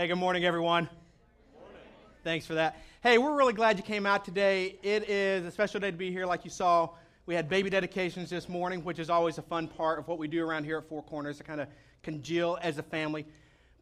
Hey, 0.00 0.06
good 0.06 0.16
morning, 0.16 0.46
everyone. 0.46 0.88
Thanks 2.24 2.46
for 2.46 2.54
that. 2.54 2.78
Hey, 3.02 3.18
we're 3.18 3.36
really 3.36 3.52
glad 3.52 3.76
you 3.76 3.82
came 3.82 4.06
out 4.06 4.24
today. 4.24 4.78
It 4.82 5.10
is 5.10 5.44
a 5.44 5.50
special 5.50 5.78
day 5.78 5.90
to 5.90 5.96
be 5.98 6.10
here, 6.10 6.24
like 6.24 6.42
you 6.42 6.50
saw. 6.50 6.88
We 7.26 7.34
had 7.34 7.50
baby 7.50 7.68
dedications 7.68 8.30
this 8.30 8.48
morning, 8.48 8.82
which 8.82 8.98
is 8.98 9.10
always 9.10 9.36
a 9.36 9.42
fun 9.42 9.68
part 9.68 9.98
of 9.98 10.08
what 10.08 10.16
we 10.16 10.26
do 10.26 10.42
around 10.42 10.64
here 10.64 10.78
at 10.78 10.88
Four 10.88 11.02
Corners 11.02 11.36
to 11.36 11.44
kind 11.44 11.60
of 11.60 11.68
congeal 12.02 12.58
as 12.62 12.78
a 12.78 12.82
family. 12.82 13.26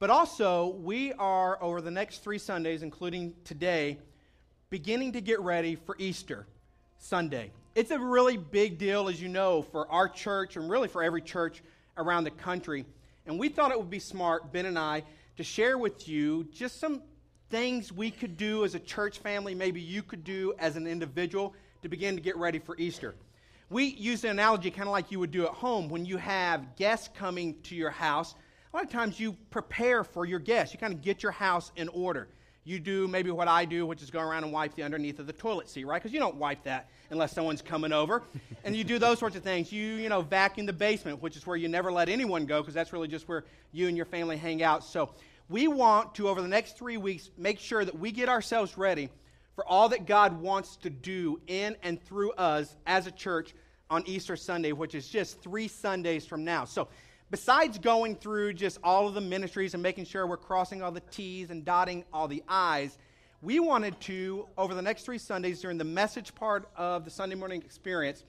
But 0.01 0.11
also, 0.11 0.75
we 0.83 1.13
are, 1.13 1.57
over 1.63 1.81
the 1.81 1.93
next 1.93 2.25
three 2.25 2.39
Sundays, 2.39 2.83
including 2.83 3.33
today, 3.45 4.01
beginning 4.71 5.13
to 5.13 5.21
get 5.21 5.39
ready 5.39 5.77
for 5.77 5.95
Easter 6.01 6.49
Sunday. 6.99 7.53
It's 7.77 7.93
a 7.93 7.99
really 8.01 8.37
big 8.37 8.77
deal, 8.77 9.09
as 9.09 9.23
you 9.23 9.29
know, 9.29 9.63
for 9.63 9.89
our 9.89 10.09
church 10.09 10.57
and 10.57 10.69
really 10.69 10.89
for 10.89 11.01
every 11.01 11.23
church 11.23 11.63
around 11.97 12.25
the 12.25 12.33
country. 12.33 12.87
And 13.25 13.39
we 13.39 13.51
thought 13.51 13.71
it 13.71 13.79
would 13.79 13.89
be 13.89 14.01
smart, 14.01 14.53
Ben 14.53 14.67
and 14.67 14.77
I, 14.77 15.05
to 15.39 15.45
share 15.45 15.79
with 15.79 16.09
you 16.09 16.45
just 16.53 16.81
some 16.81 17.01
things 17.49 17.93
we 17.93 18.11
could 18.11 18.37
do 18.37 18.65
as 18.65 18.75
a 18.75 18.81
church 18.81 19.21
family, 19.21 19.55
maybe 19.55 19.81
you 19.81 20.03
could 20.03 20.25
do 20.25 20.53
as 20.59 20.75
an 20.75 20.85
individual 20.85 21.55
to 21.81 21.89
begin 21.89 22.17
to 22.17 22.21
get 22.21 22.37
ready 22.37 22.59
for 22.59 22.77
Easter. 22.77 23.15
We 23.71 23.85
use 23.85 24.25
an 24.25 24.31
analogy 24.31 24.73
kind 24.73 24.89
of 24.89 24.93
like 24.93 25.13
you 25.13 25.21
would 25.21 25.31
do 25.31 25.45
at 25.45 25.53
home 25.53 25.89
when 25.89 26.05
you 26.05 26.17
have 26.17 26.75
guests 26.75 27.09
coming 27.15 27.55
to 27.63 27.77
your 27.77 27.91
house. 27.91 28.35
A 28.73 28.77
lot 28.77 28.85
of 28.85 28.91
times 28.91 29.21
you 29.21 29.37
prepare 29.51 30.03
for 30.03 30.25
your 30.25 30.41
guests. 30.41 30.75
You 30.75 30.81
kind 30.81 30.93
of 30.93 31.03
get 31.03 31.23
your 31.23 31.31
house 31.31 31.71
in 31.77 31.89
order. 31.91 32.27
You 32.65 32.81
do 32.81 33.07
maybe 33.07 33.31
what 33.31 33.47
I 33.47 33.65
do, 33.65 33.87
which 33.87 34.03
is 34.03 34.11
go 34.11 34.21
around 34.21 34.43
and 34.43 34.53
wipe 34.53 34.75
the 34.75 34.83
underneath 34.83 35.21
of 35.21 35.29
the 35.29 35.33
toilet 35.33 35.71
seat, 35.71 35.85
right? 35.85 36.03
Because 36.03 36.13
you 36.13 36.19
don't 36.19 36.35
wipe 36.35 36.65
that 36.65 36.91
unless 37.11 37.33
someone's 37.33 37.63
coming 37.63 37.93
over. 37.93 38.25
and 38.65 38.77
you 38.77 38.85
do 38.85 38.99
those 38.99 39.19
sorts 39.21 39.37
of 39.37 39.45
things. 39.45 39.71
You, 39.71 39.95
you 39.95 40.09
know, 40.09 40.21
vacuum 40.21 40.67
the 40.67 40.73
basement, 40.73 41.23
which 41.23 41.37
is 41.37 41.47
where 41.47 41.57
you 41.57 41.69
never 41.69 41.93
let 41.93 42.09
anyone 42.09 42.45
go 42.45 42.61
because 42.61 42.75
that's 42.75 42.93
really 42.93 43.09
just 43.09 43.29
where 43.29 43.45
you 43.73 43.89
and 43.89 43.97
your 43.97 44.05
family 44.05 44.37
hang 44.37 44.63
out. 44.63 44.85
So 44.85 45.11
we 45.49 45.67
want 45.67 46.15
to, 46.17 46.29
over 46.29 46.43
the 46.43 46.49
next 46.49 46.77
three 46.77 46.97
weeks, 46.97 47.31
make 47.39 47.59
sure 47.59 47.85
that 47.85 47.99
we 47.99 48.13
get 48.13 48.29
ourselves 48.29 48.77
ready 48.77 49.09
for 49.55 49.67
all 49.67 49.89
that 49.89 50.07
God 50.07 50.41
wants 50.41 50.77
to 50.79 50.91
do 50.91 51.41
in 51.47 51.77
and 51.83 52.03
through 52.03 52.33
us 52.33 52.77
as 52.87 53.07
a 53.07 53.11
church 53.11 53.55
on 53.91 54.07
Easter 54.07 54.37
Sunday, 54.37 54.73
which 54.73 54.95
is 54.95 55.09
just 55.09 55.41
three 55.41 55.67
Sundays 55.67 56.27
from 56.27 56.45
now. 56.45 56.65
So, 56.65 56.89
besides 57.31 57.79
going 57.79 58.17
through 58.17 58.53
just 58.55 58.79
all 58.85 59.09
of 59.09 59.15
the 59.15 59.21
ministries 59.21 59.75
and 59.75 59.83
making 59.83 60.05
sure 60.05 60.27
we're 60.27 60.37
crossing 60.37 60.83
all 60.83 60.93
the 60.93 61.03
T's 61.11 61.51
and 61.51 61.65
dotting 61.65 62.05
all 62.13 62.29
the 62.29 62.43
I's, 62.47 62.99
we 63.41 63.59
wanted 63.59 63.99
to, 64.03 64.47
over 64.59 64.75
the 64.75 64.83
next 64.83 65.05
three 65.05 65.19
Sundays 65.19 65.61
during 65.61 65.79
the 65.79 65.85
message 65.85 66.35
part 66.35 66.69
of 66.77 67.05
the 67.05 67.11
Sunday 67.11 67.37
morning 67.37 67.63
experience, 67.63 68.25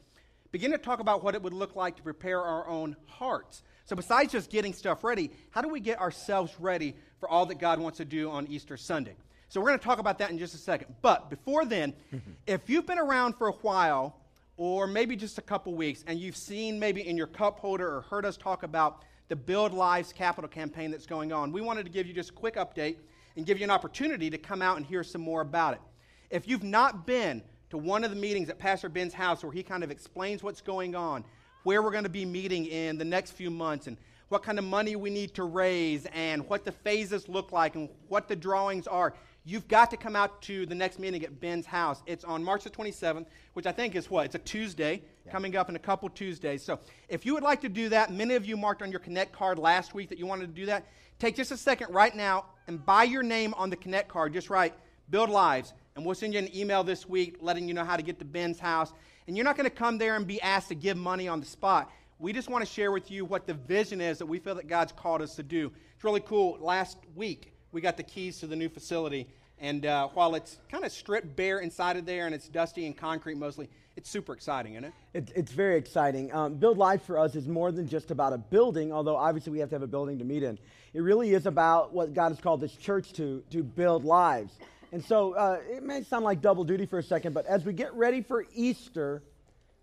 begin 0.51 0.71
to 0.71 0.77
talk 0.77 0.99
about 0.99 1.23
what 1.23 1.35
it 1.35 1.41
would 1.41 1.53
look 1.53 1.75
like 1.75 1.97
to 1.97 2.03
prepare 2.03 2.41
our 2.41 2.67
own 2.67 2.95
hearts. 3.07 3.63
So, 3.89 3.95
besides 3.95 4.31
just 4.31 4.51
getting 4.51 4.71
stuff 4.71 5.03
ready, 5.03 5.31
how 5.49 5.61
do 5.63 5.67
we 5.67 5.79
get 5.79 5.99
ourselves 5.99 6.53
ready 6.59 6.93
for 7.19 7.27
all 7.29 7.45
that 7.47 7.59
God 7.59 7.79
wants 7.79 7.97
to 7.97 8.05
do 8.05 8.29
on 8.29 8.47
Easter 8.47 8.77
Sunday. 8.77 9.15
So 9.49 9.59
we're 9.59 9.67
going 9.67 9.79
to 9.79 9.85
talk 9.85 9.99
about 9.99 10.19
that 10.19 10.29
in 10.29 10.37
just 10.37 10.53
a 10.53 10.59
second. 10.59 10.93
But 11.01 11.29
before 11.29 11.65
then, 11.65 11.93
if 12.47 12.69
you've 12.69 12.85
been 12.85 12.99
around 12.99 13.33
for 13.33 13.47
a 13.47 13.53
while, 13.53 14.15
or 14.57 14.87
maybe 14.87 15.15
just 15.15 15.37
a 15.37 15.41
couple 15.41 15.73
weeks, 15.73 16.03
and 16.07 16.19
you've 16.19 16.37
seen 16.37 16.79
maybe 16.79 17.07
in 17.07 17.17
your 17.17 17.27
cup 17.27 17.59
holder 17.59 17.95
or 17.95 18.01
heard 18.01 18.25
us 18.25 18.37
talk 18.37 18.63
about 18.63 19.03
the 19.27 19.35
Build 19.35 19.73
Lives 19.73 20.13
Capital 20.13 20.47
campaign 20.47 20.91
that's 20.91 21.05
going 21.05 21.31
on, 21.31 21.51
we 21.51 21.61
wanted 21.61 21.83
to 21.83 21.91
give 21.91 22.05
you 22.07 22.13
just 22.13 22.29
a 22.29 22.33
quick 22.33 22.55
update 22.55 22.97
and 23.35 23.45
give 23.45 23.57
you 23.57 23.63
an 23.63 23.71
opportunity 23.71 24.29
to 24.29 24.37
come 24.37 24.61
out 24.61 24.77
and 24.77 24.85
hear 24.85 25.03
some 25.03 25.21
more 25.21 25.41
about 25.41 25.73
it. 25.73 25.81
If 26.29 26.47
you've 26.47 26.63
not 26.63 27.07
been 27.07 27.41
to 27.71 27.77
one 27.77 28.03
of 28.03 28.11
the 28.11 28.15
meetings 28.15 28.49
at 28.49 28.59
Pastor 28.59 28.89
Ben's 28.89 29.13
house 29.13 29.43
where 29.43 29.51
he 29.51 29.63
kind 29.63 29.83
of 29.83 29.91
explains 29.91 30.43
what's 30.43 30.61
going 30.61 30.95
on, 30.95 31.23
where 31.63 31.81
we're 31.81 31.91
going 31.91 32.03
to 32.03 32.09
be 32.09 32.25
meeting 32.25 32.65
in 32.65 32.97
the 32.97 33.05
next 33.05 33.31
few 33.31 33.49
months, 33.49 33.87
and 33.87 33.97
what 34.29 34.43
kind 34.43 34.59
of 34.59 34.65
money 34.65 34.95
we 34.95 35.09
need 35.09 35.33
to 35.33 35.43
raise 35.43 36.05
and 36.13 36.47
what 36.47 36.63
the 36.63 36.71
phases 36.71 37.27
look 37.27 37.51
like 37.51 37.75
and 37.75 37.89
what 38.07 38.27
the 38.27 38.35
drawings 38.35 38.87
are. 38.87 39.13
You've 39.43 39.67
got 39.67 39.89
to 39.89 39.97
come 39.97 40.15
out 40.15 40.41
to 40.43 40.67
the 40.67 40.75
next 40.75 40.99
meeting 40.99 41.23
at 41.23 41.39
Ben's 41.39 41.65
house. 41.65 42.03
It's 42.05 42.23
on 42.23 42.43
March 42.43 42.63
the 42.63 42.69
27th, 42.69 43.25
which 43.53 43.65
I 43.65 43.71
think 43.71 43.95
is 43.95 44.09
what? 44.09 44.25
It's 44.25 44.35
a 44.35 44.39
Tuesday, 44.39 45.01
yeah. 45.25 45.31
coming 45.31 45.55
up 45.55 45.69
in 45.69 45.75
a 45.75 45.79
couple 45.79 46.07
Tuesdays. 46.09 46.63
So 46.63 46.79
if 47.07 47.25
you 47.25 47.33
would 47.33 47.43
like 47.43 47.61
to 47.61 47.69
do 47.69 47.89
that, 47.89 48.13
many 48.13 48.35
of 48.35 48.45
you 48.45 48.55
marked 48.55 48.83
on 48.83 48.91
your 48.91 48.99
Connect 48.99 49.31
card 49.31 49.57
last 49.57 49.95
week 49.95 50.09
that 50.09 50.19
you 50.19 50.27
wanted 50.27 50.47
to 50.47 50.61
do 50.61 50.67
that. 50.67 50.85
Take 51.17 51.35
just 51.35 51.51
a 51.51 51.57
second 51.57 51.91
right 51.91 52.15
now 52.15 52.45
and 52.67 52.85
by 52.85 53.03
your 53.03 53.23
name 53.23 53.55
on 53.55 53.71
the 53.71 53.75
Connect 53.75 54.09
card. 54.09 54.33
Just 54.33 54.51
write 54.51 54.75
Build 55.09 55.31
Lives, 55.31 55.73
and 55.95 56.05
we'll 56.05 56.15
send 56.15 56.33
you 56.33 56.39
an 56.39 56.55
email 56.55 56.83
this 56.83 57.09
week 57.09 57.37
letting 57.41 57.67
you 57.67 57.73
know 57.73 57.83
how 57.83 57.97
to 57.97 58.03
get 58.03 58.19
to 58.19 58.25
Ben's 58.25 58.59
house. 58.59 58.93
And 59.29 59.37
you're 59.37 59.45
not 59.45 59.55
going 59.55 59.69
to 59.69 59.75
come 59.75 59.97
there 59.97 60.17
and 60.17 60.27
be 60.27 60.41
asked 60.41 60.67
to 60.67 60.75
give 60.75 60.97
money 60.97 61.29
on 61.29 61.39
the 61.39 61.45
spot 61.45 61.89
we 62.19 62.33
just 62.33 62.49
want 62.49 62.65
to 62.65 62.71
share 62.71 62.91
with 62.91 63.09
you 63.09 63.23
what 63.23 63.47
the 63.47 63.53
vision 63.53 64.01
is 64.01 64.17
that 64.17 64.25
we 64.25 64.39
feel 64.39 64.55
that 64.55 64.67
God's 64.67 64.91
called 64.91 65.21
us 65.21 65.35
to 65.35 65.43
do. 65.43 65.71
It's 65.95 66.03
really 66.03 66.19
cool. 66.19 66.57
Last 66.59 66.97
week, 67.15 67.53
we 67.71 67.79
got 67.79 67.95
the 67.95 68.03
keys 68.03 68.39
to 68.41 68.47
the 68.47 68.57
new 68.57 68.67
facility. 68.67 69.25
And 69.57 69.85
uh, 69.85 70.09
while 70.09 70.35
it's 70.35 70.57
kind 70.69 70.83
of 70.83 70.91
stripped 70.91 71.35
bare 71.37 71.59
inside 71.59 71.95
of 71.95 72.05
there 72.05 72.25
and 72.25 72.35
it's 72.35 72.49
dusty 72.49 72.85
and 72.85 72.95
concrete 72.95 73.35
mostly, 73.35 73.69
it's 73.95 74.09
super 74.09 74.33
exciting, 74.33 74.73
isn't 74.73 74.85
it? 74.85 74.93
it 75.13 75.31
it's 75.33 75.51
very 75.53 75.77
exciting. 75.77 76.33
Um, 76.33 76.55
Build 76.55 76.77
Life 76.77 77.03
for 77.03 77.17
us 77.17 77.35
is 77.35 77.47
more 77.47 77.71
than 77.71 77.87
just 77.87 78.11
about 78.11 78.33
a 78.33 78.37
building, 78.37 78.91
although 78.91 79.15
obviously 79.15 79.53
we 79.53 79.59
have 79.59 79.69
to 79.69 79.75
have 79.75 79.83
a 79.83 79.87
building 79.87 80.19
to 80.19 80.25
meet 80.25 80.43
in. 80.43 80.59
It 80.93 81.01
really 81.01 81.33
is 81.33 81.45
about 81.45 81.93
what 81.93 82.13
God 82.13 82.29
has 82.29 82.39
called 82.39 82.59
this 82.59 82.75
church 82.75 83.13
to, 83.13 83.43
to 83.51 83.63
build 83.63 84.03
lives. 84.03 84.57
And 84.91 85.03
so 85.03 85.33
uh, 85.33 85.59
it 85.69 85.83
may 85.83 86.03
sound 86.03 86.25
like 86.25 86.41
double 86.41 86.63
duty 86.63 86.85
for 86.85 86.99
a 86.99 87.03
second, 87.03 87.33
but 87.33 87.45
as 87.45 87.63
we 87.63 87.73
get 87.73 87.93
ready 87.93 88.21
for 88.21 88.45
Easter, 88.53 89.21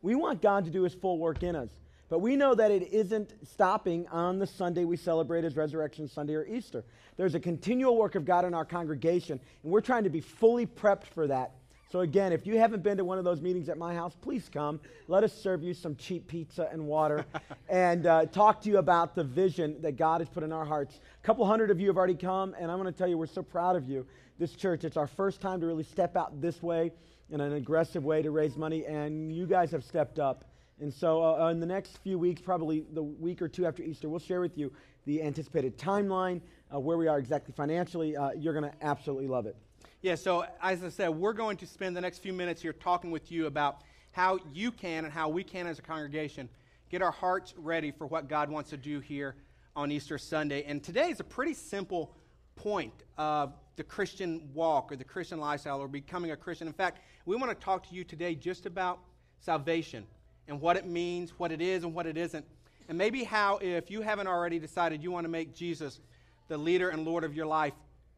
we 0.03 0.15
want 0.15 0.43
God 0.43 0.65
to 0.65 0.71
do 0.71 0.83
his 0.83 0.94
full 0.94 1.19
work 1.19 1.43
in 1.43 1.55
us. 1.55 1.71
But 2.09 2.21
we 2.21 2.37
know 2.37 2.55
that 2.55 2.71
it 2.71 2.93
isn't 2.93 3.34
stopping 3.49 4.06
on 4.09 4.39
the 4.39 4.47
Sunday 4.47 4.84
we 4.84 4.97
celebrate 4.97 5.45
as 5.45 5.56
Resurrection 5.56 6.09
Sunday 6.09 6.34
or 6.34 6.47
Easter. 6.47 6.84
There's 7.16 7.34
a 7.34 7.41
continual 7.41 7.97
work 7.97 8.15
of 8.15 8.25
God 8.25 8.45
in 8.45 8.55
our 8.55 8.65
congregation, 8.65 9.41
and 9.62 9.72
we're 9.72 9.81
trying 9.81 10.05
to 10.05 10.11
be 10.11 10.21
fully 10.21 10.66
prepped 10.66 11.05
for 11.05 11.27
that. 11.27 11.53
So, 11.91 12.00
again, 12.00 12.33
if 12.33 12.47
you 12.47 12.59
haven't 12.59 12.83
been 12.83 12.97
to 12.97 13.05
one 13.05 13.19
of 13.19 13.25
those 13.25 13.41
meetings 13.41 13.69
at 13.69 13.78
my 13.78 13.95
house, 13.95 14.15
please 14.21 14.49
come. 14.53 14.81
Let 15.06 15.22
us 15.22 15.33
serve 15.33 15.62
you 15.62 15.72
some 15.72 15.95
cheap 15.95 16.27
pizza 16.27 16.69
and 16.72 16.87
water 16.87 17.25
and 17.69 18.06
uh, 18.06 18.27
talk 18.27 18.61
to 18.62 18.69
you 18.69 18.78
about 18.78 19.15
the 19.15 19.22
vision 19.22 19.81
that 19.83 19.97
God 19.97 20.21
has 20.21 20.28
put 20.28 20.43
in 20.43 20.53
our 20.53 20.65
hearts. 20.65 20.99
A 21.22 21.27
couple 21.27 21.47
hundred 21.47 21.71
of 21.71 21.81
you 21.81 21.87
have 21.87 21.97
already 21.97 22.16
come, 22.16 22.55
and 22.59 22.71
I'm 22.71 22.81
going 22.81 22.93
to 22.93 22.97
tell 22.97 23.09
you, 23.09 23.16
we're 23.16 23.27
so 23.27 23.43
proud 23.43 23.77
of 23.77 23.89
you. 23.89 24.05
This 24.38 24.52
church, 24.52 24.84
it's 24.84 24.98
our 24.98 25.06
first 25.06 25.41
time 25.41 25.60
to 25.60 25.66
really 25.66 25.82
step 25.82 26.14
out 26.14 26.42
this 26.42 26.62
way 26.62 26.92
in 27.30 27.41
an 27.41 27.54
aggressive 27.54 28.04
way 28.04 28.20
to 28.20 28.30
raise 28.30 28.54
money, 28.54 28.84
and 28.84 29.32
you 29.34 29.47
guys 29.47 29.70
have 29.70 29.82
stepped 29.82 30.19
up. 30.19 30.44
And 30.78 30.92
so, 30.92 31.24
uh, 31.24 31.44
uh, 31.44 31.48
in 31.48 31.58
the 31.58 31.64
next 31.64 31.97
few 32.04 32.19
weeks, 32.19 32.42
probably 32.42 32.84
the 32.92 33.02
week 33.02 33.41
or 33.41 33.48
two 33.48 33.64
after 33.64 33.82
Easter, 33.82 34.10
we'll 34.10 34.19
share 34.19 34.42
with 34.42 34.58
you 34.58 34.70
the 35.06 35.22
anticipated 35.22 35.78
timeline, 35.78 36.42
uh, 36.72 36.78
where 36.78 36.98
we 36.98 37.08
are 37.08 37.19
exactly 37.19 37.54
financially. 37.56 38.14
Uh, 38.14 38.32
you're 38.32 38.52
going 38.52 38.70
to 38.70 38.84
absolutely 38.84 39.26
love 39.26 39.47
it. 39.47 39.56
Yeah, 40.02 40.16
so 40.16 40.44
as 40.62 40.84
I 40.84 40.91
said, 40.91 41.08
we're 41.08 41.32
going 41.32 41.56
to 41.56 41.66
spend 41.66 41.97
the 41.97 42.03
next 42.03 42.18
few 42.18 42.34
minutes 42.34 42.60
here 42.60 42.74
talking 42.74 43.10
with 43.10 43.32
you 43.32 43.47
about 43.47 43.80
how 44.12 44.38
you 44.53 44.70
can 44.70 45.06
and 45.06 45.14
how 45.14 45.30
we 45.30 45.44
can 45.44 45.66
as 45.66 45.78
a 45.78 45.82
congregation 45.82 46.50
get 46.91 47.00
our 47.00 47.10
hearts 47.10 47.54
ready 47.56 47.91
for 47.91 48.06
what 48.06 48.28
God 48.28 48.50
wants 48.50 48.68
to 48.68 48.76
do 48.76 49.00
here 49.00 49.34
on 49.74 49.91
Easter 49.91 50.18
Sunday. 50.18 50.62
And 50.64 50.84
today 50.84 51.08
is 51.08 51.20
a 51.20 51.24
pretty 51.24 51.54
simple 51.54 52.12
point 52.56 52.93
of 53.17 53.53
the 53.77 53.84
Christian 53.84 54.49
walk 54.55 54.91
or 54.91 54.97
the 54.97 55.05
Christian 55.05 55.39
lifestyle 55.39 55.81
or 55.81 55.89
becoming 55.89 56.33
a 56.33 56.37
Christian. 56.37 56.67
In 56.67 56.72
fact, 56.72 57.00
we 57.27 57.37
want 57.37 57.50
to 57.50 57.65
talk 57.65 57.89
to 57.89 57.94
you 57.94 58.03
today 58.03 58.34
just 58.34 58.67
about 58.67 58.99
salvation 59.39 60.05
and 60.49 60.61
what 60.61 60.77
it 60.77 60.87
means, 60.87 61.33
what 61.39 61.53
it 61.53 61.61
is, 61.61 61.84
and 61.84 61.95
what 61.95 62.06
it 62.06 62.16
isn't. 62.16 62.45
And 62.89 62.97
maybe 62.97 63.25
how, 63.25 63.59
if 63.59 63.91
you 63.91 64.00
haven't 64.00 64.27
already 64.27 64.59
decided 64.59 65.03
you 65.03 65.11
want 65.11 65.25
to 65.25 65.28
make 65.28 65.55
Jesus 65.55 66.00
the 66.49 66.56
leader 66.56 66.89
and 66.89 67.05
Lord 67.05 67.25
of 67.25 67.34
your 67.34 67.47
life, 67.47 67.75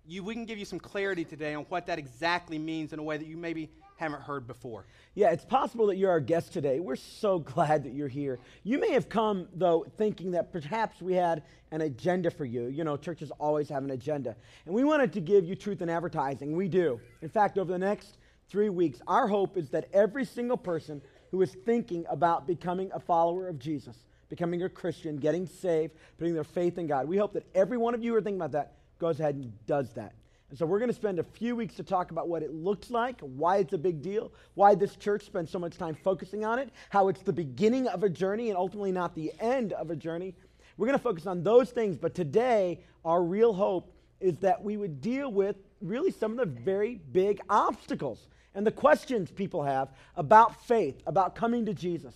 you, 0.06 0.22
we 0.22 0.34
can 0.34 0.44
give 0.44 0.59
you 0.59 0.65
some 0.65 0.78
clarity 0.78 1.25
today 1.25 1.54
on 1.54 1.65
what 1.65 1.87
that 1.87 1.98
exactly 1.98 2.59
means 2.59 2.93
in 2.93 2.98
a 2.98 3.03
way 3.03 3.16
that 3.16 3.27
you 3.27 3.37
maybe 3.37 3.71
haven't 3.98 4.22
heard 4.22 4.47
before. 4.47 4.86
Yeah, 5.14 5.31
it's 5.32 5.44
possible 5.44 5.88
that 5.88 5.97
you're 5.97 6.10
our 6.10 6.20
guest 6.20 6.53
today. 6.53 6.78
We're 6.78 6.97
so 6.97 7.38
glad 7.54 7.82
that 7.84 7.92
you're 7.92 8.09
here. 8.09 8.38
You 8.62 8.78
may 8.78 8.92
have 8.92 9.09
come, 9.09 9.48
though, 9.54 9.86
thinking 9.97 10.31
that 10.32 10.53
perhaps 10.53 11.03
we 11.03 11.14
had 11.14 11.42
an 11.72 11.81
agenda 11.81 12.31
for 12.31 12.44
you. 12.44 12.69
You 12.69 12.84
know, 12.84 12.97
churches 12.97 13.33
always 13.41 13.68
have 13.68 13.83
an 13.83 13.91
agenda. 13.91 14.36
And 14.66 14.74
we 14.74 14.84
wanted 14.84 15.12
to 15.15 15.21
give 15.21 15.45
you 15.45 15.56
truth 15.56 15.83
in 15.83 15.91
advertising. 15.91 16.56
We 16.56 16.68
do. 16.68 17.00
In 17.22 17.28
fact, 17.28 17.59
over 17.59 17.72
the 17.72 17.78
next 17.78 18.18
three 18.48 18.68
weeks, 18.68 19.00
our 19.09 19.27
hope 19.27 19.56
is 19.56 19.68
that 19.71 19.89
every 19.92 20.24
single 20.24 20.56
person 20.56 21.03
who 21.33 21.42
is 21.42 21.53
thinking 21.66 22.06
about 22.09 22.47
becoming 22.47 22.91
a 22.95 23.00
follower 23.00 23.48
of 23.48 23.59
Jesus, 23.59 23.97
becoming 24.28 24.62
a 24.62 24.68
Christian, 24.68 25.16
getting 25.16 25.47
saved, 25.47 25.92
putting 26.18 26.34
their 26.34 26.45
faith 26.45 26.78
in 26.78 26.86
God. 26.86 27.09
We 27.09 27.16
hope 27.16 27.33
that 27.33 27.47
every 27.53 27.78
one 27.78 27.95
of 27.95 28.03
you 28.03 28.12
who 28.12 28.18
are 28.18 28.22
thinking 28.22 28.41
about 28.41 28.53
that 28.53 28.74
goes 29.00 29.18
ahead 29.18 29.34
and 29.34 29.66
does 29.66 29.91
that. 29.95 30.15
And 30.50 30.59
so 30.59 30.65
we're 30.65 30.78
going 30.78 30.91
to 30.91 30.95
spend 30.95 31.18
a 31.18 31.24
few 31.24 31.54
weeks 31.54 31.74
to 31.74 31.83
talk 31.83 32.10
about 32.10 32.28
what 32.28 32.42
it 32.42 32.54
looks 32.54 32.91
like, 32.91 33.21
why 33.21 33.59
it's 33.59 33.74
a 33.74 33.78
big 33.78 34.00
deal, 34.00 34.33
why 34.54 34.74
this 34.74 34.97
church 34.97 35.27
spends 35.27 35.50
so 35.50 35.59
much 35.59 35.77
time 35.77 35.95
focusing 35.95 36.45
on 36.45 36.59
it, 36.59 36.71
how 36.89 37.09
it's 37.09 37.21
the 37.21 37.33
beginning 37.33 37.86
of 37.89 38.03
a 38.03 38.09
journey 38.09 38.48
and 38.48 38.56
ultimately 38.56 38.92
not 38.92 39.15
the 39.15 39.33
end 39.41 39.74
of 39.74 39.91
a 39.91 39.97
journey. 39.97 40.34
We're 40.78 40.86
going 40.86 40.98
to 40.98 41.03
focus 41.03 41.27
on 41.27 41.42
those 41.42 41.71
things, 41.71 41.98
but 41.98 42.15
today 42.15 42.80
our 43.04 43.22
real 43.22 43.53
hope 43.53 43.92
is 44.21 44.36
that 44.39 44.62
we 44.62 44.77
would 44.77 45.00
deal 45.03 45.30
with 45.30 45.56
really 45.83 46.10
some 46.10 46.33
of 46.33 46.39
the 46.39 46.62
very 46.62 47.00
big 47.12 47.41
obstacles 47.50 48.27
and 48.54 48.66
the 48.66 48.72
questions 48.72 49.30
people 49.30 49.62
have 49.62 49.91
about 50.16 50.65
faith, 50.66 50.97
about 51.06 51.34
coming 51.34 51.66
to 51.66 51.74
Jesus. 51.74 52.15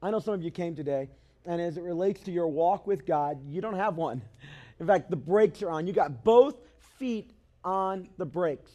I 0.00 0.10
know 0.10 0.20
some 0.20 0.34
of 0.34 0.42
you 0.42 0.50
came 0.50 0.76
today, 0.76 1.08
and 1.44 1.60
as 1.60 1.76
it 1.76 1.82
relates 1.82 2.20
to 2.22 2.30
your 2.30 2.46
walk 2.46 2.86
with 2.86 3.04
God, 3.04 3.38
you 3.48 3.60
don't 3.60 3.74
have 3.74 3.96
one. 3.96 4.22
In 4.78 4.86
fact, 4.86 5.10
the 5.10 5.16
brakes 5.16 5.62
are 5.62 5.70
on. 5.70 5.86
You 5.86 5.92
got 5.92 6.22
both 6.22 6.54
feet 6.98 7.30
on 7.64 8.08
the 8.18 8.26
brakes. 8.26 8.72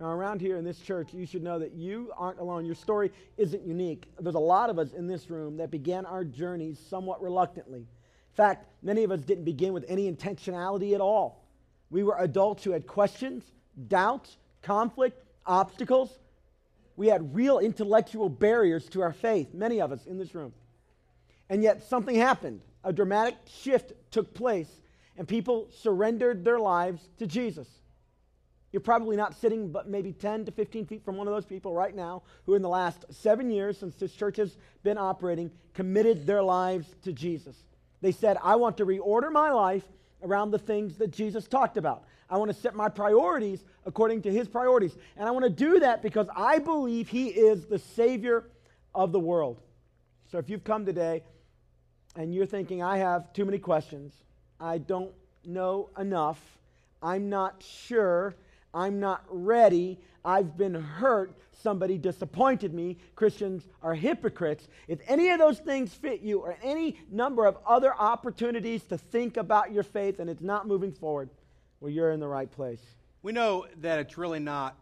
Now, 0.00 0.10
around 0.10 0.40
here 0.40 0.56
in 0.56 0.64
this 0.64 0.78
church, 0.78 1.12
you 1.12 1.26
should 1.26 1.42
know 1.42 1.58
that 1.58 1.72
you 1.72 2.12
aren't 2.16 2.38
alone. 2.38 2.64
Your 2.64 2.76
story 2.76 3.10
isn't 3.36 3.66
unique. 3.66 4.08
There's 4.20 4.36
a 4.36 4.38
lot 4.38 4.70
of 4.70 4.78
us 4.78 4.92
in 4.92 5.08
this 5.08 5.28
room 5.28 5.56
that 5.56 5.72
began 5.72 6.06
our 6.06 6.24
journeys 6.24 6.78
somewhat 6.88 7.20
reluctantly. 7.20 7.80
In 7.80 8.34
fact, 8.34 8.66
many 8.82 9.02
of 9.02 9.10
us 9.10 9.20
didn't 9.20 9.44
begin 9.44 9.72
with 9.72 9.84
any 9.88 10.10
intentionality 10.10 10.94
at 10.94 11.00
all. 11.00 11.44
We 11.90 12.04
were 12.04 12.16
adults 12.18 12.62
who 12.62 12.70
had 12.70 12.86
questions, 12.86 13.42
doubts, 13.88 14.36
conflict, 14.62 15.20
obstacles. 15.44 16.16
We 16.96 17.08
had 17.08 17.34
real 17.34 17.58
intellectual 17.58 18.28
barriers 18.28 18.88
to 18.90 19.02
our 19.02 19.12
faith, 19.12 19.52
many 19.52 19.80
of 19.80 19.90
us 19.90 20.06
in 20.06 20.18
this 20.18 20.32
room. 20.32 20.52
And 21.50 21.62
yet, 21.62 21.82
something 21.82 22.14
happened. 22.14 22.60
A 22.84 22.92
dramatic 22.92 23.34
shift 23.46 23.92
took 24.12 24.32
place, 24.32 24.68
and 25.18 25.26
people 25.26 25.68
surrendered 25.82 26.44
their 26.44 26.60
lives 26.60 27.02
to 27.18 27.26
Jesus. 27.26 27.68
You're 28.72 28.80
probably 28.80 29.16
not 29.16 29.34
sitting 29.34 29.72
but 29.72 29.88
maybe 29.88 30.12
10 30.12 30.44
to 30.44 30.52
15 30.52 30.86
feet 30.86 31.04
from 31.04 31.16
one 31.16 31.26
of 31.26 31.34
those 31.34 31.44
people 31.44 31.74
right 31.74 31.94
now 31.94 32.22
who, 32.46 32.54
in 32.54 32.62
the 32.62 32.68
last 32.68 33.04
seven 33.10 33.50
years 33.50 33.76
since 33.76 33.96
this 33.96 34.12
church 34.12 34.36
has 34.36 34.56
been 34.82 34.96
operating, 34.96 35.50
committed 35.74 36.26
their 36.26 36.42
lives 36.42 36.94
to 37.02 37.12
Jesus. 37.12 37.56
They 38.00 38.12
said, 38.12 38.36
I 38.42 38.56
want 38.56 38.76
to 38.76 38.86
reorder 38.86 39.32
my 39.32 39.50
life 39.50 39.84
around 40.22 40.52
the 40.52 40.58
things 40.58 40.96
that 40.98 41.10
Jesus 41.10 41.48
talked 41.48 41.76
about. 41.76 42.04
I 42.30 42.36
want 42.36 42.50
to 42.52 42.56
set 42.56 42.74
my 42.74 42.88
priorities 42.88 43.64
according 43.86 44.22
to 44.22 44.32
his 44.32 44.46
priorities. 44.46 44.96
And 45.16 45.26
I 45.26 45.32
want 45.32 45.44
to 45.44 45.50
do 45.50 45.80
that 45.80 46.02
because 46.02 46.28
I 46.36 46.58
believe 46.58 47.08
he 47.08 47.28
is 47.28 47.64
the 47.64 47.78
Savior 47.78 48.44
of 48.94 49.12
the 49.12 49.20
world. 49.20 49.62
So 50.30 50.38
if 50.38 50.48
you've 50.50 50.64
come 50.64 50.84
today 50.84 51.24
and 52.14 52.34
you're 52.34 52.46
thinking, 52.46 52.82
I 52.82 52.98
have 52.98 53.32
too 53.32 53.46
many 53.46 53.58
questions, 53.58 54.12
I 54.60 54.78
don't 54.78 55.12
know 55.44 55.90
enough, 55.96 56.40
I'm 57.02 57.28
not 57.28 57.62
sure 57.62 58.34
I'm 58.74 59.00
not 59.00 59.24
ready. 59.28 59.98
I've 60.24 60.56
been 60.56 60.74
hurt. 60.74 61.36
Somebody 61.52 61.98
disappointed 61.98 62.74
me. 62.74 62.98
Christians 63.16 63.66
are 63.82 63.94
hypocrites. 63.94 64.68
If 64.86 65.00
any 65.08 65.30
of 65.30 65.38
those 65.38 65.58
things 65.58 65.92
fit 65.92 66.20
you, 66.20 66.40
or 66.40 66.56
any 66.62 66.98
number 67.10 67.46
of 67.46 67.56
other 67.66 67.94
opportunities 67.94 68.84
to 68.84 68.98
think 68.98 69.36
about 69.36 69.72
your 69.72 69.82
faith 69.82 70.20
and 70.20 70.28
it's 70.30 70.42
not 70.42 70.68
moving 70.68 70.92
forward, 70.92 71.30
well, 71.80 71.90
you're 71.90 72.12
in 72.12 72.20
the 72.20 72.28
right 72.28 72.50
place. 72.50 72.82
We 73.22 73.32
know 73.32 73.66
that 73.78 73.98
it's 73.98 74.18
really 74.18 74.38
not 74.38 74.76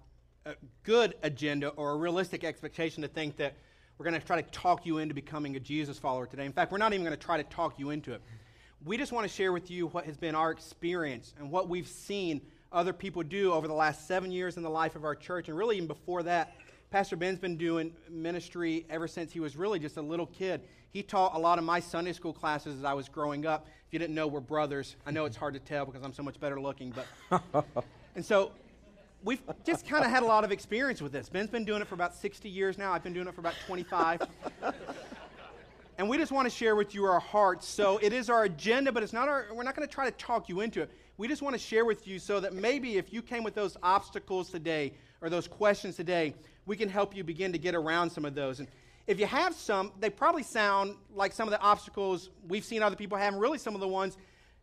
a 0.44 0.55
good 0.82 1.14
agenda 1.23 1.69
or 1.70 1.93
a 1.93 1.96
realistic 1.96 2.44
expectation 2.44 3.02
to 3.02 3.08
think 3.08 3.37
that 3.37 3.55
we're 3.96 4.05
going 4.05 4.20
to 4.20 4.26
try 4.26 4.40
to 4.40 4.50
talk 4.50 4.84
you 4.84 4.99
into 4.99 5.14
becoming 5.14 5.56
a 5.56 5.61
Jesus 5.61 5.99
follower 5.99 6.26
today. 6.26 6.44
In 6.44 6.52
fact, 6.52 6.70
we're 6.70 6.78
not 6.78 6.93
even 6.93 7.05
going 7.05 7.17
to 7.17 7.25
try 7.25 7.38
to 7.38 7.44
talk 7.44 7.78
you 7.78 7.90
into 7.90 8.12
it. 8.12 8.20
We 8.84 8.96
just 8.96 9.12
want 9.12 9.26
to 9.28 9.32
share 9.32 9.52
with 9.52 9.70
you 9.70 9.88
what 9.88 10.05
has 10.05 10.17
been 10.17 10.34
our 10.34 10.50
experience 10.50 11.34
and 11.38 11.50
what 11.50 11.69
we've 11.69 11.88
seen 11.88 12.40
other 12.73 12.93
people 12.93 13.23
do 13.23 13.52
over 13.52 13.67
the 13.67 13.75
last 13.75 14.06
seven 14.06 14.31
years 14.31 14.56
in 14.56 14.62
the 14.62 14.70
life 14.70 14.96
of 14.96 15.05
our 15.05 15.14
church. 15.14 15.49
And 15.49 15.56
really, 15.56 15.76
even 15.76 15.88
before 15.88 16.23
that, 16.25 16.55
Pastor 16.90 17.17
Ben's 17.17 17.38
been 17.38 17.56
doing 17.56 17.93
ministry 18.11 18.87
ever 18.88 19.08
since 19.08 19.32
he 19.32 19.40
was 19.40 19.56
really 19.56 19.78
just 19.78 19.96
a 19.96 20.02
little 20.02 20.26
kid. 20.26 20.61
He 20.90 21.02
taught 21.02 21.34
a 21.34 21.38
lot 21.38 21.58
of 21.58 21.64
my 21.64 21.81
Sunday 21.81 22.12
school 22.12 22.32
classes 22.32 22.78
as 22.78 22.84
I 22.84 22.93
was 22.93 23.08
growing 23.08 23.44
up. 23.44 23.67
If 23.87 23.93
you 23.93 23.99
didn't 23.99 24.14
know, 24.14 24.26
we're 24.26 24.40
brothers. 24.40 24.96
I 25.05 25.11
know 25.11 25.25
it's 25.25 25.37
hard 25.37 25.55
to 25.55 25.61
tell 25.61 25.84
because 25.84 26.02
I'm 26.02 26.12
so 26.12 26.23
much 26.23 26.38
better 26.38 26.61
looking, 26.61 26.94
but. 27.31 27.43
and 28.14 28.25
so 28.25 28.52
we've 29.25 29.43
just 29.64 29.87
kind 29.87 30.05
of 30.05 30.11
had 30.11 30.23
a 30.23 30.26
lot 30.26 30.44
of 30.44 30.52
experience 30.52 31.02
with 31.02 31.12
this. 31.12 31.28
Ben's 31.28 31.50
been 31.50 31.64
doing 31.64 31.82
it 31.82 31.88
for 31.88 31.94
about 31.94 32.14
60 32.14 32.49
years 32.49 32.78
now. 32.78 32.93
I've 32.93 33.02
been 33.02 33.12
doing 33.12 33.26
it 33.26 33.34
for 33.34 33.40
about 33.40 33.55
25. 33.67 34.23
and 35.98 36.08
we 36.08 36.19
just 36.19 36.32
want 36.32 36.46
to 36.46 36.54
share 36.54 36.76
with 36.76 36.94
you 36.94 37.04
our 37.04 37.20
hearts. 37.20 37.66
So 37.66 37.98
it 37.98 38.12
is 38.12 38.28
our 38.28 38.44
agenda, 38.44 38.93
but 38.93 39.02
it's 39.02 39.12
not 39.12 39.28
our, 39.28 39.46
we're 39.52 39.62
not 39.62 39.75
going 39.75 39.87
to 39.87 39.93
try 39.93 40.04
to 40.04 40.16
talk 40.16 40.48
you 40.48 40.60
into 40.60 40.82
it 40.82 40.90
we 41.19 41.28
just 41.28 41.43
want 41.43 41.54
to 41.54 41.58
share 41.58 41.84
with 41.84 42.06
you 42.06 42.19
so 42.19 42.40
that 42.40 42.52
maybe 42.52 42.96
if 42.96 43.12
you 43.12 43.22
came 43.22 43.43
with 43.43 43.54
those 43.54 43.76
obstacles 43.82 44.50
today 44.50 44.93
or 45.20 45.31
those 45.31 45.48
questions 45.48 45.96
today, 45.96 46.34
we 46.66 46.76
can 46.76 46.88
help 46.88 47.16
you 47.16 47.25
begin 47.25 47.52
to 47.52 47.58
get 47.58 47.75
around 47.75 48.10
some 48.10 48.25
of 48.25 48.34
those. 48.34 48.60
And 48.60 48.69
if 49.06 49.19
you 49.19 49.26
have 49.26 49.54
some, 49.54 49.93
they 49.98 50.10
probably 50.10 50.43
sound 50.43 50.96
like 51.14 51.32
some 51.32 51.48
of 51.48 51.52
the 51.52 51.60
obstacles 51.60 52.31
we've 52.49 52.64
seen 52.64 52.82
other 52.82 52.96
people 52.96 53.16
have, 53.16 53.32
and 53.32 53.40
really 53.40 53.58
some 53.58 53.75
of 53.75 53.81
the 53.81 53.88
ones 53.88 54.19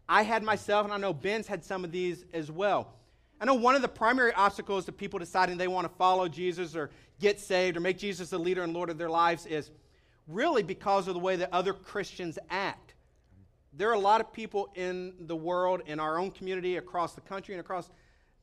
I 0.07 0.21
had 0.21 0.43
myself, 0.43 0.83
and 0.83 0.93
I 0.93 0.97
know 0.97 1.13
Ben's 1.13 1.47
had 1.47 1.63
some 1.63 1.83
of 1.83 1.91
these 1.91 2.25
as 2.33 2.51
well. 2.51 2.93
I 3.41 3.45
know 3.45 3.55
one 3.55 3.75
of 3.75 3.81
the 3.81 3.87
primary 3.87 4.31
obstacles 4.33 4.85
to 4.85 4.91
people 4.91 5.17
deciding 5.17 5.57
they 5.57 5.67
want 5.67 5.89
to 5.89 5.97
follow 5.97 6.27
Jesus 6.27 6.75
or 6.75 6.91
get 7.19 7.39
saved 7.39 7.77
or 7.77 7.79
make 7.79 7.97
Jesus 7.97 8.29
the 8.29 8.37
leader 8.37 8.63
and 8.63 8.73
Lord 8.73 8.89
of 8.89 8.97
their 8.97 9.09
lives 9.09 9.45
is 9.45 9.71
really 10.27 10.63
because 10.63 11.07
of 11.07 11.13
the 11.13 11.19
way 11.19 11.35
that 11.35 11.49
other 11.51 11.73
Christians 11.73 12.39
act 12.49 12.93
there 13.75 13.89
are 13.89 13.93
a 13.93 13.99
lot 13.99 14.21
of 14.21 14.31
people 14.31 14.69
in 14.75 15.13
the 15.21 15.35
world, 15.35 15.81
in 15.87 15.99
our 15.99 16.19
own 16.19 16.29
community, 16.31 16.77
across 16.77 17.13
the 17.13 17.21
country, 17.21 17.55
and 17.55 17.59
across 17.59 17.89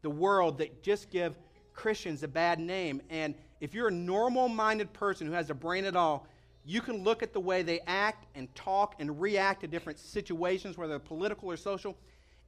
the 0.02 0.10
world 0.10 0.58
that 0.58 0.82
just 0.82 1.10
give 1.10 1.36
Christians 1.72 2.22
a 2.22 2.28
bad 2.28 2.58
name. 2.58 3.00
And 3.10 3.34
if 3.60 3.72
you're 3.72 3.88
a 3.88 3.92
normal 3.92 4.48
minded 4.48 4.92
person 4.92 5.26
who 5.26 5.32
has 5.32 5.48
a 5.50 5.54
brain 5.54 5.84
at 5.84 5.94
all, 5.94 6.26
you 6.64 6.80
can 6.80 7.04
look 7.04 7.22
at 7.22 7.32
the 7.32 7.40
way 7.40 7.62
they 7.62 7.80
act 7.86 8.26
and 8.34 8.52
talk 8.54 8.96
and 8.98 9.20
react 9.20 9.60
to 9.60 9.68
different 9.68 9.98
situations, 9.98 10.76
whether 10.76 10.98
political 10.98 11.50
or 11.50 11.56
social, 11.56 11.96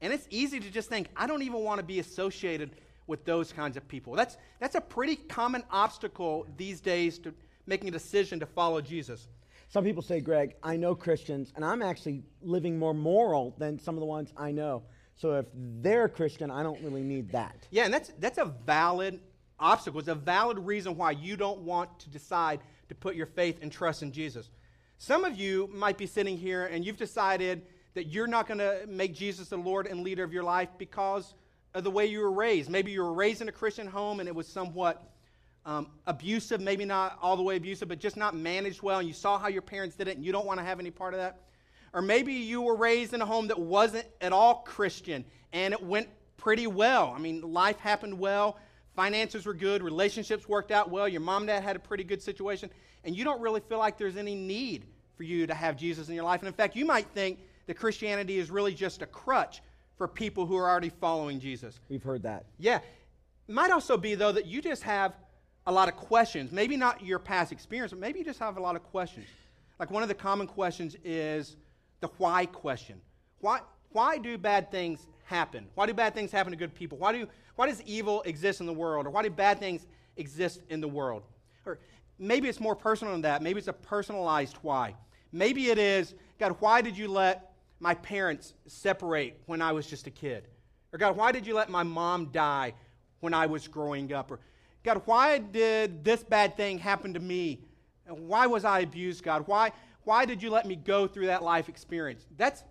and 0.01 0.13
it's 0.13 0.27
easy 0.31 0.59
to 0.59 0.71
just 0.71 0.89
think, 0.89 1.09
I 1.17 1.29
don't 1.29 1.43
even 1.43 1.61
want 1.61 1.79
to 1.79 1.85
be 1.85 2.01
associated 2.01 2.73
with 3.07 3.25
those 3.25 3.53
kinds 3.53 3.77
of 3.77 3.87
people. 3.87 4.15
That's, 4.15 4.37
that's 4.59 4.75
a 4.75 4.81
pretty 4.81 5.17
common 5.17 5.63
obstacle 5.71 6.47
these 6.57 6.81
days 6.81 7.19
to 7.21 7.33
making 7.67 7.89
a 7.89 7.93
decision 7.93 8.41
to 8.41 8.47
follow 8.47 8.81
Jesus. 8.81 9.29
Some 9.69 9.85
people 9.85 10.03
say, 10.03 10.21
Greg, 10.21 10.55
I 10.63 10.77
know 10.77 10.95
Christians, 10.95 11.53
and 11.57 11.65
I'm 11.65 11.83
actually 11.83 12.23
living 12.43 12.79
more 12.79 12.93
moral 12.93 13.55
than 13.59 13.79
some 13.79 13.95
of 13.95 14.01
the 14.01 14.07
ones 14.07 14.33
I 14.37 14.53
know. 14.53 14.83
So 15.17 15.39
if 15.39 15.47
they're 15.55 16.09
Christian, 16.09 16.51
I 16.51 16.63
don't 16.63 16.81
really 16.83 17.03
need 17.03 17.31
that. 17.33 17.67
Yeah, 17.71 17.85
and 17.85 17.95
that's, 17.95 18.13
that's 18.19 18.39
a 18.39 18.47
valid 18.67 19.21
obstacle. 19.59 20.01
It's 20.01 20.09
a 20.09 20.15
valid 20.15 20.59
reason 20.59 20.97
why 20.97 21.13
you 21.13 21.37
don't 21.37 21.61
want 21.61 21.99
to 22.01 22.11
decide 22.11 22.61
to 22.89 22.95
put 22.95 23.15
your 23.15 23.27
faith 23.27 23.59
and 23.63 23.71
trust 23.71 24.03
in 24.03 24.13
Jesus. 24.13 24.51
Some 24.99 25.25
of 25.25 25.37
you 25.37 25.71
might 25.73 25.97
be 25.97 26.07
sitting 26.07 26.37
here 26.37 26.67
and 26.67 26.85
you've 26.85 26.97
decided 26.97 27.63
that 27.95 28.07
you're 28.07 28.27
not 28.27 28.47
going 28.47 28.59
to 28.59 28.85
make 28.89 29.15
Jesus 29.15 29.49
the 29.49 29.57
Lord 29.57 29.87
and 29.87 30.03
leader 30.03 30.25
of 30.25 30.33
your 30.33 30.43
life 30.43 30.69
because 30.79 31.35
of 31.75 31.85
the 31.85 31.91
way 31.91 32.07
you 32.07 32.21
were 32.21 32.33
raised. 32.33 32.71
Maybe 32.71 32.93
you 32.93 33.03
were 33.03 33.13
raised 33.13 33.41
in 33.41 33.49
a 33.49 33.53
Christian 33.53 33.87
home 33.87 34.21
and 34.21 34.29
it 34.29 34.35
was 34.35 34.47
somewhat 34.47 35.12
um, 35.65 35.89
abusive, 36.07 36.61
maybe 36.61 36.85
not 36.85 37.19
all 37.23 37.37
the 37.37 37.43
way 37.43 37.57
abusive, 37.57 37.89
but 37.89 37.99
just 37.99 38.17
not 38.17 38.35
managed 38.35 38.83
well, 38.83 38.99
and 38.99 39.09
you 39.09 39.15
saw 39.15 39.39
how 39.39 39.49
your 39.49 39.63
parents 39.63 39.97
did 39.97 40.09
it, 40.09 40.17
and 40.17 40.25
you 40.25 40.33
don't 40.33 40.47
want 40.47 40.59
to 40.59 40.65
have 40.65 40.81
any 40.81 40.91
part 40.91 41.15
of 41.15 41.21
that. 41.21 41.41
Or 41.93 42.03
maybe 42.03 42.33
you 42.33 42.63
were 42.63 42.75
raised 42.75 43.15
in 43.15 43.21
a 43.21 43.27
home 43.27 43.49
that 43.49 43.59
wasn't 43.59 44.07
at 44.21 44.33
all 44.33 44.57
Christian, 44.57 45.25
and 45.53 45.73
it 45.75 45.83
went 45.83 46.09
pretty 46.37 46.67
well. 46.67 47.13
I 47.15 47.21
mean, 47.21 47.41
life 47.41 47.79
happened 47.79 48.19
well, 48.19 48.59
finances 48.97 49.47
were 49.47 49.55
good, 49.55 49.83
relationships 49.83 50.49
worked 50.49 50.71
out 50.71 50.91
well, 50.91 51.07
your 51.07 51.21
mom 51.21 51.43
and 51.43 51.49
dad 51.49 51.63
had 51.63 51.77
a 51.77 51.81
pretty 51.81 52.05
good 52.05 52.23
situation, 52.23 52.71
and 53.05 53.17
you 53.17 53.25
don't 53.25 53.41
really 53.41 53.61
feel 53.61 53.79
like 53.79 53.99
there's 53.99 54.17
any 54.17 54.35
need 54.35 54.87
for 55.17 55.23
you 55.23 55.47
to 55.47 55.55
have 55.55 55.77
Jesus 55.77 56.09
in 56.09 56.15
your 56.15 56.25
life. 56.25 56.41
And 56.41 56.49
in 56.49 56.55
fact, 56.55 56.75
you 56.75 56.85
might 56.85 57.07
think 57.09 57.39
that 57.67 57.75
Christianity 57.75 58.39
is 58.39 58.51
really 58.51 58.75
just 58.75 59.03
a 59.03 59.07
crutch 59.07 59.61
for 59.97 60.09
people 60.09 60.47
who 60.47 60.57
are 60.57 60.69
already 60.69 60.89
following 60.89 61.39
Jesus. 61.39 61.79
We've 61.89 62.03
heard 62.03 62.25
that. 62.25 62.47
Yeah. 62.59 62.81
It 63.49 63.55
might 63.55 63.71
also 63.71 63.97
be, 63.97 64.15
though, 64.15 64.33
that 64.33 64.47
you 64.47 64.63
just 64.63 64.83
have 64.83 65.15
a 65.67 65.73
lot 65.73 65.89
of 65.89 65.97
questions. 65.97 66.53
Maybe 66.53 66.77
not 66.77 67.05
your 67.05 67.19
past 67.19 67.53
experience, 67.53 67.93
but 67.93 68.01
maybe 68.01 68.19
you 68.19 68.25
just 68.25 68.41
have 68.41 68.57
a 68.57 68.61
lot 68.61 68.77
of 68.77 68.83
questions. 68.83 69.27
Like 69.79 69.91
one 69.91 70.03
of 70.03 70.09
the 70.09 70.15
common 70.15 70.47
questions 70.47 70.97
is 71.05 71.57
the 72.01 72.09
why 72.19 72.47
question. 72.47 73.01
Why, 73.41 73.61
why 73.91 74.19
do 74.19 74.37
bad 74.39 74.71
things 74.71 75.07
happen? 75.25 75.67
Why 75.75 75.87
do 75.87 75.95
bad 75.95 76.15
things 76.15 76.31
happen 76.31 76.53
to 76.53 76.57
good 76.57 76.75
people? 76.75 76.99
Why, 76.99 77.13
do, 77.13 77.27
why 77.57 77.69
does 77.69 77.83
evil 77.83 78.23
exist 78.23 78.61
in 78.61 78.67
the 78.67 78.73
world? 78.73 79.07
Or 79.07 79.11
why 79.11 79.23
do 79.23 79.31
bad 79.31 79.59
things 79.59 79.87
exist 80.17 80.61
in 80.69 80.81
the 80.81 80.89
world? 80.89 81.23
Or 81.65 81.79
maybe 82.19 82.49
it's 82.49 82.61
more 82.61 82.77
personal 82.77 83.13
than 83.15 83.23
that. 83.23 83.43
Maybe 83.43 83.59
it's 83.59 83.69
a 83.69 83.73
personalized 83.73 84.57
why. 84.63 84.95
Maybe 85.33 85.69
it 85.69 85.79
is, 85.79 86.15
God, 86.39 86.57
why 86.61 86.83
did 86.83 86.97
you 86.97 87.09
let 87.09 87.53
my 87.81 87.95
parents 87.95 88.55
separate 88.67 89.41
when 89.47 89.63
I 89.63 89.73
was 89.73 89.87
just 89.87 90.07
a 90.07 90.11
kid? 90.11 90.47
Or 90.93 90.99
God, 90.99 91.17
why 91.17 91.33
did 91.33 91.47
you 91.47 91.55
let 91.55 91.71
my 91.71 91.83
mom 91.83 92.27
die 92.27 92.75
when 93.21 93.33
I 93.33 93.47
was 93.47 93.67
growing 93.67 94.13
up? 94.13 94.31
Or 94.31 94.41
God, 94.85 95.03
why 95.05 95.39
did 95.39 96.05
this 96.05 96.25
bad 96.25 96.57
thing 96.57 96.79
happen 96.79 97.15
to 97.15 97.21
me? 97.21 97.61
And 98.07 98.29
why 98.29 98.47
was 98.47 98.65
I 98.65 98.81
abused, 98.81 99.23
God? 99.23 99.47
Why, 99.47 99.73
why 100.05 100.25
did 100.25 100.43
you 100.43 100.51
let 100.51 100.67
me 100.67 100.77
go 100.77 101.07
through 101.07 101.27
that 101.27 101.43
life 101.43 101.69
experience? 101.69 102.27
That's 102.37 102.65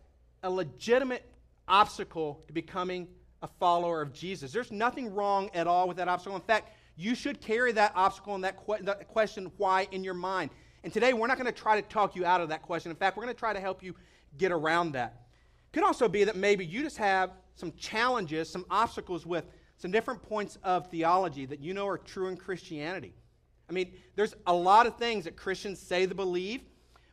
a 0.43 0.49
legitimate 0.49 1.25
obstacle 1.67 2.43
to 2.47 2.53
becoming 2.53 3.07
a 3.41 3.47
follower 3.47 4.01
of 4.01 4.13
Jesus. 4.13 4.51
There's 4.51 4.71
nothing 4.71 5.13
wrong 5.13 5.49
at 5.53 5.67
all 5.67 5.87
with 5.87 5.97
that 5.97 6.07
obstacle. 6.07 6.35
In 6.35 6.41
fact, 6.41 6.71
you 6.97 7.15
should 7.15 7.39
carry 7.39 7.71
that 7.71 7.93
obstacle 7.95 8.35
and 8.35 8.43
that, 8.43 8.57
que- 8.65 8.83
that 8.83 9.07
question, 9.07 9.51
why, 9.57 9.87
in 9.91 10.03
your 10.03 10.13
mind. 10.13 10.51
And 10.83 10.91
today, 10.91 11.13
we're 11.13 11.27
not 11.27 11.37
going 11.37 11.51
to 11.51 11.59
try 11.59 11.79
to 11.79 11.87
talk 11.87 12.15
you 12.15 12.25
out 12.25 12.41
of 12.41 12.49
that 12.49 12.61
question. 12.61 12.91
In 12.91 12.97
fact, 12.97 13.15
we're 13.15 13.23
going 13.23 13.33
to 13.33 13.39
try 13.39 13.53
to 13.53 13.59
help 13.59 13.81
you 13.81 13.95
get 14.37 14.51
around 14.51 14.91
that. 14.93 15.27
Could 15.71 15.83
also 15.83 16.07
be 16.07 16.25
that 16.25 16.35
maybe 16.35 16.65
you 16.65 16.83
just 16.83 16.97
have 16.97 17.31
some 17.55 17.71
challenges, 17.73 18.49
some 18.49 18.65
obstacles 18.69 19.25
with 19.25 19.45
some 19.81 19.89
different 19.89 20.21
points 20.21 20.59
of 20.63 20.91
theology 20.91 21.45
that 21.47 21.59
you 21.59 21.73
know 21.73 21.87
are 21.87 21.97
true 21.97 22.27
in 22.27 22.37
Christianity. 22.37 23.15
I 23.67 23.73
mean, 23.73 23.93
there's 24.15 24.35
a 24.45 24.53
lot 24.53 24.85
of 24.85 24.97
things 24.97 25.23
that 25.23 25.35
Christians 25.35 25.79
say 25.79 26.05
they 26.05 26.13
believe. 26.13 26.61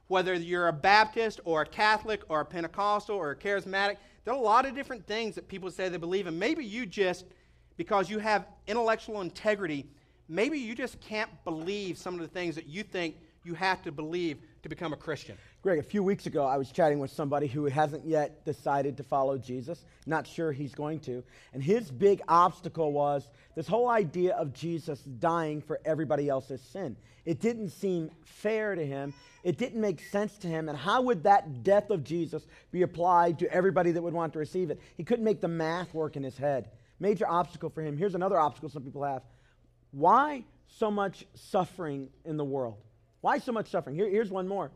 whether 0.08 0.34
you're 0.34 0.68
a 0.68 0.72
Baptist 0.72 1.40
or 1.44 1.62
a 1.62 1.66
Catholic 1.66 2.22
or 2.28 2.40
a 2.40 2.44
Pentecostal 2.44 3.16
or 3.16 3.30
a 3.30 3.36
charismatic, 3.36 3.96
there 4.24 4.34
are 4.34 4.38
a 4.38 4.40
lot 4.40 4.66
of 4.66 4.74
different 4.74 5.06
things 5.06 5.34
that 5.34 5.48
people 5.48 5.70
say 5.70 5.88
they 5.88 5.96
believe 5.96 6.26
and 6.26 6.38
Maybe 6.38 6.64
you 6.64 6.84
just, 6.86 7.26
because 7.76 8.10
you 8.10 8.18
have 8.18 8.46
intellectual 8.66 9.20
integrity, 9.20 9.86
maybe 10.28 10.58
you 10.58 10.74
just 10.74 11.00
can't 11.00 11.30
believe 11.44 11.96
some 11.96 12.14
of 12.14 12.20
the 12.20 12.28
things 12.28 12.54
that 12.54 12.66
you 12.66 12.82
think 12.82 13.16
you 13.44 13.54
have 13.54 13.82
to 13.82 13.92
believe 13.92 14.38
to 14.62 14.68
become 14.68 14.92
a 14.92 14.96
Christian. 14.96 15.36
Greg, 15.60 15.80
a 15.80 15.82
few 15.82 16.04
weeks 16.04 16.26
ago, 16.26 16.46
I 16.46 16.56
was 16.56 16.70
chatting 16.70 17.00
with 17.00 17.10
somebody 17.10 17.48
who 17.48 17.64
hasn't 17.64 18.06
yet 18.06 18.44
decided 18.44 18.96
to 18.98 19.02
follow 19.02 19.36
Jesus, 19.36 19.84
not 20.06 20.24
sure 20.24 20.52
he's 20.52 20.72
going 20.72 21.00
to. 21.00 21.24
And 21.52 21.60
his 21.60 21.90
big 21.90 22.22
obstacle 22.28 22.92
was 22.92 23.28
this 23.56 23.66
whole 23.66 23.88
idea 23.88 24.36
of 24.36 24.52
Jesus 24.52 25.00
dying 25.00 25.60
for 25.60 25.80
everybody 25.84 26.28
else's 26.28 26.60
sin. 26.60 26.96
It 27.24 27.40
didn't 27.40 27.70
seem 27.70 28.10
fair 28.24 28.76
to 28.76 28.86
him, 28.86 29.12
it 29.42 29.58
didn't 29.58 29.80
make 29.80 30.00
sense 30.00 30.38
to 30.38 30.46
him. 30.46 30.68
And 30.68 30.78
how 30.78 31.02
would 31.02 31.24
that 31.24 31.64
death 31.64 31.90
of 31.90 32.04
Jesus 32.04 32.46
be 32.70 32.82
applied 32.82 33.40
to 33.40 33.52
everybody 33.52 33.90
that 33.90 34.02
would 34.02 34.14
want 34.14 34.34
to 34.34 34.38
receive 34.38 34.70
it? 34.70 34.80
He 34.96 35.02
couldn't 35.02 35.24
make 35.24 35.40
the 35.40 35.48
math 35.48 35.92
work 35.92 36.16
in 36.16 36.22
his 36.22 36.38
head. 36.38 36.70
Major 37.00 37.28
obstacle 37.28 37.70
for 37.70 37.82
him. 37.82 37.96
Here's 37.96 38.14
another 38.14 38.38
obstacle 38.38 38.68
some 38.68 38.84
people 38.84 39.02
have. 39.02 39.22
Why 39.90 40.44
so 40.68 40.88
much 40.88 41.26
suffering 41.34 42.10
in 42.24 42.36
the 42.36 42.44
world? 42.44 42.76
Why 43.22 43.38
so 43.38 43.50
much 43.50 43.70
suffering? 43.70 43.96
Here, 43.96 44.08
here's 44.08 44.30
one 44.30 44.46
more. 44.46 44.70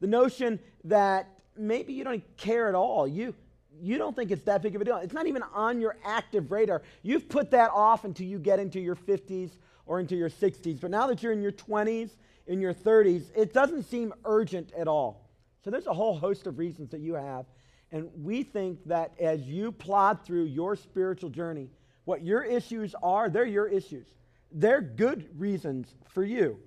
The 0.00 0.06
notion 0.06 0.58
that 0.84 1.28
maybe 1.56 1.92
you 1.92 2.04
don't 2.04 2.24
care 2.36 2.68
at 2.68 2.74
all. 2.74 3.06
You, 3.06 3.34
you 3.80 3.98
don't 3.98 4.16
think 4.16 4.30
it's 4.30 4.44
that 4.44 4.62
big 4.62 4.74
of 4.74 4.82
a 4.82 4.84
deal. 4.84 4.96
It's 4.96 5.12
not 5.12 5.26
even 5.26 5.42
on 5.54 5.80
your 5.80 5.96
active 6.04 6.50
radar. 6.50 6.82
You've 7.02 7.28
put 7.28 7.50
that 7.52 7.70
off 7.72 8.04
until 8.04 8.26
you 8.26 8.38
get 8.38 8.58
into 8.58 8.80
your 8.80 8.96
50s 8.96 9.52
or 9.86 10.00
into 10.00 10.16
your 10.16 10.30
60s. 10.30 10.80
But 10.80 10.90
now 10.90 11.06
that 11.06 11.22
you're 11.22 11.32
in 11.32 11.42
your 11.42 11.52
20s, 11.52 12.10
in 12.46 12.60
your 12.60 12.74
30s, 12.74 13.30
it 13.36 13.52
doesn't 13.52 13.84
seem 13.84 14.12
urgent 14.24 14.72
at 14.76 14.88
all. 14.88 15.28
So 15.64 15.70
there's 15.70 15.86
a 15.86 15.94
whole 15.94 16.16
host 16.16 16.46
of 16.46 16.58
reasons 16.58 16.90
that 16.90 17.00
you 17.00 17.14
have. 17.14 17.46
And 17.92 18.08
we 18.16 18.42
think 18.42 18.78
that 18.86 19.12
as 19.20 19.42
you 19.42 19.72
plod 19.72 20.24
through 20.24 20.44
your 20.44 20.76
spiritual 20.76 21.30
journey, 21.30 21.68
what 22.04 22.22
your 22.22 22.42
issues 22.42 22.94
are, 23.02 23.28
they're 23.28 23.44
your 23.44 23.66
issues. 23.66 24.06
They're 24.52 24.80
good 24.80 25.28
reasons 25.38 25.94
for 26.08 26.24
you. 26.24 26.58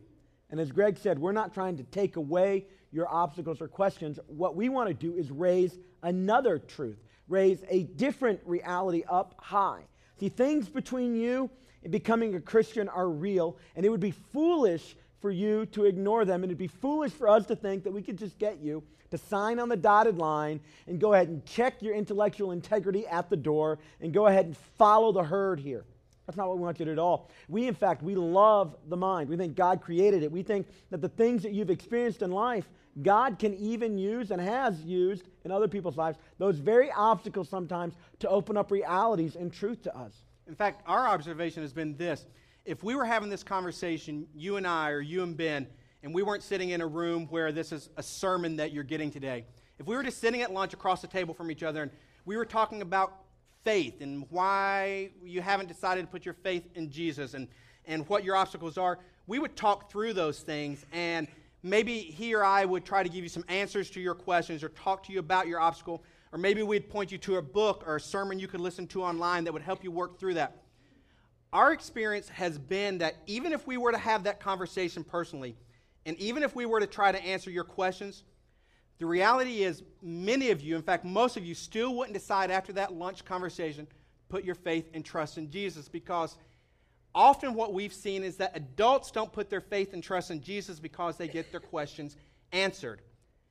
And 0.50 0.60
as 0.60 0.72
Greg 0.72 0.98
said, 0.98 1.18
we're 1.18 1.32
not 1.32 1.54
trying 1.54 1.78
to 1.78 1.84
take 1.84 2.16
away 2.16 2.68
your 2.94 3.12
obstacles 3.12 3.60
or 3.60 3.68
questions. 3.68 4.20
What 4.28 4.56
we 4.56 4.70
want 4.70 4.88
to 4.88 4.94
do 4.94 5.14
is 5.16 5.32
raise 5.32 5.78
another 6.04 6.60
truth, 6.60 6.98
raise 7.28 7.64
a 7.68 7.84
different 7.84 8.40
reality 8.46 9.04
up 9.10 9.36
high. 9.40 9.82
See, 10.20 10.30
things 10.30 10.70
between 10.70 11.16
you 11.16 11.50
and 11.84 11.92
becoming 11.92 12.36
a 12.36 12.40
Christian 12.40 12.88
are 12.88 13.10
real, 13.10 13.58
and 13.76 13.86
it 13.86 13.90
would 13.90 14.00
be 14.00 14.12
foolish 14.12 14.96
for 15.20 15.32
you 15.32 15.66
to 15.68 15.86
ignore 15.86 16.24
them, 16.24 16.44
and 16.44 16.52
it'd 16.52 16.58
be 16.58 16.68
foolish 16.68 17.12
for 17.12 17.28
us 17.28 17.46
to 17.48 17.56
think 17.56 17.84
that 17.84 17.92
we 17.92 18.02
could 18.02 18.18
just 18.18 18.38
get 18.38 18.60
you 18.60 18.84
to 19.10 19.18
sign 19.18 19.60
on 19.60 19.70
the 19.70 19.78
dotted 19.78 20.18
line 20.18 20.60
and 20.88 21.00
go 21.00 21.14
ahead 21.14 21.28
and 21.28 21.46
check 21.46 21.82
your 21.82 21.94
intellectual 21.94 22.52
integrity 22.52 23.08
at 23.08 23.30
the 23.30 23.38
door 23.38 23.80
and 24.02 24.14
go 24.14 24.28
ahead 24.28 24.46
and 24.46 24.58
follow 24.78 25.12
the 25.12 25.24
herd 25.24 25.60
here. 25.60 25.86
That's 26.26 26.38
not 26.38 26.48
what 26.48 26.58
we 26.58 26.64
want 26.64 26.80
you 26.80 26.86
to 26.86 26.92
do 26.92 26.94
at 26.94 27.00
all. 27.00 27.30
We, 27.50 27.68
in 27.68 27.74
fact, 27.74 28.02
we 28.02 28.16
love 28.16 28.76
the 28.88 28.98
mind. 28.98 29.30
We 29.30 29.38
think 29.38 29.56
God 29.56 29.82
created 29.82 30.24
it. 30.24 30.32
We 30.32 30.42
think 30.42 30.68
that 30.90 31.02
the 31.02 31.10
things 31.10 31.44
that 31.44 31.52
you've 31.52 31.70
experienced 31.70 32.22
in 32.22 32.32
life, 32.32 32.70
God 33.02 33.40
can 33.40 33.56
even 33.56 33.98
use 33.98 34.32
and 34.32 34.40
has 34.40 34.82
used 34.84 35.28
in 35.46 35.52
other 35.52 35.68
people's 35.68 35.98
lives, 35.98 36.18
those 36.38 36.58
very 36.58 36.92
obstacles 36.92 37.50
sometimes 37.50 37.96
to 38.20 38.30
open 38.30 38.56
up 38.56 38.72
realities 38.72 39.36
and 39.36 39.52
truth 39.52 39.82
to 39.84 39.98
us. 39.98 40.14
In 40.48 40.56
fact, 40.56 40.84
our 40.86 41.08
observation 41.08 41.64
has 41.64 41.74
been 41.74 41.96
this. 41.98 42.28
If 42.66 42.84
we 42.84 42.96
were 42.96 43.06
having 43.06 43.30
this 43.30 43.44
conversation, 43.44 44.28
you 44.36 44.58
and 44.58 44.68
I, 44.68 44.92
or 44.92 45.02
you 45.02 45.24
and 45.24 45.36
Ben, 45.36 45.68
and 46.04 46.14
we 46.14 46.22
weren't 46.22 46.44
sitting 46.44 46.70
in 46.70 46.82
a 46.82 46.88
room 46.88 47.28
where 47.30 47.52
this 47.52 47.72
is 47.72 47.90
a 47.98 48.04
sermon 48.04 48.58
that 48.58 48.72
you're 48.72 48.84
getting 48.84 49.10
today, 49.10 49.46
if 49.80 49.88
we 49.88 49.96
were 49.96 50.04
just 50.04 50.20
sitting 50.20 50.42
at 50.42 50.54
lunch 50.54 50.74
across 50.74 51.02
the 51.02 51.08
table 51.08 51.34
from 51.34 51.50
each 51.50 51.64
other 51.64 51.82
and 51.82 51.92
we 52.26 52.38
were 52.38 52.46
talking 52.46 52.82
about 52.82 53.24
faith 53.64 54.02
and 54.02 54.26
why 54.30 55.10
you 55.24 55.42
haven't 55.42 55.68
decided 55.68 56.02
to 56.02 56.08
put 56.08 56.26
your 56.26 56.36
faith 56.36 56.64
in 56.76 56.92
Jesus 56.92 57.34
and, 57.34 57.48
and 57.86 58.08
what 58.08 58.24
your 58.24 58.36
obstacles 58.36 58.78
are, 58.78 59.00
we 59.28 59.40
would 59.40 59.56
talk 59.56 59.90
through 59.90 60.14
those 60.14 60.40
things. 60.42 60.86
And 60.92 61.28
maybe 61.64 62.00
he 62.00 62.36
or 62.36 62.44
I 62.44 62.66
would 62.66 62.86
try 62.86 63.02
to 63.02 63.10
give 63.10 63.24
you 63.24 63.30
some 63.30 63.46
answers 63.48 63.90
to 63.92 64.02
your 64.02 64.14
questions 64.14 64.64
or 64.64 64.70
talk 64.70 65.04
to 65.04 65.14
you 65.14 65.20
about 65.20 65.48
your 65.48 65.60
obstacle. 65.60 66.04
Or 66.32 66.38
maybe 66.38 66.62
we'd 66.64 66.90
point 66.90 67.12
you 67.12 67.18
to 67.20 67.38
a 67.38 67.42
book 67.42 67.84
or 67.88 67.96
a 67.96 68.02
sermon 68.02 68.40
you 68.40 68.48
could 68.48 68.60
listen 68.60 68.88
to 68.88 69.04
online 69.04 69.44
that 69.46 69.54
would 69.54 69.62
help 69.62 69.84
you 69.84 69.92
work 69.92 70.20
through 70.20 70.34
that. 70.36 70.64
Our 71.54 71.72
experience 71.72 72.28
has 72.30 72.58
been 72.58 72.98
that 72.98 73.16
even 73.28 73.54
if 73.54 73.66
we 73.68 73.78
were 73.78 73.92
to 73.92 73.98
have 73.98 74.24
that 74.24 74.40
conversation 74.40 75.04
personally, 75.04 75.56
and 76.06 76.18
even 76.18 76.44
if 76.44 76.56
we 76.56 76.66
were 76.66 76.80
to 76.80 76.88
try 76.88 77.12
to 77.12 77.24
answer 77.24 77.52
your 77.52 77.64
questions, 77.64 78.24
the 78.98 79.06
reality 79.06 79.64
is, 79.64 79.84
many 80.02 80.50
of 80.50 80.62
you, 80.62 80.76
in 80.76 80.82
fact, 80.82 81.06
most 81.06 81.38
of 81.38 81.46
you, 81.46 81.54
still 81.54 81.96
wouldn't 81.96 82.14
decide 82.14 82.52
after 82.52 82.74
that 82.74 82.94
lunch 82.94 83.24
conversation 83.26 83.88
put 84.30 84.44
your 84.44 84.56
faith 84.56 84.90
and 84.94 85.06
trust 85.06 85.38
in 85.38 85.52
Jesus 85.52 85.88
because 85.88 86.38
often 87.16 87.54
what 87.54 87.74
we've 87.74 87.94
seen 87.94 88.24
is 88.24 88.38
that 88.38 88.52
adults 88.56 89.12
don't 89.12 89.32
put 89.32 89.50
their 89.50 89.62
faith 89.62 89.94
and 89.94 90.04
trust 90.04 90.32
in 90.32 90.42
Jesus 90.42 90.80
because 90.80 91.18
they 91.18 91.28
get 91.28 91.52
their 91.52 91.60
questions 91.60 92.16
answered. 92.52 93.02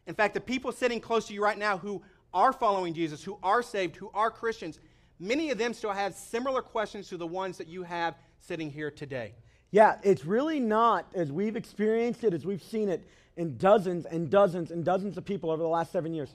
In 0.07 0.15
fact, 0.15 0.35
the 0.35 0.41
people 0.41 0.73
sitting 0.73 1.01
close 1.01 1.29
to 1.29 1.35
you 1.35 1.43
right 1.43 1.59
now 1.59 1.79
who 1.79 2.03
are 2.35 2.53
following 2.53 2.95
Jesus, 2.95 3.23
who 3.23 3.39
are 3.43 3.63
saved, 3.63 3.97
who 3.97 4.11
are 4.15 4.31
Christians, 4.31 4.81
many 5.19 5.51
of 5.51 5.59
them 5.59 5.75
still 5.75 5.93
have 5.93 6.15
similar 6.15 6.63
questions 6.63 7.09
to 7.09 7.17
the 7.17 7.27
ones 7.27 7.59
that 7.59 7.69
you 7.69 7.83
have 7.83 8.15
sitting 8.41 8.71
here 8.71 8.91
today. 8.91 9.35
Yeah, 9.71 9.99
it's 10.03 10.25
really 10.25 10.61
not, 10.61 11.07
as 11.15 11.33
we've 11.33 11.57
experienced 11.57 12.25
it, 12.25 12.35
as 12.35 12.45
we've 12.45 12.63
seen 12.63 12.89
it, 12.89 13.07
in 13.37 13.57
dozens 13.57 14.05
and 14.05 14.29
dozens 14.29 14.71
and 14.71 14.85
dozens 14.85 15.17
of 15.17 15.25
people 15.25 15.51
over 15.51 15.63
the 15.63 15.69
last 15.69 15.93
seven 15.93 16.13
years. 16.13 16.35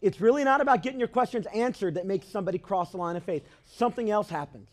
It's 0.00 0.20
really 0.20 0.44
not 0.44 0.60
about 0.60 0.82
getting 0.82 0.98
your 0.98 1.08
questions 1.08 1.46
answered 1.54 1.94
that 1.94 2.06
makes 2.06 2.28
somebody 2.28 2.58
cross 2.58 2.92
the 2.92 2.98
line 2.98 3.16
of 3.16 3.24
faith. 3.24 3.44
Something 3.64 4.10
else 4.10 4.30
happens. 4.30 4.68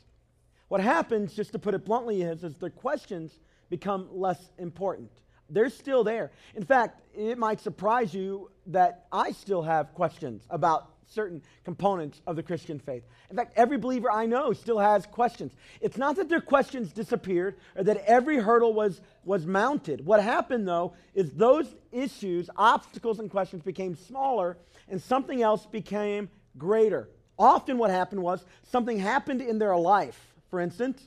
What 0.67 0.81
happens, 0.81 1.33
just 1.33 1.51
to 1.51 1.59
put 1.59 1.73
it 1.73 1.85
bluntly, 1.85 2.21
is, 2.21 2.43
is 2.43 2.57
the 2.57 2.69
questions 2.69 3.39
become 3.69 4.07
less 4.11 4.51
important. 4.57 5.11
They're 5.49 5.69
still 5.69 6.03
there. 6.03 6.31
In 6.55 6.63
fact, 6.63 7.01
it 7.13 7.37
might 7.37 7.61
surprise 7.61 8.13
you 8.13 8.49
that 8.67 9.05
I 9.11 9.31
still 9.31 9.61
have 9.61 9.93
questions 9.93 10.43
about 10.49 10.89
certain 11.07 11.41
components 11.63 12.21
of 12.25 12.35
the 12.35 12.41
Christian 12.41 12.79
faith. 12.79 13.03
In 13.29 13.35
fact, 13.35 13.53
every 13.55 13.77
believer 13.77 14.11
I 14.11 14.25
know 14.25 14.53
still 14.53 14.79
has 14.79 15.05
questions. 15.05 15.53
It's 15.81 15.97
not 15.97 16.15
that 16.15 16.29
their 16.29 16.41
questions 16.41 16.91
disappeared 16.91 17.57
or 17.75 17.83
that 17.83 18.03
every 18.05 18.37
hurdle 18.37 18.73
was, 18.73 19.01
was 19.23 19.45
mounted. 19.45 20.03
What 20.03 20.21
happened, 20.21 20.67
though, 20.67 20.93
is 21.13 21.31
those 21.31 21.75
issues, 21.91 22.49
obstacles, 22.57 23.19
and 23.19 23.29
questions 23.29 23.61
became 23.61 23.95
smaller 23.95 24.57
and 24.87 25.01
something 25.01 25.43
else 25.43 25.65
became 25.67 26.29
greater. 26.57 27.09
Often, 27.37 27.77
what 27.77 27.91
happened 27.91 28.23
was 28.23 28.43
something 28.63 28.97
happened 28.97 29.41
in 29.41 29.59
their 29.59 29.77
life. 29.77 30.34
For 30.55 30.61
instance, 30.61 31.05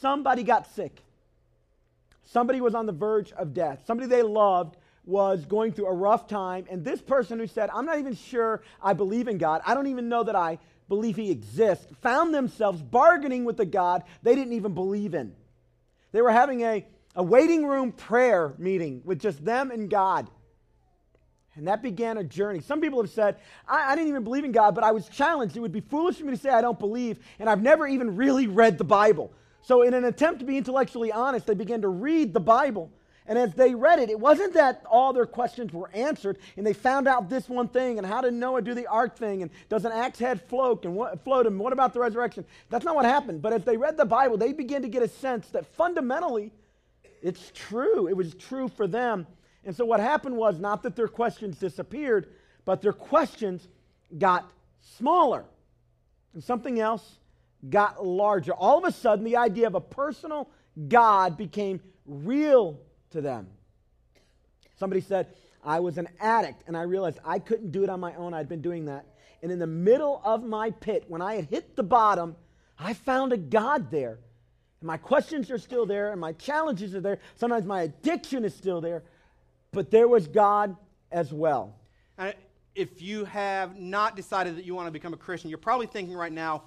somebody 0.00 0.44
got 0.44 0.72
sick. 0.76 1.02
Somebody 2.22 2.60
was 2.60 2.76
on 2.76 2.86
the 2.86 2.92
verge 2.92 3.32
of 3.32 3.52
death. 3.52 3.82
Somebody 3.84 4.08
they 4.08 4.22
loved 4.22 4.76
was 5.04 5.44
going 5.44 5.72
through 5.72 5.88
a 5.88 5.92
rough 5.92 6.28
time, 6.28 6.64
and 6.70 6.84
this 6.84 7.02
person 7.02 7.40
who 7.40 7.48
said, 7.48 7.68
I'm 7.74 7.84
not 7.84 7.98
even 7.98 8.14
sure 8.14 8.62
I 8.80 8.92
believe 8.92 9.26
in 9.26 9.38
God, 9.38 9.60
I 9.66 9.74
don't 9.74 9.88
even 9.88 10.08
know 10.08 10.22
that 10.22 10.36
I 10.36 10.60
believe 10.88 11.16
He 11.16 11.32
exists, 11.32 11.84
found 12.00 12.32
themselves 12.32 12.80
bargaining 12.80 13.44
with 13.44 13.56
the 13.56 13.66
God 13.66 14.04
they 14.22 14.36
didn't 14.36 14.52
even 14.52 14.72
believe 14.72 15.14
in. 15.14 15.34
They 16.12 16.22
were 16.22 16.30
having 16.30 16.60
a, 16.60 16.86
a 17.16 17.24
waiting 17.24 17.66
room 17.66 17.90
prayer 17.90 18.54
meeting 18.56 19.02
with 19.04 19.18
just 19.18 19.44
them 19.44 19.72
and 19.72 19.90
God. 19.90 20.30
And 21.56 21.68
that 21.68 21.82
began 21.82 22.18
a 22.18 22.24
journey. 22.24 22.60
Some 22.60 22.80
people 22.80 23.00
have 23.00 23.10
said, 23.10 23.36
I, 23.68 23.92
I, 23.92 23.94
didn't 23.94 24.08
even 24.08 24.24
believe 24.24 24.44
in 24.44 24.52
God, 24.52 24.74
but 24.74 24.82
I 24.82 24.90
was 24.90 25.08
challenged. 25.08 25.56
It 25.56 25.60
would 25.60 25.72
be 25.72 25.80
foolish 25.80 26.16
for 26.16 26.24
me 26.24 26.32
to 26.32 26.36
say 26.36 26.50
I 26.50 26.60
don't 26.60 26.78
believe, 26.78 27.18
and 27.38 27.48
I've 27.48 27.62
never 27.62 27.86
even 27.86 28.16
really 28.16 28.46
read 28.46 28.76
the 28.76 28.84
Bible. 28.84 29.32
So, 29.62 29.82
in 29.82 29.94
an 29.94 30.04
attempt 30.04 30.40
to 30.40 30.46
be 30.46 30.58
intellectually 30.58 31.12
honest, 31.12 31.46
they 31.46 31.54
began 31.54 31.82
to 31.82 31.88
read 31.88 32.34
the 32.34 32.40
Bible. 32.40 32.90
And 33.26 33.38
as 33.38 33.54
they 33.54 33.74
read 33.74 34.00
it, 34.00 34.10
it 34.10 34.20
wasn't 34.20 34.52
that 34.54 34.84
all 34.90 35.14
their 35.14 35.24
questions 35.24 35.72
were 35.72 35.88
answered 35.94 36.38
and 36.58 36.66
they 36.66 36.74
found 36.74 37.08
out 37.08 37.30
this 37.30 37.48
one 37.48 37.68
thing 37.68 37.96
and 37.96 38.06
how 38.06 38.20
did 38.20 38.34
Noah 38.34 38.60
do 38.60 38.74
the 38.74 38.86
ark 38.86 39.16
thing 39.16 39.40
and 39.40 39.50
does 39.70 39.86
an 39.86 39.92
axe 39.92 40.18
head 40.18 40.42
float 40.42 40.84
and 40.84 40.94
what, 40.94 41.24
float 41.24 41.46
and 41.46 41.58
what 41.58 41.72
about 41.72 41.94
the 41.94 42.00
resurrection? 42.00 42.44
That's 42.68 42.84
not 42.84 42.94
what 42.94 43.06
happened. 43.06 43.40
But 43.40 43.54
as 43.54 43.64
they 43.64 43.78
read 43.78 43.96
the 43.96 44.04
Bible, 44.04 44.36
they 44.36 44.52
began 44.52 44.82
to 44.82 44.88
get 44.88 45.02
a 45.02 45.08
sense 45.08 45.48
that 45.48 45.64
fundamentally 45.74 46.52
it's 47.22 47.50
true. 47.54 48.08
It 48.08 48.16
was 48.16 48.34
true 48.34 48.68
for 48.68 48.86
them. 48.86 49.26
And 49.64 49.74
so 49.74 49.84
what 49.84 50.00
happened 50.00 50.36
was 50.36 50.58
not 50.58 50.82
that 50.82 50.96
their 50.96 51.08
questions 51.08 51.58
disappeared, 51.58 52.28
but 52.64 52.82
their 52.82 52.92
questions 52.92 53.66
got 54.18 54.50
smaller. 54.96 55.44
And 56.34 56.42
something 56.42 56.80
else 56.80 57.18
got 57.68 58.04
larger. 58.04 58.52
All 58.52 58.78
of 58.78 58.84
a 58.84 58.92
sudden, 58.92 59.24
the 59.24 59.36
idea 59.36 59.66
of 59.66 59.74
a 59.74 59.80
personal 59.80 60.50
God 60.88 61.36
became 61.36 61.80
real 62.06 62.80
to 63.10 63.20
them. 63.20 63.48
Somebody 64.76 65.00
said, 65.00 65.28
I 65.64 65.80
was 65.80 65.96
an 65.98 66.08
addict 66.20 66.64
and 66.66 66.76
I 66.76 66.82
realized 66.82 67.18
I 67.24 67.38
couldn't 67.38 67.70
do 67.70 67.84
it 67.84 67.88
on 67.88 68.00
my 68.00 68.14
own. 68.14 68.34
I'd 68.34 68.48
been 68.48 68.60
doing 68.60 68.86
that. 68.86 69.06
And 69.42 69.50
in 69.50 69.58
the 69.58 69.66
middle 69.66 70.20
of 70.24 70.42
my 70.42 70.70
pit, 70.70 71.04
when 71.08 71.22
I 71.22 71.36
had 71.36 71.46
hit 71.46 71.76
the 71.76 71.82
bottom, 71.82 72.36
I 72.78 72.92
found 72.92 73.32
a 73.32 73.36
God 73.36 73.90
there. 73.90 74.18
And 74.80 74.86
my 74.86 74.96
questions 74.96 75.50
are 75.50 75.58
still 75.58 75.86
there 75.86 76.12
and 76.12 76.20
my 76.20 76.32
challenges 76.32 76.94
are 76.94 77.00
there. 77.00 77.18
Sometimes 77.36 77.64
my 77.64 77.82
addiction 77.82 78.44
is 78.44 78.54
still 78.54 78.80
there. 78.80 79.04
But 79.74 79.90
there 79.90 80.08
was 80.08 80.26
God 80.28 80.76
as 81.10 81.32
well. 81.32 81.74
If 82.74 83.02
you 83.02 83.24
have 83.24 83.78
not 83.78 84.16
decided 84.16 84.56
that 84.56 84.64
you 84.64 84.74
want 84.74 84.86
to 84.88 84.92
become 84.92 85.12
a 85.12 85.16
Christian, 85.16 85.50
you're 85.50 85.58
probably 85.58 85.86
thinking 85.86 86.14
right 86.14 86.32
now, 86.32 86.64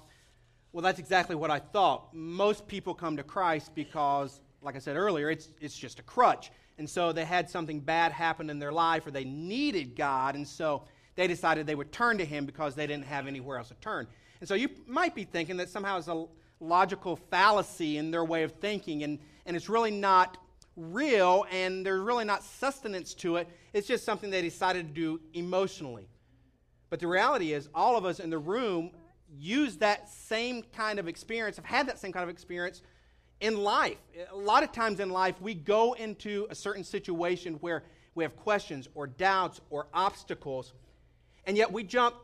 well, 0.72 0.82
that's 0.82 0.98
exactly 0.98 1.34
what 1.34 1.50
I 1.50 1.58
thought. 1.58 2.14
Most 2.14 2.66
people 2.66 2.94
come 2.94 3.16
to 3.16 3.22
Christ 3.22 3.74
because, 3.74 4.40
like 4.62 4.76
I 4.76 4.78
said 4.78 4.96
earlier, 4.96 5.30
it's, 5.30 5.48
it's 5.60 5.76
just 5.76 5.98
a 5.98 6.02
crutch. 6.02 6.50
And 6.78 6.88
so 6.88 7.12
they 7.12 7.24
had 7.24 7.50
something 7.50 7.80
bad 7.80 8.12
happen 8.12 8.50
in 8.50 8.58
their 8.58 8.72
life 8.72 9.06
or 9.06 9.10
they 9.10 9.24
needed 9.24 9.96
God. 9.96 10.34
And 10.34 10.46
so 10.46 10.84
they 11.16 11.26
decided 11.26 11.66
they 11.66 11.74
would 11.74 11.92
turn 11.92 12.18
to 12.18 12.24
Him 12.24 12.46
because 12.46 12.74
they 12.74 12.86
didn't 12.86 13.06
have 13.06 13.26
anywhere 13.26 13.58
else 13.58 13.68
to 13.68 13.74
turn. 13.74 14.06
And 14.40 14.48
so 14.48 14.54
you 14.54 14.68
might 14.86 15.14
be 15.14 15.24
thinking 15.24 15.56
that 15.56 15.68
somehow 15.68 15.98
it's 15.98 16.08
a 16.08 16.26
logical 16.60 17.16
fallacy 17.16 17.96
in 17.98 18.10
their 18.10 18.24
way 18.24 18.42
of 18.44 18.52
thinking, 18.52 19.02
and, 19.02 19.18
and 19.46 19.56
it's 19.56 19.68
really 19.68 19.90
not 19.90 20.38
real, 20.78 21.44
and 21.50 21.84
there's 21.84 22.00
really 22.00 22.24
not 22.24 22.42
sustenance 22.42 23.12
to 23.14 23.36
it. 23.36 23.48
It's 23.72 23.86
just 23.86 24.04
something 24.04 24.30
they 24.30 24.42
decided 24.42 24.88
to 24.88 24.94
do 24.94 25.20
emotionally. 25.34 26.08
But 26.88 27.00
the 27.00 27.08
reality 27.08 27.52
is, 27.52 27.68
all 27.74 27.96
of 27.96 28.04
us 28.04 28.20
in 28.20 28.30
the 28.30 28.38
room 28.38 28.92
use 29.36 29.76
that 29.78 30.08
same 30.08 30.62
kind 30.74 30.98
of 30.98 31.08
experience, 31.08 31.56
have 31.56 31.64
had 31.64 31.88
that 31.88 31.98
same 31.98 32.12
kind 32.12 32.22
of 32.22 32.30
experience 32.30 32.82
in 33.40 33.56
life. 33.58 33.98
A 34.32 34.36
lot 34.36 34.62
of 34.62 34.72
times 34.72 35.00
in 35.00 35.10
life, 35.10 35.40
we 35.40 35.54
go 35.54 35.92
into 35.94 36.46
a 36.50 36.54
certain 36.54 36.84
situation 36.84 37.54
where 37.54 37.84
we 38.14 38.24
have 38.24 38.36
questions 38.36 38.88
or 38.94 39.06
doubts 39.06 39.60
or 39.70 39.86
obstacles, 39.92 40.72
and 41.44 41.56
yet 41.56 41.70
we 41.70 41.84
jump 41.84 42.14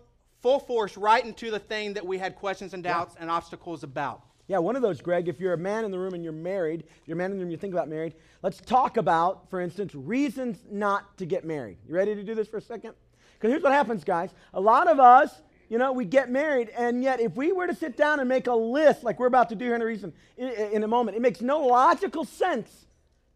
full 0.40 0.58
force 0.61 0.96
right 0.96 1.25
into 1.25 1.50
the 1.50 1.58
thing 1.58 1.94
that 1.94 2.06
we 2.06 2.18
had 2.18 2.37
questions 2.37 2.75
and 2.75 2.82
doubts 2.82 3.14
yeah. 3.14 3.23
and 3.23 3.30
obstacles 3.30 3.82
about. 3.82 4.23
Yeah, 4.46 4.58
one 4.58 4.76
of 4.76 4.82
those, 4.82 5.00
Greg, 5.00 5.28
if 5.28 5.40
you're 5.40 5.54
a 5.54 5.58
man 5.58 5.84
in 5.84 5.90
the 5.90 5.98
room 5.98 6.12
and 6.12 6.22
you're 6.22 6.32
married, 6.32 6.84
you're 7.06 7.14
a 7.14 7.18
man 7.18 7.30
in 7.30 7.38
the 7.38 7.44
room, 7.44 7.50
you 7.50 7.56
think 7.56 7.72
about 7.72 7.88
married, 7.88 8.14
let's 8.42 8.60
talk 8.60 8.98
about, 8.98 9.48
for 9.48 9.60
instance, 9.60 9.94
reasons 9.94 10.58
not 10.70 11.16
to 11.18 11.24
get 11.24 11.44
married. 11.44 11.78
You 11.88 11.94
ready 11.94 12.14
to 12.14 12.22
do 12.22 12.34
this 12.34 12.46
for 12.46 12.58
a 12.58 12.62
second? 12.62 12.94
Because 13.34 13.50
here's 13.50 13.62
what 13.62 13.72
happens, 13.72 14.04
guys. 14.04 14.30
A 14.52 14.60
lot 14.60 14.86
of 14.86 15.00
us, 15.00 15.42
you 15.70 15.78
know, 15.78 15.92
we 15.92 16.04
get 16.04 16.30
married, 16.30 16.68
and 16.76 17.02
yet 17.02 17.20
if 17.20 17.34
we 17.36 17.52
were 17.52 17.66
to 17.66 17.74
sit 17.74 17.96
down 17.96 18.20
and 18.20 18.28
make 18.28 18.46
a 18.46 18.54
list 18.54 19.02
like 19.02 19.18
we're 19.18 19.26
about 19.26 19.48
to 19.48 19.54
do 19.54 19.64
here 19.64 19.76
in 19.76 19.82
a, 19.82 19.86
reason, 19.86 20.12
in, 20.36 20.48
in 20.48 20.82
a 20.82 20.88
moment, 20.88 21.16
it 21.16 21.20
makes 21.20 21.40
no 21.40 21.60
logical 21.60 22.24
sense 22.24 22.86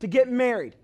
to 0.01 0.07
get 0.07 0.29
married 0.29 0.77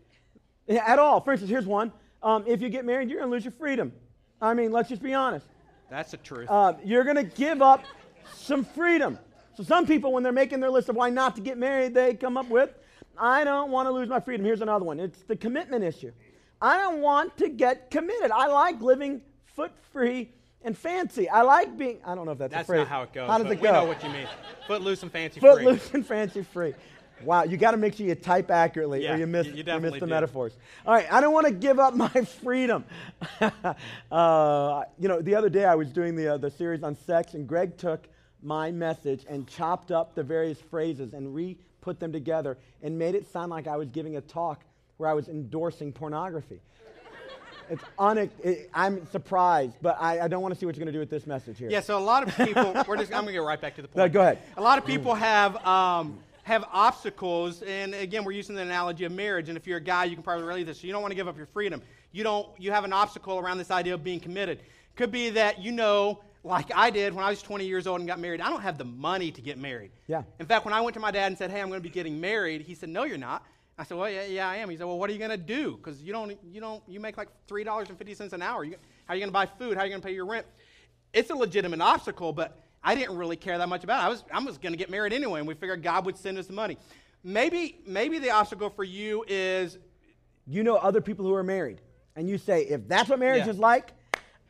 at 0.68 0.98
all. 0.98 1.20
For 1.20 1.32
instance, 1.32 1.50
here's 1.50 1.66
one. 1.66 1.92
Um, 2.22 2.44
if 2.46 2.62
you 2.62 2.70
get 2.70 2.86
married, 2.86 3.10
you're 3.10 3.18
going 3.18 3.30
to 3.30 3.34
lose 3.34 3.44
your 3.44 3.52
freedom. 3.52 3.92
I 4.40 4.54
mean, 4.54 4.72
let's 4.72 4.88
just 4.88 5.02
be 5.02 5.12
honest. 5.12 5.46
That's 5.90 6.12
the 6.12 6.16
truth. 6.16 6.48
Uh, 6.50 6.74
you're 6.82 7.04
going 7.04 7.16
to 7.16 7.24
give 7.24 7.60
up 7.60 7.84
some 8.32 8.64
freedom. 8.64 9.18
So 9.56 9.62
some 9.62 9.86
people, 9.86 10.12
when 10.12 10.22
they're 10.22 10.32
making 10.32 10.60
their 10.60 10.70
list 10.70 10.88
of 10.88 10.96
why 10.96 11.10
not 11.10 11.36
to 11.36 11.42
get 11.42 11.58
married, 11.58 11.94
they 11.94 12.14
come 12.14 12.36
up 12.36 12.48
with, 12.48 12.70
I 13.16 13.44
don't 13.44 13.70
want 13.70 13.86
to 13.86 13.92
lose 13.92 14.08
my 14.08 14.20
freedom. 14.20 14.44
Here's 14.44 14.60
another 14.60 14.84
one. 14.84 14.98
It's 14.98 15.22
the 15.22 15.36
commitment 15.36 15.84
issue. 15.84 16.12
I 16.60 16.78
don't 16.78 17.00
want 17.00 17.36
to 17.38 17.48
get 17.48 17.90
committed. 17.90 18.30
I 18.30 18.46
like 18.46 18.80
living 18.80 19.20
foot 19.44 19.72
free 19.92 20.30
and 20.62 20.76
fancy. 20.76 21.28
I 21.28 21.42
like 21.42 21.76
being. 21.76 21.98
I 22.04 22.14
don't 22.14 22.26
know 22.26 22.32
if 22.32 22.38
that's, 22.38 22.52
that's 22.52 22.68
a 22.68 22.72
phrase. 22.72 22.78
not 22.80 22.88
how 22.88 23.02
it 23.02 23.12
goes. 23.12 23.28
How 23.28 23.38
does 23.38 23.52
it 23.52 23.62
go? 23.62 23.70
We 23.70 23.78
know 23.78 23.84
what 23.84 24.02
you 24.02 24.08
mean. 24.08 24.26
Foot 24.66 24.82
loose 24.82 25.02
and 25.02 25.12
fancy 25.12 25.40
foot 25.40 25.56
free. 25.56 25.64
Foot 25.64 25.72
loose 25.72 25.94
and 25.94 26.06
fancy 26.06 26.42
free. 26.42 26.74
Wow, 27.22 27.44
you 27.44 27.56
got 27.56 27.70
to 27.70 27.76
make 27.76 27.94
sure 27.94 28.06
you 28.06 28.14
type 28.14 28.50
accurately 28.50 29.04
yeah, 29.04 29.14
or 29.14 29.16
you 29.16 29.26
miss, 29.26 29.46
you, 29.46 29.62
you 29.64 29.80
miss 29.80 29.92
the 29.94 30.00
do. 30.00 30.06
metaphors. 30.06 30.56
All 30.84 30.92
right, 30.92 31.10
I 31.10 31.20
don't 31.20 31.32
want 31.32 31.46
to 31.46 31.52
give 31.52 31.78
up 31.78 31.94
my 31.94 32.08
freedom. 32.42 32.84
uh, 34.10 34.82
you 34.98 35.08
know, 35.08 35.22
the 35.22 35.34
other 35.34 35.48
day 35.48 35.64
I 35.64 35.74
was 35.74 35.90
doing 35.90 36.16
the, 36.16 36.34
uh, 36.34 36.36
the 36.38 36.50
series 36.50 36.82
on 36.82 36.96
sex, 36.96 37.34
and 37.34 37.46
Greg 37.46 37.76
took 37.78 38.08
my 38.44 38.70
message 38.70 39.24
and 39.28 39.46
chopped 39.46 39.90
up 39.90 40.14
the 40.14 40.22
various 40.22 40.60
phrases 40.60 41.14
and 41.14 41.34
re 41.34 41.56
put 41.80 42.00
them 42.00 42.12
together 42.12 42.56
and 42.82 42.98
made 42.98 43.14
it 43.14 43.30
sound 43.30 43.50
like 43.50 43.66
I 43.66 43.76
was 43.76 43.90
giving 43.90 44.16
a 44.16 44.20
talk 44.20 44.62
where 44.96 45.08
I 45.08 45.12
was 45.12 45.28
endorsing 45.28 45.92
pornography. 45.92 46.60
it's 47.68 47.84
un- 47.98 48.30
it, 48.42 48.70
I'm 48.72 49.06
surprised, 49.08 49.76
but 49.82 49.96
I, 50.00 50.20
I 50.20 50.28
don't 50.28 50.40
want 50.40 50.54
to 50.54 50.60
see 50.60 50.66
what 50.66 50.76
you're 50.76 50.84
going 50.84 50.92
to 50.92 50.96
do 50.96 51.00
with 51.00 51.10
this 51.10 51.26
message 51.26 51.58
here. 51.58 51.68
Yeah, 51.70 51.80
so 51.80 51.98
a 51.98 52.00
lot 52.00 52.26
of 52.26 52.34
people, 52.36 52.72
we're 52.88 52.96
just, 52.96 53.12
I'm 53.12 53.22
going 53.22 53.26
to 53.26 53.32
get 53.32 53.42
right 53.42 53.60
back 53.60 53.76
to 53.76 53.82
the 53.82 53.88
point. 53.88 53.96
No, 53.96 54.08
go 54.08 54.20
ahead. 54.22 54.38
A 54.56 54.62
lot 54.62 54.78
of 54.78 54.86
people 54.86 55.14
have 55.14 55.56
um, 55.66 56.18
have 56.44 56.64
obstacles, 56.72 57.62
and 57.62 57.94
again, 57.94 58.24
we're 58.24 58.32
using 58.32 58.54
the 58.54 58.62
analogy 58.62 59.04
of 59.04 59.12
marriage. 59.12 59.48
And 59.48 59.56
if 59.56 59.66
you're 59.66 59.78
a 59.78 59.82
guy, 59.82 60.04
you 60.04 60.14
can 60.14 60.22
probably 60.22 60.44
relate 60.44 60.64
this. 60.64 60.84
You 60.84 60.92
don't 60.92 61.02
want 61.02 61.12
to 61.12 61.16
give 61.16 61.28
up 61.28 61.36
your 61.36 61.46
freedom. 61.46 61.82
You 62.12 62.22
don't. 62.22 62.48
You 62.58 62.70
have 62.70 62.84
an 62.84 62.92
obstacle 62.92 63.38
around 63.38 63.58
this 63.58 63.70
idea 63.70 63.94
of 63.94 64.04
being 64.04 64.20
committed. 64.20 64.60
Could 64.94 65.10
be 65.10 65.30
that 65.30 65.60
you 65.60 65.72
know, 65.72 66.20
like 66.44 66.70
I 66.74 66.90
did 66.90 67.14
when 67.14 67.24
I 67.24 67.30
was 67.30 67.42
20 67.42 67.66
years 67.66 67.86
old 67.86 68.00
and 68.00 68.06
got 68.06 68.20
married. 68.20 68.40
I 68.40 68.50
don't 68.50 68.60
have 68.60 68.76
the 68.76 68.84
money 68.84 69.30
to 69.32 69.40
get 69.40 69.58
married. 69.58 69.90
Yeah. 70.06 70.22
In 70.38 70.46
fact, 70.46 70.64
when 70.66 70.74
I 70.74 70.80
went 70.82 70.94
to 70.94 71.00
my 71.00 71.10
dad 71.10 71.26
and 71.26 71.38
said, 71.38 71.50
"Hey, 71.50 71.60
I'm 71.60 71.68
going 71.68 71.80
to 71.80 71.88
be 71.88 71.92
getting 71.92 72.20
married," 72.20 72.60
he 72.60 72.74
said, 72.74 72.90
"No, 72.90 73.04
you're 73.04 73.18
not." 73.18 73.44
I 73.78 73.84
said, 73.84 73.96
"Well, 73.96 74.10
yeah, 74.10 74.26
yeah, 74.26 74.48
I 74.48 74.56
am." 74.56 74.68
He 74.68 74.76
said, 74.76 74.84
"Well, 74.84 74.98
what 74.98 75.08
are 75.08 75.14
you 75.14 75.18
going 75.18 75.30
to 75.30 75.36
do? 75.36 75.76
Because 75.76 76.02
you 76.02 76.12
don't, 76.12 76.38
you 76.52 76.60
don't, 76.60 76.82
you 76.86 77.00
make 77.00 77.16
like 77.16 77.28
three 77.48 77.64
dollars 77.64 77.88
and 77.88 77.96
fifty 77.96 78.14
cents 78.14 78.34
an 78.34 78.42
hour. 78.42 78.62
You, 78.62 78.76
how 79.06 79.14
are 79.14 79.16
you 79.16 79.20
going 79.20 79.30
to 79.30 79.32
buy 79.32 79.46
food? 79.46 79.76
How 79.76 79.82
are 79.82 79.86
you 79.86 79.90
going 79.90 80.02
to 80.02 80.06
pay 80.06 80.14
your 80.14 80.26
rent?" 80.26 80.46
It's 81.14 81.30
a 81.30 81.34
legitimate 81.34 81.80
obstacle, 81.80 82.32
but 82.32 82.60
I 82.82 82.94
didn't 82.94 83.16
really 83.16 83.36
care 83.36 83.56
that 83.56 83.68
much 83.68 83.82
about 83.82 84.02
it. 84.02 84.06
I 84.06 84.08
was, 84.10 84.24
I 84.32 84.38
was 84.40 84.58
going 84.58 84.72
to 84.72 84.78
get 84.78 84.90
married 84.90 85.12
anyway, 85.12 85.38
and 85.38 85.48
we 85.48 85.54
figured 85.54 85.82
God 85.82 86.04
would 86.04 86.16
send 86.16 86.36
us 86.38 86.46
the 86.46 86.52
money. 86.52 86.76
Maybe, 87.22 87.78
maybe 87.86 88.18
the 88.18 88.30
obstacle 88.30 88.68
for 88.68 88.84
you 88.84 89.24
is 89.26 89.78
you 90.46 90.62
know 90.62 90.76
other 90.76 91.00
people 91.00 91.24
who 91.24 91.32
are 91.34 91.42
married, 91.42 91.80
and 92.16 92.28
you 92.28 92.36
say, 92.36 92.62
if 92.62 92.86
that's 92.86 93.08
what 93.08 93.18
marriage 93.18 93.46
yeah. 93.46 93.52
is 93.52 93.58
like, 93.58 93.92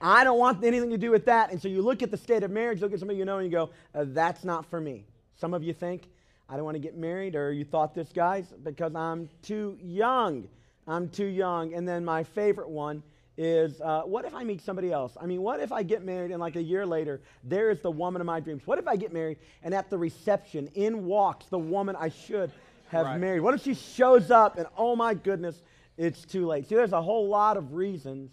I 0.04 0.22
don't 0.22 0.38
want 0.38 0.62
anything 0.62 0.90
to 0.90 0.98
do 0.98 1.10
with 1.10 1.24
that. 1.24 1.50
And 1.50 1.60
so 1.60 1.66
you 1.66 1.80
look 1.80 2.02
at 2.02 2.10
the 2.10 2.18
state 2.18 2.42
of 2.42 2.50
marriage, 2.50 2.82
look 2.82 2.92
at 2.92 2.98
somebody 2.98 3.18
you 3.18 3.24
know, 3.24 3.38
and 3.38 3.46
you 3.46 3.50
go, 3.50 3.70
uh, 3.94 4.04
that's 4.08 4.44
not 4.44 4.66
for 4.66 4.78
me. 4.78 5.06
Some 5.34 5.54
of 5.54 5.62
you 5.62 5.72
think, 5.72 6.10
I 6.46 6.56
don't 6.56 6.64
want 6.66 6.74
to 6.74 6.80
get 6.80 6.94
married, 6.94 7.34
or 7.34 7.52
you 7.52 7.64
thought 7.64 7.94
this, 7.94 8.12
guys, 8.12 8.52
because 8.62 8.94
I'm 8.94 9.30
too 9.40 9.78
young. 9.82 10.46
I'm 10.86 11.08
too 11.08 11.24
young. 11.24 11.72
And 11.72 11.88
then 11.88 12.04
my 12.04 12.22
favorite 12.22 12.68
one 12.68 13.02
is 13.38 13.80
uh, 13.80 14.02
what 14.02 14.26
if 14.26 14.34
I 14.34 14.44
meet 14.44 14.60
somebody 14.60 14.92
else? 14.92 15.16
I 15.18 15.24
mean, 15.24 15.40
what 15.40 15.58
if 15.60 15.72
I 15.72 15.82
get 15.82 16.04
married 16.04 16.32
and 16.32 16.38
like 16.38 16.56
a 16.56 16.62
year 16.62 16.84
later, 16.84 17.22
there 17.42 17.70
is 17.70 17.80
the 17.80 17.90
woman 17.90 18.20
of 18.20 18.26
my 18.26 18.40
dreams? 18.40 18.60
What 18.66 18.78
if 18.78 18.86
I 18.86 18.96
get 18.96 19.10
married 19.10 19.38
and 19.62 19.72
at 19.72 19.88
the 19.88 19.96
reception, 19.96 20.68
in 20.74 21.06
walks 21.06 21.46
the 21.46 21.58
woman 21.58 21.96
I 21.98 22.10
should 22.10 22.52
have 22.88 23.06
right. 23.06 23.18
married? 23.18 23.40
What 23.40 23.54
if 23.54 23.62
she 23.62 23.72
shows 23.72 24.30
up 24.30 24.58
and 24.58 24.66
oh 24.76 24.96
my 24.96 25.14
goodness, 25.14 25.62
it's 25.96 26.26
too 26.26 26.46
late? 26.46 26.68
See, 26.68 26.74
there's 26.74 26.92
a 26.92 27.02
whole 27.02 27.26
lot 27.26 27.56
of 27.56 27.72
reasons 27.72 28.30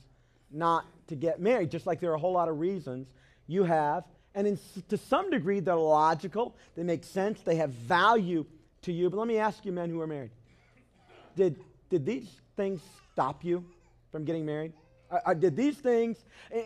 not 0.51 0.85
to 1.11 1.15
get 1.15 1.39
married, 1.39 1.69
just 1.69 1.85
like 1.85 1.99
there 1.99 2.11
are 2.11 2.15
a 2.15 2.19
whole 2.19 2.33
lot 2.33 2.49
of 2.49 2.59
reasons 2.59 3.07
you 3.47 3.63
have. 3.63 4.03
And 4.33 4.47
in, 4.47 4.59
to 4.89 4.97
some 4.97 5.29
degree, 5.29 5.59
they're 5.59 5.75
logical, 5.75 6.55
they 6.75 6.83
make 6.83 7.03
sense, 7.03 7.41
they 7.41 7.55
have 7.57 7.69
value 7.69 8.45
to 8.83 8.91
you. 8.91 9.09
But 9.09 9.17
let 9.17 9.27
me 9.27 9.37
ask 9.37 9.65
you, 9.65 9.71
men 9.71 9.89
who 9.89 10.01
are 10.01 10.07
married 10.07 10.31
did, 11.35 11.57
did 11.89 12.05
these 12.05 12.27
things 12.55 12.81
stop 13.11 13.43
you 13.43 13.65
from 14.11 14.25
getting 14.25 14.45
married? 14.45 14.73
I, 15.11 15.19
I 15.27 15.33
did 15.33 15.55
these 15.55 15.77
things. 15.77 16.17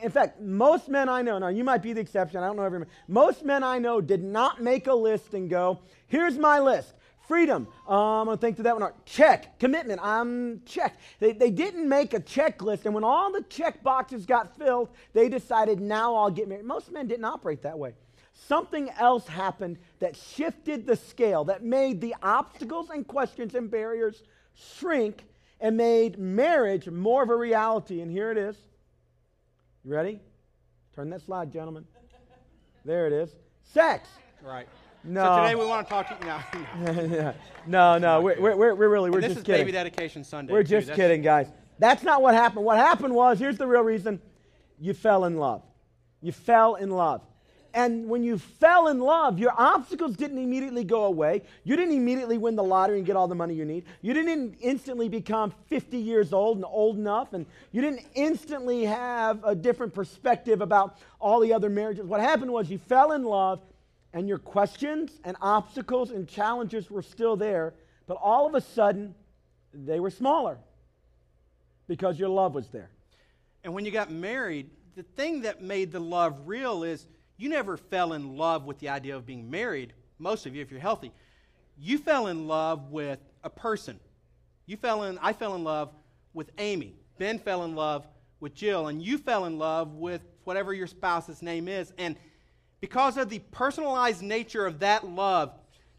In 0.04 0.10
fact, 0.12 0.42
most 0.42 0.90
men 0.90 1.10
I 1.10 1.22
know, 1.22 1.38
now 1.40 1.48
you 1.48 1.64
might 1.64 1.82
be 1.82 1.94
the 1.94 2.02
exception, 2.02 2.42
I 2.42 2.48
don't 2.48 2.56
know 2.56 2.64
every 2.64 2.80
man, 2.80 2.90
most 3.08 3.44
men 3.44 3.64
I 3.64 3.80
know 3.80 4.02
did 4.02 4.24
not 4.24 4.62
make 4.62 4.88
a 4.88 4.94
list 4.94 5.34
and 5.34 5.50
go, 5.50 5.80
here's 6.08 6.38
my 6.38 6.60
list. 6.60 6.94
Freedom, 7.28 7.68
um, 7.88 7.98
I'm 7.98 8.26
going 8.26 8.38
to 8.38 8.42
think 8.42 8.58
to 8.58 8.64
that 8.64 8.80
one. 8.80 8.92
Check. 9.06 9.60
Commitment, 9.60 10.00
I'm 10.04 10.62
check. 10.66 11.00
They, 11.20 11.32
they 11.32 11.50
didn't 11.50 11.90
make 11.90 12.14
a 12.14 12.20
checklist, 12.20 12.86
and 12.86 12.94
when 12.94 13.04
all 13.04 13.32
the 13.32 13.42
check 13.50 13.82
boxes 13.82 14.26
got 14.26 14.58
filled, 14.58 14.90
they 15.14 15.30
decided, 15.30 15.80
now 15.80 16.16
I'll 16.16 16.30
get 16.30 16.48
married. 16.48 16.66
Most 16.66 16.92
men 16.92 17.08
didn't 17.08 17.26
operate 17.26 17.64
that 17.64 17.78
way. 17.78 17.94
Something 18.48 18.90
else 19.00 19.28
happened 19.28 19.78
that 20.00 20.16
shifted 20.16 20.86
the 20.86 20.96
scale, 20.96 21.46
that 21.46 21.64
made 21.64 22.02
the 22.02 22.14
obstacles 22.22 22.90
and 22.90 23.08
questions 23.08 23.56
and 23.56 23.72
barriers 23.72 24.24
shrink 24.54 25.24
and 25.60 25.78
made 25.78 26.20
marriage 26.20 26.88
more 26.88 27.24
of 27.24 27.30
a 27.30 27.36
reality. 27.36 28.02
And 28.02 28.12
here 28.12 28.32
it 28.32 28.38
is. 28.38 28.56
You 29.84 29.94
ready? 29.94 30.20
Turn 30.96 31.10
that 31.12 31.22
slide, 31.22 31.52
gentlemen. 31.52 31.86
There 32.84 33.08
it 33.08 33.14
is. 33.14 33.36
Sex. 33.64 34.10
Right. 34.44 34.68
No. 35.06 35.24
So 35.24 35.44
today 35.44 35.56
we 35.56 35.66
want 35.66 35.88
to 35.88 35.90
talk 35.90 36.08
to 36.08 36.18
you 36.20 36.26
now. 36.26 37.34
no, 37.68 37.98
no, 37.98 37.98
no 37.98 38.22
we're, 38.22 38.40
we're, 38.40 38.76
we're 38.76 38.90
really, 38.90 39.10
we're 39.10 39.22
just 39.22 39.30
this 39.30 39.38
is 39.40 39.44
kidding. 39.44 39.62
baby 39.62 39.72
dedication 39.72 40.24
Sunday. 40.24 40.52
We're 40.52 40.64
just 40.64 40.88
too. 40.90 40.96
kidding, 40.96 41.22
guys. 41.22 41.48
That's 41.78 42.04
not 42.04 42.22
what 42.22 42.34
happened. 42.34 42.66
What 42.66 42.78
happened 42.78 43.14
was, 43.14 43.38
here's 43.38 43.58
the 43.58 43.68
real 43.68 43.84
reason 43.84 44.20
you 44.80 44.94
fell 44.94 45.26
in 45.26 45.38
love. 45.38 45.62
You 46.22 46.32
fell 46.32 46.76
in 46.76 46.90
love. 46.90 47.22
And 47.74 48.08
when 48.08 48.24
you 48.24 48.38
fell 48.38 48.88
in 48.88 49.00
love, 49.00 49.38
your 49.38 49.52
obstacles 49.56 50.16
didn't 50.16 50.38
immediately 50.38 50.86
go 50.86 51.04
away. 51.04 51.42
You 51.66 51.76
didn't 51.76 51.94
immediately 51.94 52.38
win 52.38 52.56
the 52.56 52.64
lottery 52.64 52.98
and 52.98 53.06
get 53.06 53.18
all 53.18 53.28
the 53.28 53.36
money 53.36 53.54
you 53.54 53.66
need. 53.66 53.84
You 54.02 54.14
didn't 54.14 54.56
instantly 54.62 55.10
become 55.10 55.54
50 55.68 55.98
years 55.98 56.32
old 56.32 56.56
and 56.56 56.66
old 56.66 56.98
enough. 56.98 57.34
And 57.34 57.46
you 57.74 57.82
didn't 57.82 58.06
instantly 58.16 58.86
have 58.86 59.44
a 59.44 59.54
different 59.54 59.94
perspective 59.94 60.62
about 60.62 60.98
all 61.20 61.42
the 61.42 61.52
other 61.52 61.70
marriages. 61.70 62.06
What 62.06 62.22
happened 62.22 62.52
was 62.52 62.70
you 62.70 62.78
fell 62.78 63.12
in 63.12 63.26
love, 63.26 63.60
and 64.16 64.30
your 64.30 64.40
questions 64.40 65.12
and 65.26 65.36
obstacles 65.42 66.10
and 66.10 66.26
challenges 66.26 66.90
were 66.90 67.02
still 67.02 67.36
there. 67.36 67.74
But 68.08 68.18
all 68.22 68.48
of 68.48 68.56
a 68.56 68.62
sudden, 68.62 69.14
they 69.74 70.00
were 70.00 70.10
smaller 70.10 70.58
because 71.88 72.18
your 72.18 72.30
love 72.30 72.56
was 72.56 72.70
there. 72.70 72.90
And 73.66 73.74
when 73.74 73.84
you 73.84 73.92
got 73.92 74.10
married, 74.10 74.70
the 74.96 75.04
thing 75.04 75.42
that 75.42 75.62
made 75.62 75.92
the 75.92 76.00
love 76.00 76.40
real 76.46 76.84
is 76.84 77.06
you 77.38 77.50
never 77.50 77.76
fell 77.76 78.14
in 78.14 78.38
love 78.38 78.64
with 78.64 78.80
the 78.80 78.88
idea 78.88 79.18
of 79.18 79.26
being 79.26 79.52
married, 79.52 79.92
most 80.18 80.46
of 80.46 80.56
you, 80.56 80.62
if 80.62 80.72
you're 80.72 80.80
healthy. 80.80 81.12
You 81.78 81.98
fell 81.98 82.28
in 82.28 82.48
love 82.48 82.92
with 82.92 83.20
a 83.44 83.50
person. 83.50 84.00
You 84.66 84.78
fell 84.78 85.04
in, 85.04 85.20
I 85.22 85.34
fell 85.34 85.56
in 85.56 85.66
love 85.66 85.92
with 86.34 86.52
Amy. 86.58 86.96
Ben 87.18 87.38
fell 87.38 87.66
in 87.66 87.76
love 87.76 88.08
with 88.40 88.56
Jill, 88.56 88.88
and 88.88 89.02
you 89.02 89.18
fell 89.18 89.44
in 89.44 89.58
love 89.58 89.96
with 89.96 90.22
whatever 90.46 90.74
your 90.74 90.88
spouse's 90.88 91.42
name 91.42 91.68
is. 91.68 91.92
And 91.98 92.16
because 92.82 93.18
of 93.18 93.30
the 93.30 93.40
personalized 93.52 94.22
nature 94.22 94.66
of 94.66 94.80
that 94.80 95.08
love, 95.08 95.54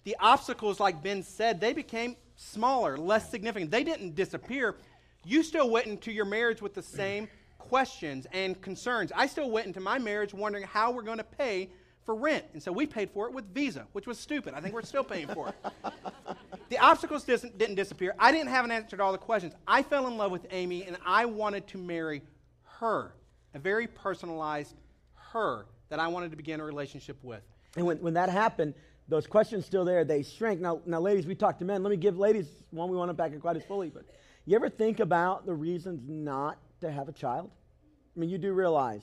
the 0.05 0.17
obstacles, 0.21 0.79
like 0.79 1.03
Ben 1.03 1.23
said, 1.23 1.61
they 1.61 1.73
became 1.73 2.17
smaller, 2.37 2.97
less 2.97 3.31
significant. 3.31 3.71
They 3.71 3.85
didn't 3.85 4.15
disappear. 4.15 4.77
You 5.25 5.43
still 5.43 5.69
went 5.69 5.87
into 5.87 6.12
your 6.12 6.25
marriage 6.25 6.62
with 6.62 6.75
the 6.75 6.83
same 6.83 7.29
questions 7.59 8.27
and 8.33 8.61
concerns. 8.62 9.11
I 9.15 9.27
still 9.27 9.51
went 9.51 9.67
into 9.67 9.81
my 9.81 9.99
marriage 9.99 10.33
wondering 10.33 10.65
how 10.65 10.93
we're 10.93 11.03
going 11.03 11.19
to 11.19 11.25
pay 11.25 11.71
for 12.05 12.15
rent. 12.15 12.45
And 12.53 12.62
so 12.62 12.71
we 12.71 12.87
paid 12.87 13.11
for 13.11 13.27
it 13.27 13.33
with 13.33 13.53
Visa, 13.53 13.87
which 13.93 14.07
was 14.07 14.19
stupid. 14.19 14.55
I 14.55 14.61
think 14.61 14.73
we're 14.73 14.83
still 14.83 15.03
paying 15.03 15.27
for 15.27 15.49
it. 15.49 15.73
the 16.69 16.79
obstacles 16.79 17.25
didn't 17.25 17.75
disappear. 17.75 18.15
I 18.19 18.31
didn't 18.31 18.49
have 18.49 18.65
an 18.65 18.71
answer 18.71 18.97
to 18.97 19.03
all 19.03 19.11
the 19.11 19.19
questions. 19.19 19.55
I 19.67 19.83
fell 19.83 20.07
in 20.07 20.17
love 20.17 20.31
with 20.31 20.47
Amy 20.53 20.85
and 20.85 20.97
I 21.05 21.25
wanted 21.25 21.67
to 21.69 21.79
marry 21.79 22.23
her, 22.79 23.12
a 23.55 23.59
very 23.59 23.89
personalized 23.89 24.77
her 25.33 25.67
that 25.88 26.01
I 26.01 26.09
wanted 26.09 26.31
to 26.31 26.37
begin 26.37 26.61
a 26.61 26.64
relationship 26.64 27.16
with. 27.22 27.42
And 27.77 27.87
when, 27.87 27.99
when 27.99 28.14
that 28.14 28.29
happened, 28.29 28.75
those 29.09 29.27
questions 29.27 29.64
still 29.64 29.85
there, 29.85 30.05
they 30.05 30.22
shrink. 30.22 30.61
Now, 30.61 30.81
now, 30.85 31.01
ladies, 31.01 31.27
we 31.27 31.35
talked 31.35 31.61
to 31.61 31.64
men. 31.64 31.83
Let 31.83 31.90
me 31.90 31.96
give 31.96 32.18
ladies 32.18 32.49
one 32.70 32.90
we 32.90 32.96
want 32.96 33.11
to 33.11 33.14
back 33.14 33.33
it 33.33 33.40
quite 33.40 33.57
as 33.57 33.64
fully. 33.64 33.88
But 33.88 34.05
you 34.46 34.57
ever 34.57 34.68
think 34.68 35.01
about 35.01 35.46
the 35.46 35.55
reasons 35.55 36.09
not 36.09 36.59
to 36.81 36.90
have 36.90 37.09
a 37.09 37.12
child? 37.12 37.51
I 38.16 38.20
mean, 38.20 38.31
you 38.31 38.38
do 38.38 38.53
realize 38.53 39.03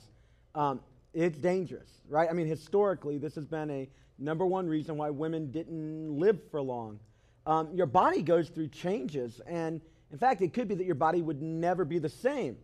um, 0.54 0.80
it's 1.14 1.38
dangerous, 1.38 1.88
right? 2.08 2.28
I 2.28 2.32
mean, 2.32 2.46
historically, 2.46 3.16
this 3.18 3.34
has 3.36 3.46
been 3.46 3.70
a 3.70 3.88
number 4.18 4.44
one 4.44 4.66
reason 4.66 4.96
why 4.96 5.10
women 5.10 5.50
didn't 5.50 6.18
live 6.18 6.38
for 6.50 6.60
long. 6.60 6.98
Um, 7.46 7.70
your 7.72 7.86
body 7.86 8.22
goes 8.22 8.48
through 8.48 8.68
changes, 8.68 9.40
and 9.46 9.80
in 10.10 10.18
fact, 10.18 10.42
it 10.42 10.52
could 10.52 10.68
be 10.68 10.74
that 10.74 10.86
your 10.86 10.94
body 10.94 11.22
would 11.22 11.42
never 11.42 11.84
be 11.84 11.98
the 11.98 12.08
same. 12.08 12.56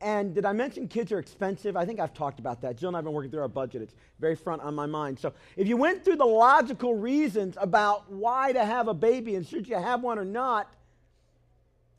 And 0.00 0.34
did 0.34 0.44
I 0.44 0.52
mention 0.52 0.88
kids 0.88 1.10
are 1.10 1.18
expensive? 1.18 1.76
I 1.76 1.86
think 1.86 2.00
I've 2.00 2.12
talked 2.12 2.38
about 2.38 2.60
that. 2.60 2.76
Jill 2.76 2.88
and 2.88 2.96
I 2.96 2.98
have 2.98 3.04
been 3.04 3.14
working 3.14 3.30
through 3.30 3.40
our 3.40 3.48
budget. 3.48 3.80
It's 3.80 3.94
very 4.20 4.36
front 4.36 4.60
on 4.60 4.74
my 4.74 4.84
mind. 4.84 5.18
So 5.18 5.32
if 5.56 5.66
you 5.66 5.76
went 5.76 6.04
through 6.04 6.16
the 6.16 6.26
logical 6.26 6.94
reasons 6.94 7.56
about 7.58 8.10
why 8.10 8.52
to 8.52 8.64
have 8.64 8.88
a 8.88 8.94
baby 8.94 9.36
and 9.36 9.46
should 9.46 9.66
you 9.66 9.76
have 9.76 10.02
one 10.02 10.18
or 10.18 10.24
not, 10.24 10.70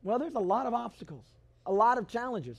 well, 0.04 0.20
there's 0.20 0.36
a 0.36 0.40
lot 0.40 0.68
of 0.68 0.76
obstacles, 0.76 1.26
a 1.66 1.74
lot 1.74 1.98
of 1.98 2.08
challenges. 2.08 2.58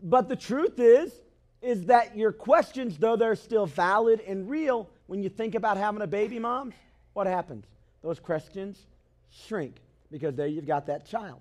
But 0.00 0.28
the 0.28 0.36
truth 0.36 0.78
is, 0.78 1.12
is 1.60 1.86
that 1.86 2.16
your 2.16 2.32
questions, 2.32 2.98
though 2.98 3.16
they're 3.16 3.36
still 3.36 3.66
valid 3.66 4.20
and 4.20 4.48
real, 4.48 4.88
when 5.06 5.22
you 5.22 5.28
think 5.28 5.54
about 5.54 5.76
having 5.76 6.02
a 6.02 6.06
baby, 6.06 6.38
moms, 6.38 6.74
what 7.14 7.26
happens? 7.26 7.64
Those 8.02 8.18
questions 8.18 8.86
shrink 9.30 9.76
because 10.10 10.34
there 10.34 10.46
you've 10.46 10.66
got 10.66 10.86
that 10.86 11.06
child. 11.06 11.40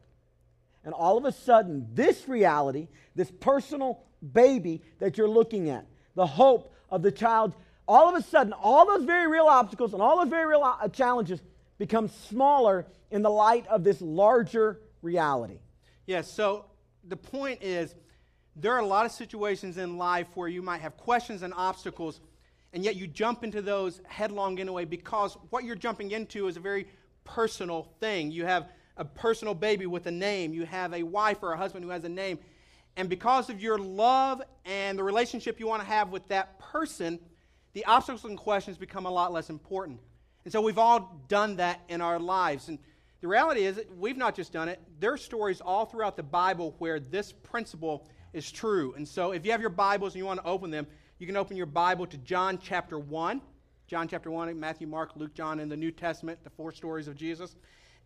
And 0.83 0.93
all 0.93 1.17
of 1.17 1.25
a 1.25 1.31
sudden, 1.31 1.87
this 1.93 2.27
reality, 2.27 2.87
this 3.15 3.31
personal 3.39 4.03
baby 4.33 4.81
that 4.99 5.17
you're 5.17 5.27
looking 5.27 5.69
at, 5.69 5.85
the 6.15 6.25
hope 6.25 6.73
of 6.89 7.01
the 7.01 7.11
child, 7.11 7.53
all 7.87 8.09
of 8.09 8.15
a 8.15 8.23
sudden, 8.23 8.53
all 8.53 8.85
those 8.85 9.05
very 9.05 9.27
real 9.27 9.45
obstacles 9.45 9.93
and 9.93 10.01
all 10.01 10.17
those 10.19 10.29
very 10.29 10.45
real 10.45 10.63
uh, 10.63 10.87
challenges 10.89 11.41
become 11.77 12.07
smaller 12.07 12.85
in 13.09 13.21
the 13.21 13.29
light 13.29 13.67
of 13.67 13.83
this 13.83 14.01
larger 14.01 14.79
reality. 15.01 15.59
Yes, 16.05 16.31
so 16.31 16.65
the 17.07 17.17
point 17.17 17.61
is 17.61 17.95
there 18.55 18.73
are 18.73 18.79
a 18.79 18.85
lot 18.85 19.05
of 19.05 19.11
situations 19.11 19.77
in 19.77 19.97
life 19.97 20.27
where 20.35 20.47
you 20.47 20.61
might 20.61 20.81
have 20.81 20.97
questions 20.97 21.41
and 21.41 21.53
obstacles, 21.55 22.21
and 22.73 22.83
yet 22.83 22.95
you 22.95 23.07
jump 23.07 23.43
into 23.43 23.61
those 23.61 24.01
headlong 24.07 24.59
anyway 24.59 24.85
because 24.85 25.37
what 25.49 25.63
you're 25.63 25.75
jumping 25.75 26.11
into 26.11 26.47
is 26.47 26.57
a 26.57 26.59
very 26.59 26.87
personal 27.23 27.87
thing. 27.99 28.31
You 28.31 28.45
have 28.45 28.69
a 28.97 29.05
personal 29.05 29.53
baby 29.53 29.85
with 29.85 30.05
a 30.07 30.11
name, 30.11 30.53
you 30.53 30.65
have 30.65 30.93
a 30.93 31.03
wife 31.03 31.39
or 31.41 31.53
a 31.53 31.57
husband 31.57 31.83
who 31.83 31.91
has 31.91 32.03
a 32.03 32.09
name. 32.09 32.39
And 32.97 33.09
because 33.09 33.49
of 33.49 33.61
your 33.61 33.77
love 33.77 34.41
and 34.65 34.97
the 34.97 35.03
relationship 35.03 35.59
you 35.59 35.67
want 35.67 35.81
to 35.81 35.87
have 35.87 36.09
with 36.09 36.27
that 36.27 36.59
person, 36.59 37.19
the 37.73 37.85
obstacles 37.85 38.25
and 38.25 38.37
questions 38.37 38.77
become 38.77 39.05
a 39.05 39.11
lot 39.11 39.31
less 39.31 39.49
important. 39.49 39.99
And 40.43 40.51
so 40.51 40.61
we've 40.61 40.77
all 40.77 41.21
done 41.27 41.57
that 41.57 41.81
in 41.87 42.01
our 42.01 42.19
lives. 42.19 42.67
And 42.67 42.79
the 43.21 43.27
reality 43.27 43.61
is, 43.61 43.79
we've 43.97 44.17
not 44.17 44.35
just 44.35 44.51
done 44.51 44.67
it, 44.67 44.79
there 44.99 45.13
are 45.13 45.17
stories 45.17 45.61
all 45.61 45.85
throughout 45.85 46.17
the 46.17 46.23
Bible 46.23 46.75
where 46.79 46.99
this 46.99 47.31
principle 47.31 48.07
is 48.33 48.51
true. 48.51 48.93
And 48.95 49.07
so 49.07 49.31
if 49.31 49.45
you 49.45 49.51
have 49.51 49.61
your 49.61 49.69
Bibles 49.69 50.13
and 50.13 50.19
you 50.19 50.25
want 50.25 50.39
to 50.41 50.45
open 50.45 50.71
them, 50.71 50.87
you 51.19 51.27
can 51.27 51.37
open 51.37 51.55
your 51.55 51.67
Bible 51.67 52.07
to 52.07 52.17
John 52.17 52.57
chapter 52.61 52.97
1. 52.97 53.41
John 53.87 54.07
chapter 54.07 54.31
1, 54.31 54.59
Matthew, 54.59 54.87
Mark, 54.87 55.11
Luke, 55.15 55.33
John 55.33 55.59
in 55.59 55.69
the 55.69 55.77
New 55.77 55.91
Testament, 55.91 56.39
the 56.43 56.49
four 56.49 56.71
stories 56.71 57.07
of 57.07 57.15
Jesus. 57.15 57.55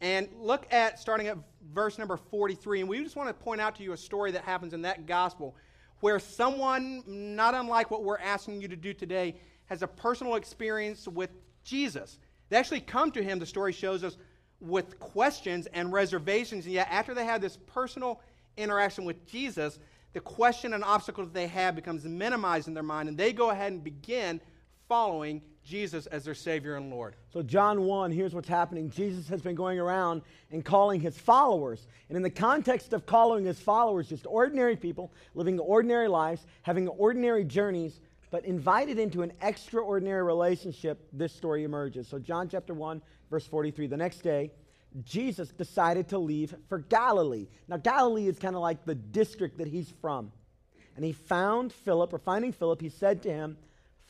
And 0.01 0.27
look 0.39 0.67
at 0.71 0.99
starting 0.99 1.27
at 1.27 1.37
verse 1.73 1.97
number 1.97 2.17
43. 2.17 2.81
And 2.81 2.89
we 2.89 3.01
just 3.03 3.15
want 3.15 3.29
to 3.29 3.33
point 3.33 3.61
out 3.61 3.75
to 3.77 3.83
you 3.83 3.93
a 3.93 3.97
story 3.97 4.31
that 4.31 4.43
happens 4.43 4.73
in 4.73 4.81
that 4.83 5.05
gospel 5.05 5.55
where 6.01 6.19
someone, 6.19 7.03
not 7.07 7.55
unlike 7.55 7.89
what 7.89 8.03
we're 8.03 8.19
asking 8.19 8.61
you 8.61 8.67
to 8.67 8.75
do 8.75 8.93
today, 8.93 9.35
has 9.67 9.81
a 9.81 9.87
personal 9.87 10.35
experience 10.35 11.07
with 11.07 11.31
Jesus. 11.63 12.19
They 12.49 12.57
actually 12.57 12.81
come 12.81 13.11
to 13.11 13.23
him, 13.23 13.39
the 13.39 13.45
story 13.45 13.71
shows 13.71 14.03
us, 14.03 14.17
with 14.59 14.99
questions 14.99 15.67
and 15.67 15.91
reservations. 15.91 16.65
And 16.65 16.73
yet, 16.73 16.87
after 16.91 17.13
they 17.13 17.25
have 17.25 17.41
this 17.41 17.57
personal 17.65 18.21
interaction 18.57 19.05
with 19.05 19.25
Jesus, 19.25 19.79
the 20.13 20.19
question 20.19 20.73
and 20.73 20.83
obstacle 20.83 21.23
that 21.25 21.33
they 21.33 21.47
have 21.47 21.75
becomes 21.75 22.05
minimized 22.05 22.67
in 22.67 22.73
their 22.73 22.83
mind, 22.83 23.09
and 23.09 23.17
they 23.17 23.33
go 23.33 23.49
ahead 23.49 23.71
and 23.71 23.83
begin 23.83 24.39
following 24.87 25.41
Jesus 25.65 26.05
as 26.05 26.23
their 26.23 26.35
Savior 26.35 26.75
and 26.75 26.91
Lord. 26.91 27.15
So, 27.33 27.41
John 27.41 27.81
1, 27.81 28.11
here's 28.11 28.35
what's 28.35 28.47
happening. 28.47 28.89
Jesus 28.91 29.27
has 29.29 29.41
been 29.41 29.55
going 29.55 29.79
around 29.79 30.21
and 30.51 30.63
calling 30.63 31.01
his 31.01 31.17
followers. 31.17 31.87
And 32.07 32.15
in 32.15 32.21
the 32.21 32.29
context 32.29 32.93
of 32.93 33.05
calling 33.05 33.45
his 33.45 33.59
followers, 33.59 34.07
just 34.07 34.27
ordinary 34.27 34.75
people 34.75 35.11
living 35.33 35.59
ordinary 35.59 36.07
lives, 36.07 36.45
having 36.61 36.87
ordinary 36.87 37.43
journeys, 37.43 37.99
but 38.29 38.45
invited 38.45 38.99
into 38.99 39.23
an 39.23 39.33
extraordinary 39.41 40.21
relationship, 40.23 41.07
this 41.11 41.33
story 41.33 41.63
emerges. 41.63 42.07
So, 42.07 42.19
John 42.19 42.47
chapter 42.47 42.75
1, 42.75 43.01
verse 43.31 43.47
43. 43.47 43.87
The 43.87 43.97
next 43.97 44.19
day, 44.19 44.51
Jesus 45.03 45.49
decided 45.49 46.09
to 46.09 46.19
leave 46.19 46.55
for 46.69 46.79
Galilee. 46.79 47.47
Now, 47.67 47.77
Galilee 47.77 48.27
is 48.27 48.37
kind 48.37 48.55
of 48.55 48.61
like 48.61 48.85
the 48.85 48.95
district 48.95 49.57
that 49.57 49.67
he's 49.67 49.91
from. 49.99 50.31
And 50.95 51.03
he 51.03 51.11
found 51.11 51.73
Philip, 51.73 52.13
or 52.13 52.19
finding 52.19 52.53
Philip, 52.53 52.81
he 52.81 52.89
said 52.89 53.23
to 53.23 53.29
him, 53.29 53.57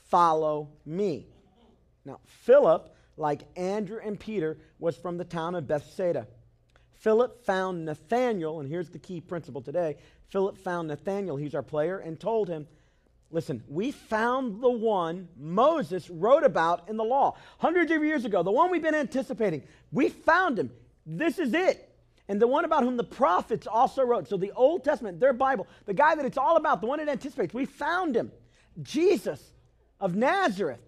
Follow 0.10 0.70
me. 0.86 1.28
Now, 2.06 2.20
Philip, 2.26 2.96
like 3.18 3.42
Andrew 3.56 4.00
and 4.04 4.20
Peter, 4.20 4.58
was 4.80 4.96
from 4.96 5.18
the 5.18 5.26
town 5.26 5.56
of 5.56 5.68
Bethsaida. 5.68 6.28
Philip 6.94 7.44
found 7.46 7.86
Nathanael, 7.86 8.60
and 8.60 8.70
here's 8.70 8.90
the 8.90 9.00
key 9.00 9.22
principle 9.22 9.62
today. 9.62 9.98
Philip 10.30 10.58
found 10.58 10.88
Nathanael, 10.88 11.36
he's 11.36 11.56
our 11.56 11.64
player, 11.64 12.00
and 12.00 12.20
told 12.20 12.48
him, 12.48 12.68
Listen, 13.32 13.64
we 13.68 13.92
found 13.92 14.62
the 14.62 14.70
one 14.70 15.28
Moses 15.36 16.10
wrote 16.10 16.44
about 16.44 16.88
in 16.88 16.96
the 16.96 17.04
law 17.04 17.36
hundreds 17.58 17.92
of 17.92 18.04
years 18.04 18.24
ago, 18.24 18.44
the 18.44 18.52
one 18.52 18.72
we've 18.72 18.82
been 18.82 18.96
anticipating. 18.96 19.64
We 19.92 20.10
found 20.10 20.60
him. 20.60 20.72
This 21.06 21.40
is 21.40 21.54
it. 21.54 21.92
And 22.28 22.42
the 22.42 22.48
one 22.48 22.66
about 22.66 22.84
whom 22.84 22.98
the 22.98 23.04
prophets 23.04 23.68
also 23.68 24.04
wrote. 24.04 24.28
So 24.28 24.38
the 24.38 24.52
Old 24.54 24.84
Testament, 24.84 25.20
their 25.20 25.34
Bible, 25.34 25.68
the 25.86 25.94
guy 25.94 26.16
that 26.16 26.26
it's 26.26 26.38
all 26.38 26.56
about, 26.56 26.82
the 26.82 26.88
one 26.88 27.00
it 27.00 27.10
anticipates, 27.10 27.54
we 27.54 27.66
found 27.66 28.16
him. 28.16 28.32
Jesus 28.82 29.42
of 30.00 30.16
Nazareth, 30.16 30.80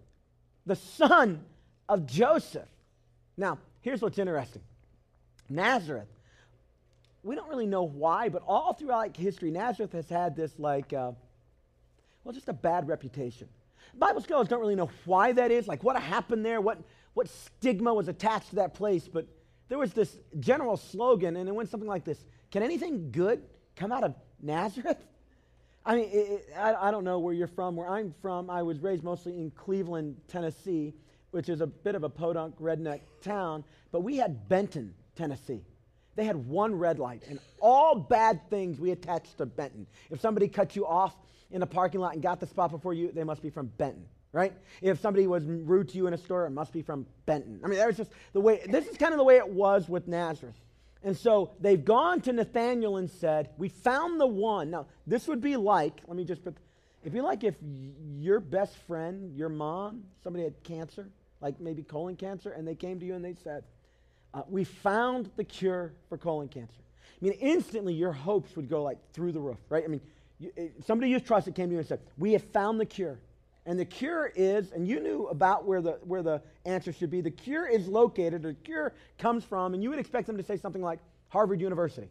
the 0.68 0.76
son 0.76 1.44
of 1.90 2.06
Joseph. 2.06 2.68
Now, 3.38 3.58
here's 3.82 4.02
what's 4.02 4.20
interesting 4.20 4.62
Nazareth, 5.50 6.10
we 7.24 7.36
don't 7.36 7.50
really 7.50 7.66
know 7.66 7.84
why, 7.84 8.30
but 8.30 8.44
all 8.46 8.74
throughout 8.74 9.16
history, 9.16 9.50
Nazareth 9.50 9.94
has 9.94 10.10
had 10.10 10.36
this, 10.36 10.54
like, 10.60 10.94
uh, 10.94 11.14
well, 12.24 12.34
just 12.34 12.50
a 12.50 12.54
bad 12.54 12.88
reputation. 12.88 13.48
Bible 13.98 14.22
scholars 14.22 14.48
don't 14.48 14.60
really 14.60 14.76
know 14.76 14.92
why 15.06 15.32
that 15.32 15.50
is, 15.50 15.68
like 15.68 15.84
what 15.84 15.96
happened 15.96 16.46
there, 16.46 16.62
what, 16.62 16.78
what 17.14 17.28
stigma 17.30 17.94
was 17.94 18.10
attached 18.10 18.50
to 18.50 18.56
that 18.58 18.74
place, 18.74 19.08
but 19.08 19.26
there 19.70 19.78
was 19.78 19.94
this 19.94 20.18
general 20.40 20.78
slogan, 20.78 21.38
and 21.38 21.50
it 21.50 21.52
went 21.56 21.70
something 21.70 21.90
like 21.90 22.04
this 22.04 22.24
Can 22.52 22.64
anything 22.64 23.12
good 23.12 23.42
come 23.76 23.92
out 23.92 24.04
of 24.04 24.14
Nazareth? 24.42 24.98
I 25.88 25.96
mean, 25.96 26.10
it, 26.12 26.50
I, 26.56 26.76
I 26.76 26.92
don't 26.92 27.04
know 27.04 27.18
where 27.18 27.34
you're 27.34 27.48
from. 27.48 27.76
Where 27.76 27.88
I'm 27.88 28.14
from, 28.22 28.50
I 28.50 28.62
was 28.62 28.80
raised 28.80 29.04
mostly 29.04 29.40
in 29.40 29.52
Cleveland, 29.52 30.18
Tennessee, 30.28 30.94
which 31.32 31.50
is 31.50 31.62
a 31.62 31.68
bit 31.68 31.96
of 31.96 32.04
a 32.04 32.10
podunk 32.10 32.60
redneck 32.60 33.02
town, 33.22 33.64
but 33.92 34.02
we 34.02 34.18
had 34.18 34.48
Benton, 34.50 34.94
Tennessee. 35.16 35.64
They 36.16 36.26
had 36.26 36.36
one 36.36 36.76
red 36.76 37.00
light, 37.00 37.24
and 37.30 37.40
all 37.62 37.96
bad 37.96 38.50
things 38.50 38.80
we 38.80 38.92
attached 38.92 39.38
to 39.38 39.46
Benton. 39.46 39.88
If 40.12 40.20
somebody 40.20 40.48
cut 40.48 40.76
you 40.76 40.86
off, 40.86 41.16
in 41.52 41.62
a 41.62 41.66
parking 41.66 42.02
lot 42.02 42.14
and 42.14 42.22
got 42.22 42.40
the 42.40 42.48
spot 42.48 42.72
before 42.72 42.94
you, 42.94 43.12
they 43.12 43.24
must 43.24 43.42
be 43.42 43.50
from 43.50 43.68
Benton, 43.78 44.06
right? 44.32 44.54
If 44.82 45.00
somebody 45.00 45.28
was 45.28 45.44
rude 45.46 45.90
to 45.90 45.98
you 45.98 46.08
in 46.08 46.14
a 46.14 46.18
store, 46.18 46.46
it 46.46 46.52
must 46.52 46.74
be 46.74 46.82
from 46.82 47.06
Benton. 47.26 47.62
I 47.64 47.68
mean, 47.68 47.80
that 47.80 47.88
was 47.88 47.98
just 47.98 48.12
the 48.34 48.42
way, 48.42 48.62
this 48.70 48.88
is 48.88 48.98
kind 48.98 49.14
of 49.14 49.18
the 49.18 49.24
way 49.24 49.38
it 49.38 49.48
was 49.48 49.88
with 49.88 50.08
Nazareth. 50.08 50.60
And 51.04 51.16
so 51.16 51.52
they've 51.60 51.84
gone 51.84 52.22
to 52.22 52.34
Nathaniel 52.34 52.98
and 52.98 53.10
said, 53.10 53.50
We 53.58 53.70
found 53.70 54.20
the 54.20 54.28
one. 54.28 54.72
Now, 54.72 54.88
this 55.06 55.28
would 55.28 55.42
be 55.42 55.56
like, 55.56 56.02
let 56.08 56.18
me 56.18 56.24
just 56.24 56.44
put, 56.44 56.56
it'd 57.02 57.14
be 57.14 57.22
like 57.22 57.44
if 57.44 57.56
your 58.18 58.40
best 58.40 58.76
friend, 58.88 59.36
your 59.36 59.50
mom, 59.50 60.04
somebody 60.24 60.44
had 60.44 60.62
cancer, 60.64 61.10
like 61.42 61.60
maybe 61.60 61.84
colon 61.84 62.16
cancer, 62.16 62.52
and 62.52 62.68
they 62.68 62.76
came 62.76 63.00
to 63.00 63.06
you 63.06 63.16
and 63.16 63.24
they 63.24 63.36
said, 63.44 63.64
uh, 64.34 64.42
We 64.48 64.64
found 64.64 65.30
the 65.36 65.44
cure 65.44 65.94
for 66.10 66.18
colon 66.18 66.48
cancer. 66.48 66.82
I 67.22 67.26
mean, 67.26 67.34
instantly 67.34 67.94
your 67.94 68.12
hopes 68.12 68.56
would 68.56 68.70
go 68.70 68.84
like 68.84 68.98
through 69.14 69.32
the 69.32 69.40
roof, 69.40 69.58
right? 69.70 69.84
I 69.84 69.88
mean, 69.88 70.02
you, 70.40 70.52
somebody 70.86 71.10
you 71.10 71.20
trusted 71.20 71.56
came 71.56 71.70
to 71.70 71.74
you 71.74 71.80
and 71.80 71.88
said, 71.88 72.00
We 72.18 72.34
have 72.34 72.44
found 72.44 72.80
the 72.80 72.86
cure. 72.86 73.20
And 73.68 73.78
the 73.78 73.86
cure 73.86 74.32
is, 74.34 74.72
and 74.72 74.88
you 74.88 75.02
knew 75.02 75.28
about 75.28 75.66
where 75.66 75.82
the, 75.82 76.00
where 76.04 76.24
the 76.24 76.42
answer 76.66 76.94
should 76.94 77.12
be, 77.12 77.20
the 77.20 77.30
cure 77.30 77.68
is 77.68 77.86
located, 77.90 78.46
or 78.46 78.54
the 78.54 78.60
cure 78.64 78.94
comes 79.18 79.44
from, 79.44 79.74
and 79.74 79.84
you 79.84 79.90
would 79.90 80.00
expect 80.00 80.26
them 80.26 80.38
to 80.38 80.44
say 80.44 80.56
something 80.56 80.82
like 80.82 81.00
Harvard 81.28 81.60
University, 81.60 82.08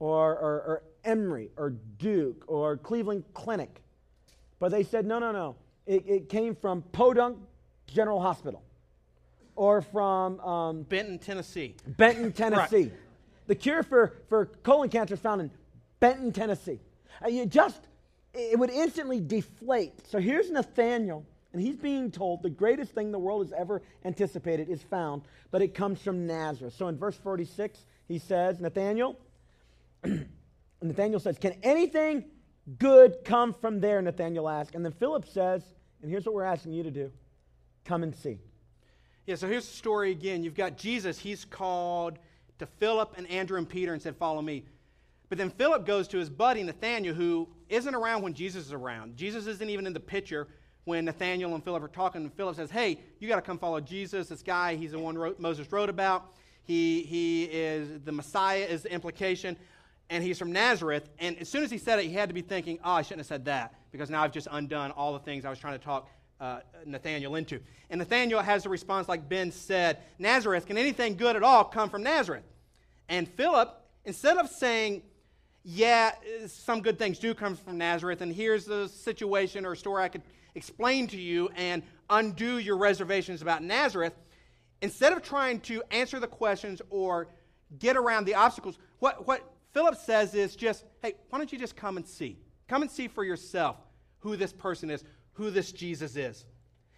or, 0.00 0.32
or, 0.32 0.54
or 0.66 0.82
Emory, 1.04 1.50
or 1.56 1.70
Duke, 1.98 2.42
or 2.48 2.76
Cleveland 2.76 3.22
Clinic. 3.32 3.80
But 4.58 4.72
they 4.72 4.82
said, 4.82 5.06
no, 5.06 5.20
no, 5.20 5.30
no. 5.30 5.54
It, 5.86 6.04
it 6.04 6.28
came 6.28 6.56
from 6.56 6.82
Podunk 6.90 7.38
General 7.86 8.20
Hospital, 8.20 8.60
or 9.54 9.82
from 9.82 10.40
um, 10.40 10.82
Benton, 10.82 11.20
Tennessee. 11.20 11.76
Benton, 11.86 12.32
Tennessee. 12.32 12.84
Right. 12.84 12.92
The 13.46 13.54
cure 13.54 13.84
for, 13.84 14.14
for 14.28 14.46
colon 14.64 14.88
cancer 14.88 15.14
is 15.14 15.20
found 15.20 15.42
in 15.42 15.50
Benton, 16.00 16.32
Tennessee. 16.32 16.80
Uh, 17.24 17.28
you 17.28 17.46
just 17.46 17.86
it 18.34 18.58
would 18.58 18.70
instantly 18.70 19.20
deflate. 19.20 20.06
So 20.06 20.18
here's 20.18 20.50
Nathaniel, 20.50 21.24
and 21.52 21.60
he's 21.60 21.76
being 21.76 22.10
told 22.10 22.42
the 22.42 22.50
greatest 22.50 22.92
thing 22.92 23.12
the 23.12 23.18
world 23.18 23.46
has 23.46 23.52
ever 23.52 23.82
anticipated 24.04 24.68
is 24.68 24.82
found, 24.82 25.22
but 25.50 25.62
it 25.62 25.74
comes 25.74 26.00
from 26.00 26.26
Nazareth. 26.26 26.74
So 26.74 26.88
in 26.88 26.96
verse 26.96 27.16
46, 27.16 27.78
he 28.08 28.18
says, 28.18 28.60
Nathaniel, 28.60 29.18
Nathaniel 30.82 31.20
says, 31.20 31.38
Can 31.38 31.54
anything 31.62 32.24
good 32.78 33.24
come 33.24 33.52
from 33.52 33.80
there? 33.80 34.00
Nathaniel 34.00 34.48
asks. 34.48 34.74
And 34.74 34.84
then 34.84 34.92
Philip 34.92 35.26
says, 35.26 35.62
and 36.02 36.10
here's 36.10 36.26
what 36.26 36.34
we're 36.34 36.44
asking 36.44 36.72
you 36.72 36.82
to 36.82 36.90
do 36.90 37.10
come 37.84 38.02
and 38.02 38.14
see. 38.14 38.38
Yeah, 39.26 39.36
so 39.36 39.48
here's 39.48 39.66
the 39.66 39.74
story 39.74 40.10
again. 40.10 40.42
You've 40.44 40.54
got 40.54 40.76
Jesus, 40.76 41.18
he's 41.18 41.44
called 41.44 42.18
to 42.58 42.66
Philip 42.66 43.14
and 43.16 43.28
Andrew 43.28 43.58
and 43.58 43.68
Peter 43.68 43.92
and 43.92 44.02
said, 44.02 44.16
Follow 44.16 44.42
me. 44.42 44.64
But 45.32 45.38
then 45.38 45.48
Philip 45.48 45.86
goes 45.86 46.08
to 46.08 46.18
his 46.18 46.28
buddy 46.28 46.62
Nathaniel, 46.62 47.14
who 47.14 47.48
isn't 47.70 47.94
around 47.94 48.20
when 48.20 48.34
Jesus 48.34 48.66
is 48.66 48.74
around. 48.74 49.16
Jesus 49.16 49.46
isn't 49.46 49.70
even 49.70 49.86
in 49.86 49.94
the 49.94 49.98
picture 49.98 50.46
when 50.84 51.06
Nathaniel 51.06 51.54
and 51.54 51.64
Philip 51.64 51.82
are 51.82 51.88
talking. 51.88 52.20
And 52.20 52.34
Philip 52.34 52.54
says, 52.54 52.70
Hey, 52.70 53.00
you 53.18 53.28
got 53.28 53.36
to 53.36 53.40
come 53.40 53.56
follow 53.56 53.80
Jesus. 53.80 54.28
This 54.28 54.42
guy, 54.42 54.74
he's 54.74 54.90
the 54.90 54.98
one 54.98 55.16
wrote, 55.16 55.40
Moses 55.40 55.72
wrote 55.72 55.88
about. 55.88 56.34
He, 56.64 57.04
he 57.04 57.44
is 57.44 58.02
the 58.04 58.12
Messiah, 58.12 58.58
is 58.58 58.82
the 58.82 58.92
implication. 58.92 59.56
And 60.10 60.22
he's 60.22 60.38
from 60.38 60.52
Nazareth. 60.52 61.08
And 61.18 61.38
as 61.38 61.48
soon 61.48 61.64
as 61.64 61.70
he 61.70 61.78
said 61.78 61.98
it, 61.98 62.04
he 62.04 62.12
had 62.12 62.28
to 62.28 62.34
be 62.34 62.42
thinking, 62.42 62.78
Oh, 62.84 62.92
I 62.92 63.00
shouldn't 63.00 63.20
have 63.20 63.26
said 63.26 63.46
that 63.46 63.74
because 63.90 64.10
now 64.10 64.22
I've 64.22 64.32
just 64.32 64.48
undone 64.50 64.90
all 64.90 65.14
the 65.14 65.20
things 65.20 65.46
I 65.46 65.48
was 65.48 65.58
trying 65.58 65.78
to 65.78 65.82
talk 65.82 66.10
uh, 66.42 66.58
Nathaniel 66.84 67.36
into. 67.36 67.58
And 67.88 68.00
Nathaniel 68.00 68.42
has 68.42 68.66
a 68.66 68.68
response 68.68 69.08
like 69.08 69.30
Ben 69.30 69.50
said 69.50 69.96
Nazareth, 70.18 70.66
can 70.66 70.76
anything 70.76 71.16
good 71.16 71.36
at 71.36 71.42
all 71.42 71.64
come 71.64 71.88
from 71.88 72.02
Nazareth? 72.02 72.44
And 73.08 73.26
Philip, 73.26 73.74
instead 74.04 74.36
of 74.36 74.50
saying, 74.50 75.04
yeah, 75.64 76.12
some 76.46 76.80
good 76.80 76.98
things 76.98 77.18
do 77.18 77.34
come 77.34 77.54
from 77.54 77.78
Nazareth, 77.78 78.20
and 78.20 78.34
here's 78.34 78.64
the 78.64 78.88
situation 78.88 79.64
or 79.64 79.74
story 79.76 80.02
I 80.02 80.08
could 80.08 80.22
explain 80.54 81.06
to 81.08 81.16
you 81.16 81.50
and 81.56 81.82
undo 82.10 82.58
your 82.58 82.76
reservations 82.76 83.42
about 83.42 83.62
Nazareth. 83.62 84.14
Instead 84.80 85.12
of 85.12 85.22
trying 85.22 85.60
to 85.60 85.82
answer 85.90 86.18
the 86.18 86.26
questions 86.26 86.82
or 86.90 87.28
get 87.78 87.96
around 87.96 88.24
the 88.24 88.34
obstacles, 88.34 88.78
what, 88.98 89.26
what 89.26 89.48
Philip 89.72 89.96
says 89.96 90.34
is 90.34 90.56
just, 90.56 90.84
hey, 91.00 91.14
why 91.30 91.38
don't 91.38 91.52
you 91.52 91.58
just 91.58 91.76
come 91.76 91.96
and 91.96 92.06
see? 92.06 92.38
Come 92.68 92.82
and 92.82 92.90
see 92.90 93.06
for 93.06 93.24
yourself 93.24 93.76
who 94.18 94.36
this 94.36 94.52
person 94.52 94.90
is, 94.90 95.04
who 95.34 95.50
this 95.50 95.72
Jesus 95.72 96.16
is. 96.16 96.44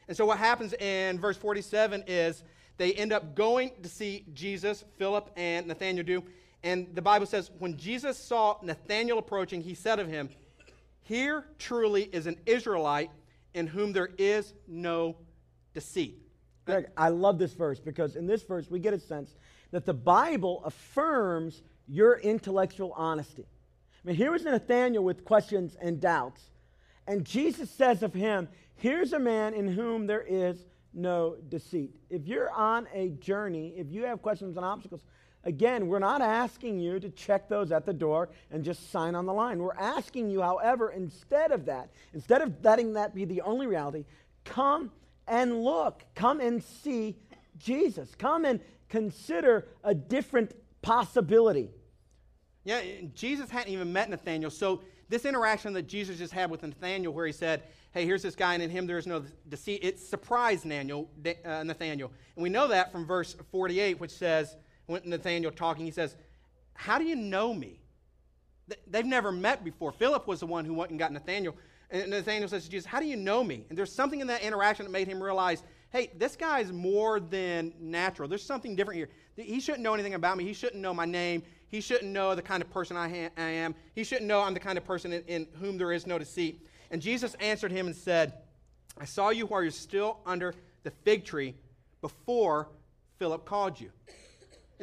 And 0.08 0.16
so 0.16 0.26
what 0.26 0.38
happens 0.38 0.72
in 0.74 1.18
verse 1.18 1.36
47 1.36 2.04
is 2.06 2.42
they 2.76 2.92
end 2.94 3.12
up 3.12 3.34
going 3.34 3.70
to 3.82 3.88
see 3.88 4.24
Jesus, 4.34 4.84
Philip 4.98 5.30
and 5.36 5.66
Nathaniel 5.66 6.04
do, 6.04 6.24
and 6.64 6.88
the 6.94 7.02
Bible 7.02 7.26
says, 7.26 7.50
when 7.58 7.76
Jesus 7.76 8.18
saw 8.18 8.56
Nathanael 8.62 9.18
approaching, 9.18 9.60
he 9.60 9.74
said 9.74 9.98
of 10.00 10.08
him, 10.08 10.30
Here 11.02 11.44
truly 11.58 12.04
is 12.04 12.26
an 12.26 12.38
Israelite 12.46 13.10
in 13.52 13.66
whom 13.66 13.92
there 13.92 14.08
is 14.16 14.54
no 14.66 15.16
deceit. 15.74 16.18
Greg, 16.64 16.86
I 16.96 17.10
love 17.10 17.38
this 17.38 17.52
verse 17.52 17.80
because 17.80 18.16
in 18.16 18.26
this 18.26 18.42
verse 18.42 18.70
we 18.70 18.80
get 18.80 18.94
a 18.94 18.98
sense 18.98 19.36
that 19.72 19.84
the 19.84 19.92
Bible 19.92 20.62
affirms 20.64 21.62
your 21.86 22.18
intellectual 22.18 22.94
honesty. 22.96 23.44
I 23.46 24.08
mean, 24.08 24.16
here 24.16 24.32
was 24.32 24.44
Nathanael 24.44 25.04
with 25.04 25.22
questions 25.22 25.76
and 25.78 26.00
doubts. 26.00 26.40
And 27.06 27.26
Jesus 27.26 27.70
says 27.70 28.02
of 28.02 28.14
him, 28.14 28.48
Here's 28.76 29.12
a 29.12 29.18
man 29.18 29.52
in 29.52 29.68
whom 29.68 30.06
there 30.06 30.22
is 30.22 30.64
no 30.94 31.36
deceit. 31.50 31.94
If 32.08 32.26
you're 32.26 32.50
on 32.50 32.88
a 32.94 33.10
journey, 33.10 33.74
if 33.76 33.90
you 33.90 34.04
have 34.04 34.22
questions 34.22 34.56
and 34.56 34.64
obstacles, 34.64 35.02
Again, 35.44 35.88
we're 35.88 35.98
not 35.98 36.22
asking 36.22 36.80
you 36.80 36.98
to 36.98 37.10
check 37.10 37.48
those 37.48 37.70
at 37.70 37.84
the 37.84 37.92
door 37.92 38.30
and 38.50 38.64
just 38.64 38.90
sign 38.90 39.14
on 39.14 39.26
the 39.26 39.32
line. 39.32 39.58
We're 39.58 39.74
asking 39.74 40.30
you, 40.30 40.40
however, 40.40 40.90
instead 40.90 41.52
of 41.52 41.66
that, 41.66 41.90
instead 42.14 42.40
of 42.40 42.64
letting 42.64 42.94
that 42.94 43.14
be 43.14 43.24
the 43.24 43.42
only 43.42 43.66
reality, 43.66 44.04
come 44.44 44.90
and 45.28 45.62
look. 45.62 46.04
Come 46.14 46.40
and 46.40 46.62
see 46.62 47.16
Jesus. 47.58 48.14
Come 48.16 48.44
and 48.44 48.60
consider 48.88 49.66
a 49.82 49.94
different 49.94 50.52
possibility. 50.82 51.70
Yeah, 52.64 52.80
Jesus 53.14 53.50
hadn't 53.50 53.72
even 53.72 53.92
met 53.92 54.08
Nathaniel. 54.08 54.50
So, 54.50 54.82
this 55.10 55.26
interaction 55.26 55.74
that 55.74 55.86
Jesus 55.86 56.16
just 56.16 56.32
had 56.32 56.50
with 56.50 56.62
Nathaniel, 56.62 57.12
where 57.12 57.26
he 57.26 57.32
said, 57.32 57.64
Hey, 57.92 58.06
here's 58.06 58.22
this 58.22 58.34
guy, 58.34 58.54
and 58.54 58.62
in 58.62 58.70
him 58.70 58.86
there 58.86 58.98
is 58.98 59.06
no 59.06 59.22
deceit, 59.48 59.84
it 59.84 60.00
surprised 60.00 60.64
Nathaniel. 60.64 61.08
Uh, 61.24 61.48
And 61.50 62.08
we 62.36 62.48
know 62.48 62.66
that 62.68 62.90
from 62.90 63.06
verse 63.06 63.36
48, 63.52 64.00
which 64.00 64.10
says, 64.10 64.56
when 64.86 65.02
Nathaniel 65.04 65.50
talking, 65.50 65.84
he 65.84 65.90
says, 65.90 66.16
How 66.74 66.98
do 66.98 67.04
you 67.04 67.16
know 67.16 67.54
me? 67.54 67.80
They've 68.86 69.04
never 69.04 69.30
met 69.30 69.64
before. 69.64 69.92
Philip 69.92 70.26
was 70.26 70.40
the 70.40 70.46
one 70.46 70.64
who 70.64 70.74
went 70.74 70.90
and 70.90 70.98
got 70.98 71.12
Nathaniel. 71.12 71.54
And 71.90 72.10
Nathaniel 72.10 72.48
says 72.48 72.64
to 72.64 72.70
Jesus, 72.70 72.86
How 72.86 73.00
do 73.00 73.06
you 73.06 73.16
know 73.16 73.44
me? 73.44 73.66
And 73.68 73.76
there's 73.76 73.92
something 73.92 74.20
in 74.20 74.26
that 74.28 74.42
interaction 74.42 74.84
that 74.86 74.92
made 74.92 75.06
him 75.06 75.22
realize, 75.22 75.62
hey, 75.94 76.10
this 76.16 76.34
guy 76.34 76.58
is 76.58 76.72
more 76.72 77.20
than 77.20 77.72
natural. 77.78 78.28
There's 78.28 78.42
something 78.42 78.74
different 78.74 78.98
here. 78.98 79.08
He 79.36 79.60
shouldn't 79.60 79.82
know 79.82 79.94
anything 79.94 80.14
about 80.14 80.36
me. 80.36 80.42
He 80.42 80.52
shouldn't 80.52 80.82
know 80.82 80.92
my 80.92 81.04
name. 81.04 81.44
He 81.68 81.80
shouldn't 81.80 82.10
know 82.10 82.34
the 82.34 82.42
kind 82.42 82.62
of 82.62 82.70
person 82.70 82.96
I, 82.96 83.08
ha- 83.08 83.30
I 83.36 83.50
am. 83.50 83.76
He 83.94 84.02
shouldn't 84.02 84.26
know 84.26 84.40
I'm 84.40 84.54
the 84.54 84.60
kind 84.60 84.76
of 84.76 84.84
person 84.84 85.12
in, 85.12 85.22
in 85.22 85.46
whom 85.60 85.78
there 85.78 85.92
is 85.92 86.04
no 86.04 86.18
deceit. 86.18 86.66
And 86.90 87.00
Jesus 87.00 87.34
answered 87.34 87.70
him 87.70 87.86
and 87.86 87.94
said, 87.94 88.34
I 88.98 89.04
saw 89.04 89.30
you 89.30 89.46
while 89.46 89.62
you're 89.62 89.70
still 89.70 90.18
under 90.26 90.52
the 90.82 90.90
fig 90.90 91.24
tree 91.24 91.54
before 92.00 92.68
Philip 93.20 93.44
called 93.44 93.80
you. 93.80 93.90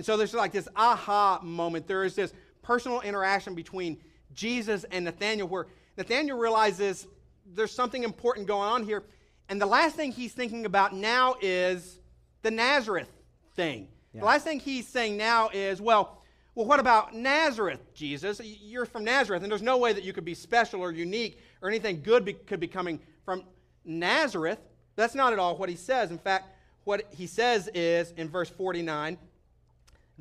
And 0.02 0.06
so 0.08 0.18
there's 0.18 0.34
like 0.34 0.52
this 0.52 0.68
aha 0.76 1.40
moment. 1.44 1.88
There 1.88 2.04
is 2.04 2.16
this 2.16 2.34
personal 2.64 3.02
interaction 3.02 3.54
between 3.54 4.00
Jesus 4.34 4.84
and 4.86 5.06
Nathaniel 5.06 5.48
where 5.48 5.68
Nathaniel 5.96 6.40
realizes 6.40 7.06
there's 7.46 7.72
something 7.72 8.04
important 8.04 8.48
going 8.48 8.68
on 8.68 8.84
here. 8.84 9.04
And 9.48 9.62
the 9.62 9.68
last 9.68 9.96
thing 9.96 10.12
he's 10.12 10.34
thinking 10.34 10.66
about 10.66 10.96
now 10.96 11.36
is 11.40 12.00
the 12.42 12.50
Nazareth 12.50 13.12
thing. 13.56 13.90
Yeah. 14.12 14.22
The 14.22 14.26
last 14.26 14.44
thing 14.44 14.60
he's 14.60 14.88
saying 14.88 15.18
now 15.18 15.50
is, 15.54 15.80
well, 15.80 16.24
well, 16.56 16.66
what 16.66 16.80
about 16.80 17.14
Nazareth, 17.14 17.94
Jesus? 17.94 18.42
You're 18.44 18.88
from 18.88 19.04
Nazareth, 19.04 19.44
and 19.44 19.52
there's 19.52 19.62
no 19.62 19.78
way 19.78 19.94
that 19.94 20.04
you 20.04 20.14
could 20.14 20.26
be 20.26 20.34
special 20.34 20.82
or 20.82 20.92
unique 20.92 21.38
or 21.62 21.70
anything 21.70 22.02
good 22.02 22.26
be, 22.26 22.34
could 22.34 22.60
be 22.60 22.68
coming 22.68 23.00
from 23.24 23.44
Nazareth. 23.86 24.58
That's 24.96 25.14
not 25.14 25.32
at 25.32 25.38
all 25.38 25.58
what 25.58 25.70
he 25.70 25.76
says. 25.76 26.10
In 26.10 26.18
fact, 26.18 26.56
what 26.86 27.06
he 27.12 27.28
says 27.28 27.70
is 27.76 28.16
in 28.18 28.30
verse 28.30 28.50
49 28.50 29.20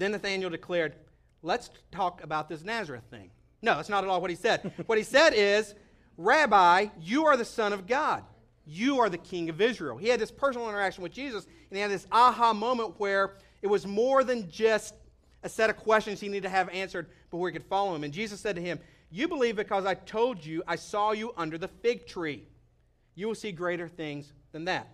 then 0.00 0.12
Nathanael 0.12 0.50
declared, 0.50 0.94
Let's 1.42 1.70
talk 1.90 2.22
about 2.22 2.48
this 2.48 2.64
Nazareth 2.64 3.04
thing. 3.10 3.30
No, 3.62 3.76
that's 3.76 3.88
not 3.88 4.04
at 4.04 4.10
all 4.10 4.20
what 4.20 4.30
he 4.30 4.36
said. 4.36 4.72
what 4.86 4.98
he 4.98 5.04
said 5.04 5.32
is, 5.34 5.74
Rabbi, 6.16 6.86
you 7.00 7.26
are 7.26 7.36
the 7.36 7.44
Son 7.44 7.72
of 7.72 7.86
God. 7.86 8.24
You 8.66 9.00
are 9.00 9.08
the 9.08 9.18
King 9.18 9.48
of 9.48 9.60
Israel. 9.60 9.96
He 9.96 10.08
had 10.08 10.20
this 10.20 10.30
personal 10.30 10.68
interaction 10.68 11.02
with 11.02 11.12
Jesus, 11.12 11.44
and 11.44 11.76
he 11.76 11.80
had 11.80 11.90
this 11.90 12.06
aha 12.12 12.52
moment 12.52 12.98
where 12.98 13.36
it 13.62 13.66
was 13.66 13.86
more 13.86 14.22
than 14.22 14.50
just 14.50 14.94
a 15.42 15.48
set 15.48 15.70
of 15.70 15.76
questions 15.76 16.20
he 16.20 16.28
needed 16.28 16.42
to 16.42 16.50
have 16.50 16.68
answered 16.68 17.06
before 17.30 17.48
he 17.48 17.52
could 17.52 17.64
follow 17.64 17.94
him. 17.94 18.04
And 18.04 18.12
Jesus 18.12 18.40
said 18.40 18.56
to 18.56 18.62
him, 18.62 18.78
You 19.10 19.28
believe 19.28 19.56
because 19.56 19.86
I 19.86 19.94
told 19.94 20.44
you 20.44 20.62
I 20.66 20.76
saw 20.76 21.12
you 21.12 21.32
under 21.36 21.56
the 21.56 21.68
fig 21.68 22.06
tree. 22.06 22.44
You 23.14 23.28
will 23.28 23.34
see 23.34 23.52
greater 23.52 23.88
things 23.88 24.32
than 24.52 24.66
that. 24.66 24.88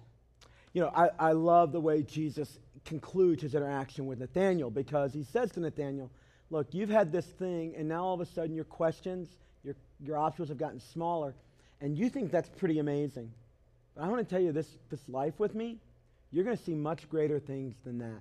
You 0.72 0.82
know, 0.82 0.92
I, 0.94 1.10
I 1.18 1.32
love 1.32 1.72
the 1.72 1.80
way 1.80 2.02
Jesus 2.02 2.58
concludes 2.86 3.42
his 3.42 3.54
interaction 3.54 4.06
with 4.06 4.20
Nathaniel 4.20 4.70
because 4.70 5.12
he 5.12 5.24
says 5.24 5.50
to 5.52 5.60
Nathaniel, 5.60 6.10
Look, 6.50 6.72
you've 6.72 6.90
had 6.90 7.10
this 7.10 7.26
thing, 7.26 7.74
and 7.76 7.88
now 7.88 8.04
all 8.04 8.14
of 8.14 8.20
a 8.20 8.26
sudden 8.26 8.54
your 8.54 8.64
questions, 8.64 9.28
your, 9.64 9.74
your 10.00 10.16
obstacles 10.16 10.48
have 10.48 10.58
gotten 10.58 10.78
smaller, 10.78 11.34
and 11.80 11.98
you 11.98 12.08
think 12.08 12.30
that's 12.30 12.48
pretty 12.48 12.78
amazing. 12.78 13.32
But 13.94 14.04
I 14.04 14.08
want 14.08 14.26
to 14.26 14.32
tell 14.32 14.42
you 14.42 14.52
this, 14.52 14.68
this 14.88 15.08
life 15.08 15.38
with 15.38 15.54
me, 15.54 15.78
you're 16.30 16.44
going 16.44 16.56
to 16.56 16.62
see 16.62 16.74
much 16.74 17.08
greater 17.08 17.40
things 17.40 17.74
than 17.84 17.98
that. 17.98 18.20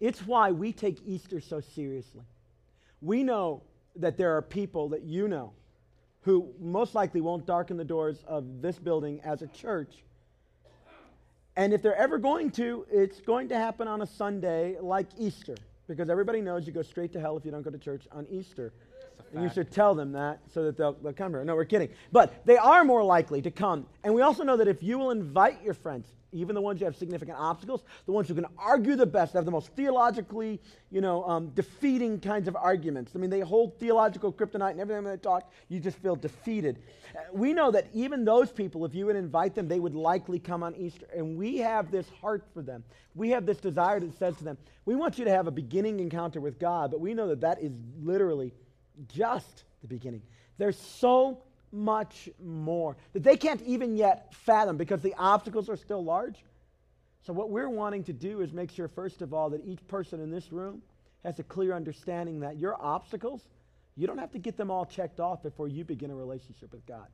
It's 0.00 0.26
why 0.26 0.50
we 0.50 0.72
take 0.72 0.98
Easter 1.06 1.40
so 1.40 1.60
seriously. 1.60 2.22
We 3.00 3.22
know 3.22 3.62
that 3.96 4.16
there 4.16 4.36
are 4.36 4.42
people 4.42 4.88
that 4.90 5.02
you 5.02 5.28
know 5.28 5.52
who 6.22 6.52
most 6.58 6.94
likely 6.94 7.20
won't 7.20 7.46
darken 7.46 7.76
the 7.76 7.84
doors 7.84 8.24
of 8.26 8.62
this 8.62 8.78
building 8.78 9.20
as 9.24 9.42
a 9.42 9.46
church 9.48 10.02
and 11.56 11.72
if 11.72 11.82
they're 11.82 11.96
ever 11.96 12.18
going 12.18 12.50
to, 12.52 12.86
it's 12.90 13.20
going 13.20 13.48
to 13.48 13.56
happen 13.56 13.88
on 13.88 14.02
a 14.02 14.06
Sunday 14.06 14.76
like 14.80 15.06
Easter, 15.18 15.56
because 15.86 16.08
everybody 16.08 16.40
knows 16.40 16.66
you 16.66 16.72
go 16.72 16.82
straight 16.82 17.12
to 17.12 17.20
hell 17.20 17.36
if 17.36 17.44
you 17.44 17.50
don't 17.50 17.62
go 17.62 17.70
to 17.70 17.78
church 17.78 18.04
on 18.12 18.26
Easter. 18.30 18.72
And 19.34 19.42
you 19.42 19.48
should 19.48 19.70
tell 19.70 19.94
them 19.94 20.12
that 20.12 20.40
so 20.52 20.62
that 20.64 20.76
they'll, 20.76 20.92
they'll 20.92 21.14
come 21.14 21.32
here. 21.32 21.42
No, 21.42 21.54
we're 21.54 21.64
kidding. 21.64 21.88
But 22.10 22.44
they 22.44 22.58
are 22.58 22.84
more 22.84 23.02
likely 23.02 23.40
to 23.40 23.50
come. 23.50 23.86
And 24.04 24.14
we 24.14 24.20
also 24.20 24.44
know 24.44 24.58
that 24.58 24.68
if 24.68 24.82
you 24.82 24.98
will 24.98 25.10
invite 25.10 25.62
your 25.62 25.72
friends, 25.72 26.12
even 26.32 26.54
the 26.54 26.60
ones 26.60 26.80
who 26.80 26.86
have 26.86 26.96
significant 26.96 27.38
obstacles, 27.38 27.82
the 28.06 28.12
ones 28.12 28.28
who 28.28 28.34
can 28.34 28.46
argue 28.58 28.96
the 28.96 29.06
best, 29.06 29.34
have 29.34 29.44
the 29.44 29.50
most 29.50 29.68
theologically, 29.74 30.60
you 30.90 31.00
know, 31.00 31.24
um, 31.24 31.48
defeating 31.50 32.18
kinds 32.18 32.48
of 32.48 32.56
arguments. 32.56 33.12
I 33.14 33.18
mean, 33.18 33.30
they 33.30 33.40
hold 33.40 33.78
theological 33.78 34.32
kryptonite 34.32 34.72
and 34.72 34.80
everything 34.80 35.04
they 35.04 35.16
talk, 35.16 35.52
you 35.68 35.78
just 35.78 35.98
feel 35.98 36.16
defeated. 36.16 36.78
Uh, 37.14 37.20
we 37.32 37.52
know 37.52 37.70
that 37.70 37.86
even 37.92 38.24
those 38.24 38.50
people, 38.50 38.84
if 38.84 38.94
you 38.94 39.06
would 39.06 39.16
invite 39.16 39.54
them, 39.54 39.68
they 39.68 39.80
would 39.80 39.94
likely 39.94 40.38
come 40.38 40.62
on 40.62 40.74
Easter. 40.76 41.06
And 41.14 41.36
we 41.36 41.58
have 41.58 41.90
this 41.90 42.08
heart 42.20 42.44
for 42.54 42.62
them. 42.62 42.82
We 43.14 43.30
have 43.30 43.44
this 43.44 43.58
desire 43.58 44.00
that 44.00 44.18
says 44.18 44.36
to 44.38 44.44
them, 44.44 44.56
we 44.84 44.96
want 44.96 45.18
you 45.18 45.24
to 45.26 45.30
have 45.30 45.46
a 45.46 45.52
beginning 45.52 46.00
encounter 46.00 46.40
with 46.40 46.58
God, 46.58 46.90
but 46.90 47.00
we 47.00 47.14
know 47.14 47.28
that 47.28 47.42
that 47.42 47.62
is 47.62 47.72
literally 48.02 48.52
just 49.08 49.64
the 49.82 49.88
beginning. 49.88 50.22
There's 50.58 50.78
so 50.78 51.42
much 51.72 52.28
more 52.42 52.96
that 53.12 53.22
they 53.22 53.36
can't 53.36 53.62
even 53.62 53.96
yet 53.96 54.34
fathom 54.34 54.76
because 54.76 55.02
the 55.02 55.14
obstacles 55.16 55.68
are 55.68 55.76
still 55.76 56.04
large. 56.04 56.44
So, 57.26 57.32
what 57.32 57.50
we're 57.50 57.68
wanting 57.68 58.04
to 58.04 58.12
do 58.12 58.40
is 58.40 58.52
make 58.52 58.70
sure, 58.70 58.88
first 58.88 59.22
of 59.22 59.32
all, 59.32 59.50
that 59.50 59.64
each 59.64 59.86
person 59.88 60.20
in 60.20 60.30
this 60.30 60.52
room 60.52 60.82
has 61.24 61.38
a 61.38 61.44
clear 61.44 61.72
understanding 61.72 62.40
that 62.40 62.58
your 62.58 62.76
obstacles, 62.80 63.42
you 63.96 64.06
don't 64.06 64.18
have 64.18 64.32
to 64.32 64.38
get 64.38 64.56
them 64.56 64.70
all 64.70 64.84
checked 64.84 65.20
off 65.20 65.42
before 65.42 65.68
you 65.68 65.84
begin 65.84 66.10
a 66.10 66.14
relationship 66.14 66.72
with 66.72 66.84
God. 66.86 67.06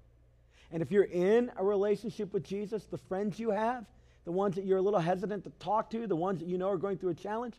And 0.73 0.83
if 0.83 0.90
you're 0.90 1.05
in 1.05 1.51
a 1.57 1.64
relationship 1.64 2.33
with 2.33 2.44
Jesus, 2.44 2.85
the 2.85 2.99
friends 2.99 3.38
you 3.38 3.51
have, 3.51 3.85
the 4.25 4.33
ones 4.33 4.57
that 4.57 4.64
you're 4.64 4.79
a 4.79 4.83
little 4.83 5.01
hesitant 5.01 5.44
to 5.44 5.51
talk 5.59 5.90
to, 5.90 6.07
the 6.07 6.16
ones 6.16 6.40
that 6.40 6.49
you 6.49 6.59
know 6.59 6.68
are 6.68 6.77
going 6.77 6.99
through 6.99 7.11
a 7.11 7.14
challenge, 7.14 7.55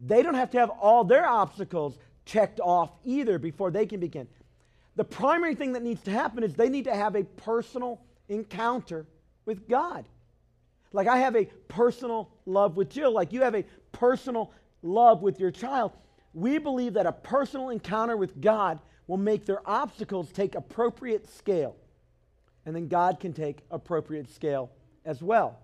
they 0.00 0.22
don't 0.22 0.34
have 0.34 0.50
to 0.50 0.58
have 0.58 0.70
all 0.70 1.04
their 1.04 1.26
obstacles 1.26 1.98
checked 2.24 2.60
off 2.60 2.90
either 3.04 3.38
before 3.38 3.70
they 3.70 3.86
can 3.86 4.00
begin. 4.00 4.28
The 4.98 5.04
primary 5.04 5.54
thing 5.54 5.74
that 5.74 5.84
needs 5.84 6.02
to 6.02 6.10
happen 6.10 6.42
is 6.42 6.54
they 6.54 6.68
need 6.68 6.86
to 6.86 6.94
have 6.94 7.14
a 7.14 7.22
personal 7.22 8.00
encounter 8.28 9.06
with 9.44 9.68
God. 9.68 10.04
Like 10.92 11.06
I 11.06 11.18
have 11.18 11.36
a 11.36 11.44
personal 11.68 12.32
love 12.46 12.76
with 12.76 12.90
Jill, 12.90 13.12
like 13.12 13.32
you 13.32 13.42
have 13.42 13.54
a 13.54 13.64
personal 13.92 14.52
love 14.82 15.22
with 15.22 15.38
your 15.38 15.52
child. 15.52 15.92
We 16.34 16.58
believe 16.58 16.94
that 16.94 17.06
a 17.06 17.12
personal 17.12 17.68
encounter 17.68 18.16
with 18.16 18.40
God 18.40 18.80
will 19.06 19.18
make 19.18 19.46
their 19.46 19.60
obstacles 19.70 20.32
take 20.32 20.56
appropriate 20.56 21.32
scale. 21.32 21.76
And 22.66 22.74
then 22.74 22.88
God 22.88 23.20
can 23.20 23.32
take 23.32 23.60
appropriate 23.70 24.28
scale 24.28 24.68
as 25.04 25.22
well. 25.22 25.60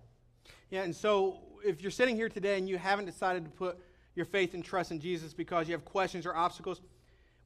Yeah, 0.70 0.85
and 0.85 0.94
so 0.94 1.38
if 1.66 1.83
you're 1.83 1.90
sitting 1.90 2.14
here 2.14 2.29
today 2.29 2.57
and 2.57 2.68
you 2.68 2.79
haven't 2.79 3.07
decided 3.07 3.44
to 3.47 3.51
put 3.51 3.81
your 4.14 4.27
faith 4.27 4.55
and 4.55 4.64
trust 4.64 4.92
in 4.92 5.01
Jesus 5.01 5.35
because 5.35 5.66
you 5.66 5.73
have 5.73 5.85
questions 5.85 6.25
or 6.25 6.37
obstacles, 6.37 6.81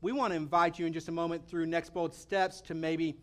we 0.00 0.12
want 0.12 0.32
to 0.32 0.36
invite 0.36 0.78
you 0.78 0.86
in 0.86 0.92
just 0.92 1.08
a 1.08 1.12
moment 1.12 1.48
through 1.48 1.66
Next 1.66 1.92
Bold 1.92 2.14
Steps 2.14 2.60
to 2.62 2.74
maybe 2.74 3.16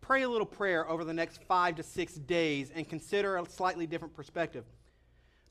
pray 0.00 0.22
a 0.22 0.28
little 0.28 0.46
prayer 0.46 0.88
over 0.88 1.04
the 1.04 1.12
next 1.12 1.42
five 1.44 1.74
to 1.76 1.82
six 1.82 2.14
days 2.14 2.70
and 2.74 2.88
consider 2.88 3.36
a 3.36 3.46
slightly 3.46 3.86
different 3.86 4.14
perspective. 4.14 4.64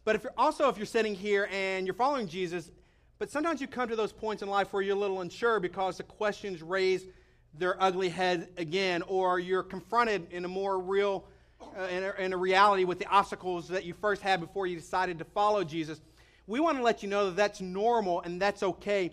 But 0.06 0.16
if 0.16 0.24
you're, 0.24 0.34
also, 0.38 0.70
if 0.70 0.78
you're 0.78 0.86
sitting 0.86 1.14
here 1.14 1.50
and 1.52 1.86
you're 1.86 1.94
following 1.94 2.28
Jesus, 2.28 2.72
but 3.20 3.30
sometimes 3.30 3.60
you 3.60 3.68
come 3.68 3.90
to 3.90 3.98
those 3.98 4.14
points 4.14 4.42
in 4.42 4.50
life 4.50 4.72
where 4.72 4.82
you're 4.82 4.96
a 4.96 5.00
little 5.00 5.20
unsure 5.20 5.60
because 5.60 5.98
the 5.98 6.04
questions 6.04 6.62
raise 6.62 7.06
their 7.54 7.82
ugly 7.84 8.08
head 8.08 8.50
again, 8.58 9.02
or 9.04 9.40
you're 9.40 9.64
confronted 9.64 10.32
in 10.32 10.46
a 10.46 10.48
more 10.48 10.80
real, 10.80 11.26
uh, 11.78 11.84
in, 11.88 12.04
a, 12.04 12.14
in 12.18 12.34
a 12.34 12.38
reality 12.38 12.86
with 12.86 12.98
the 12.98 13.08
obstacles 13.08 13.68
that 13.68 13.84
you 13.84 13.94
first 13.94 14.22
had 14.22 14.40
before 14.40 14.68
you 14.68 14.78
decided 14.78 15.20
to 15.20 15.26
follow 15.26 15.66
Jesus. 15.66 16.00
We 16.48 16.62
want 16.62 16.78
to 16.78 16.84
let 16.84 17.04
you 17.04 17.10
know 17.10 17.26
that 17.26 17.36
that's 17.36 17.60
normal 17.60 18.22
and 18.22 18.42
that's 18.42 18.64
okay 18.64 19.12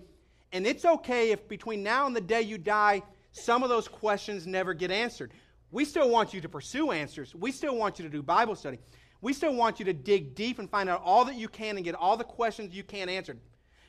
and 0.52 0.66
it's 0.66 0.84
okay 0.84 1.30
if 1.30 1.48
between 1.48 1.82
now 1.82 2.06
and 2.06 2.14
the 2.14 2.20
day 2.20 2.42
you 2.42 2.58
die, 2.58 3.02
some 3.32 3.62
of 3.62 3.68
those 3.68 3.88
questions 3.88 4.46
never 4.46 4.74
get 4.74 4.90
answered. 4.90 5.32
We 5.70 5.84
still 5.84 6.08
want 6.08 6.32
you 6.32 6.40
to 6.40 6.48
pursue 6.48 6.90
answers. 6.90 7.34
We 7.34 7.52
still 7.52 7.76
want 7.76 7.98
you 7.98 8.04
to 8.04 8.10
do 8.10 8.22
Bible 8.22 8.54
study. 8.54 8.78
We 9.20 9.32
still 9.32 9.54
want 9.54 9.78
you 9.78 9.84
to 9.86 9.92
dig 9.92 10.34
deep 10.34 10.58
and 10.58 10.70
find 10.70 10.88
out 10.88 11.02
all 11.04 11.24
that 11.24 11.34
you 11.34 11.48
can 11.48 11.76
and 11.76 11.84
get 11.84 11.94
all 11.94 12.16
the 12.16 12.24
questions 12.24 12.74
you 12.74 12.84
can't 12.84 13.10
answered. 13.10 13.38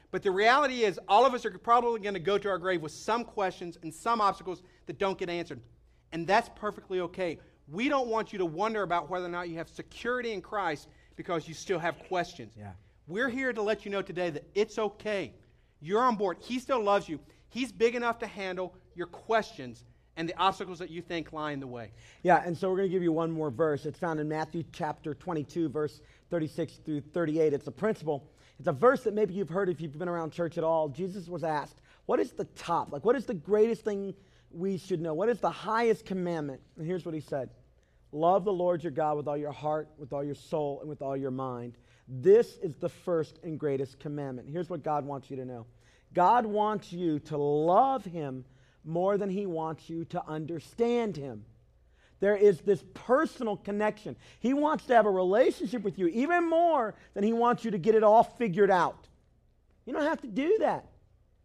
But 0.09 0.23
the 0.23 0.31
reality 0.31 0.83
is, 0.83 0.99
all 1.07 1.25
of 1.25 1.33
us 1.33 1.45
are 1.45 1.51
probably 1.57 1.99
going 1.99 2.13
to 2.13 2.19
go 2.19 2.37
to 2.37 2.49
our 2.49 2.57
grave 2.57 2.81
with 2.81 2.93
some 2.93 3.23
questions 3.23 3.77
and 3.83 3.93
some 3.93 4.21
obstacles 4.21 4.63
that 4.85 4.97
don't 4.97 5.17
get 5.17 5.29
answered. 5.29 5.59
And 6.13 6.25
that's 6.25 6.49
perfectly 6.55 7.01
okay. 7.01 7.39
We 7.67 7.89
don't 7.89 8.07
want 8.07 8.31
you 8.31 8.39
to 8.39 8.45
wonder 8.45 8.83
about 8.83 9.09
whether 9.09 9.25
or 9.25 9.29
not 9.29 9.49
you 9.49 9.57
have 9.57 9.67
security 9.67 10.31
in 10.31 10.41
Christ 10.41 10.87
because 11.17 11.47
you 11.47 11.53
still 11.53 11.79
have 11.79 11.99
questions. 11.99 12.53
Yeah. 12.57 12.71
We're 13.07 13.29
here 13.29 13.51
to 13.51 13.61
let 13.61 13.83
you 13.83 13.91
know 13.91 14.01
today 14.01 14.29
that 14.29 14.45
it's 14.55 14.79
okay 14.79 15.33
you're 15.79 16.01
on 16.01 16.15
board. 16.15 16.37
He 16.41 16.59
still 16.59 16.81
loves 16.81 17.07
you. 17.07 17.19
He's 17.49 17.71
big 17.71 17.95
enough 17.95 18.19
to 18.19 18.27
handle 18.27 18.75
your 18.95 19.07
questions 19.07 19.83
and 20.17 20.27
the 20.27 20.35
obstacles 20.37 20.79
that 20.79 20.89
you 20.89 21.01
think 21.01 21.31
lie 21.31 21.51
in 21.51 21.59
the 21.59 21.67
way. 21.67 21.91
Yeah, 22.23 22.41
and 22.43 22.57
so 22.57 22.69
we're 22.69 22.77
going 22.77 22.89
to 22.89 22.93
give 22.93 23.03
you 23.03 23.11
one 23.11 23.31
more 23.31 23.51
verse. 23.51 23.85
It's 23.85 23.99
found 23.99 24.19
in 24.19 24.27
Matthew 24.27 24.63
chapter 24.73 25.13
22, 25.13 25.69
verse 25.69 26.01
36 26.31 26.79
through 26.83 27.01
38. 27.01 27.53
It's 27.53 27.67
a 27.67 27.71
principle. 27.71 28.27
It's 28.59 28.67
a 28.67 28.73
verse 28.73 29.03
that 29.03 29.13
maybe 29.13 29.35
you've 29.35 29.49
heard 29.49 29.69
if 29.69 29.79
you've 29.79 29.97
been 29.97 30.09
around 30.09 30.31
church 30.31 30.57
at 30.57 30.63
all. 30.63 30.89
Jesus 30.89 31.27
was 31.27 31.43
asked, 31.43 31.79
What 32.07 32.19
is 32.19 32.31
the 32.31 32.45
top? 32.45 32.91
Like, 32.91 33.05
what 33.05 33.15
is 33.15 33.25
the 33.25 33.35
greatest 33.35 33.83
thing 33.83 34.15
we 34.51 34.77
should 34.77 34.99
know? 34.99 35.13
What 35.13 35.29
is 35.29 35.39
the 35.39 35.51
highest 35.51 36.05
commandment? 36.05 36.61
And 36.77 36.85
here's 36.85 37.05
what 37.05 37.13
he 37.13 37.21
said 37.21 37.51
Love 38.11 38.45
the 38.45 38.53
Lord 38.53 38.83
your 38.83 38.91
God 38.91 39.17
with 39.17 39.27
all 39.27 39.37
your 39.37 39.51
heart, 39.51 39.89
with 39.99 40.13
all 40.13 40.23
your 40.23 40.35
soul, 40.35 40.79
and 40.79 40.89
with 40.89 41.03
all 41.03 41.15
your 41.15 41.31
mind. 41.31 41.77
This 42.07 42.57
is 42.57 42.75
the 42.75 42.89
first 42.89 43.39
and 43.43 43.59
greatest 43.59 43.99
commandment. 43.99 44.47
Here's 44.49 44.69
what 44.69 44.83
God 44.83 45.05
wants 45.05 45.29
you 45.29 45.37
to 45.37 45.45
know 45.45 45.65
God 46.13 46.45
wants 46.45 46.93
you 46.93 47.19
to 47.19 47.37
love 47.37 48.05
Him 48.05 48.45
more 48.85 49.17
than 49.17 49.29
He 49.29 49.45
wants 49.45 49.89
you 49.89 50.05
to 50.05 50.23
understand 50.27 51.17
Him. 51.17 51.43
There 52.19 52.35
is 52.35 52.61
this 52.61 52.83
personal 52.93 53.57
connection. 53.57 54.15
He 54.39 54.53
wants 54.53 54.85
to 54.85 54.95
have 54.95 55.05
a 55.05 55.11
relationship 55.11 55.83
with 55.83 55.99
you 55.99 56.07
even 56.07 56.49
more 56.49 56.95
than 57.13 57.23
He 57.23 57.33
wants 57.33 57.63
you 57.63 57.71
to 57.71 57.77
get 57.77 57.95
it 57.95 58.03
all 58.03 58.23
figured 58.23 58.71
out. 58.71 59.07
You 59.85 59.93
don't 59.93 60.03
have 60.03 60.21
to 60.21 60.27
do 60.27 60.57
that 60.59 60.85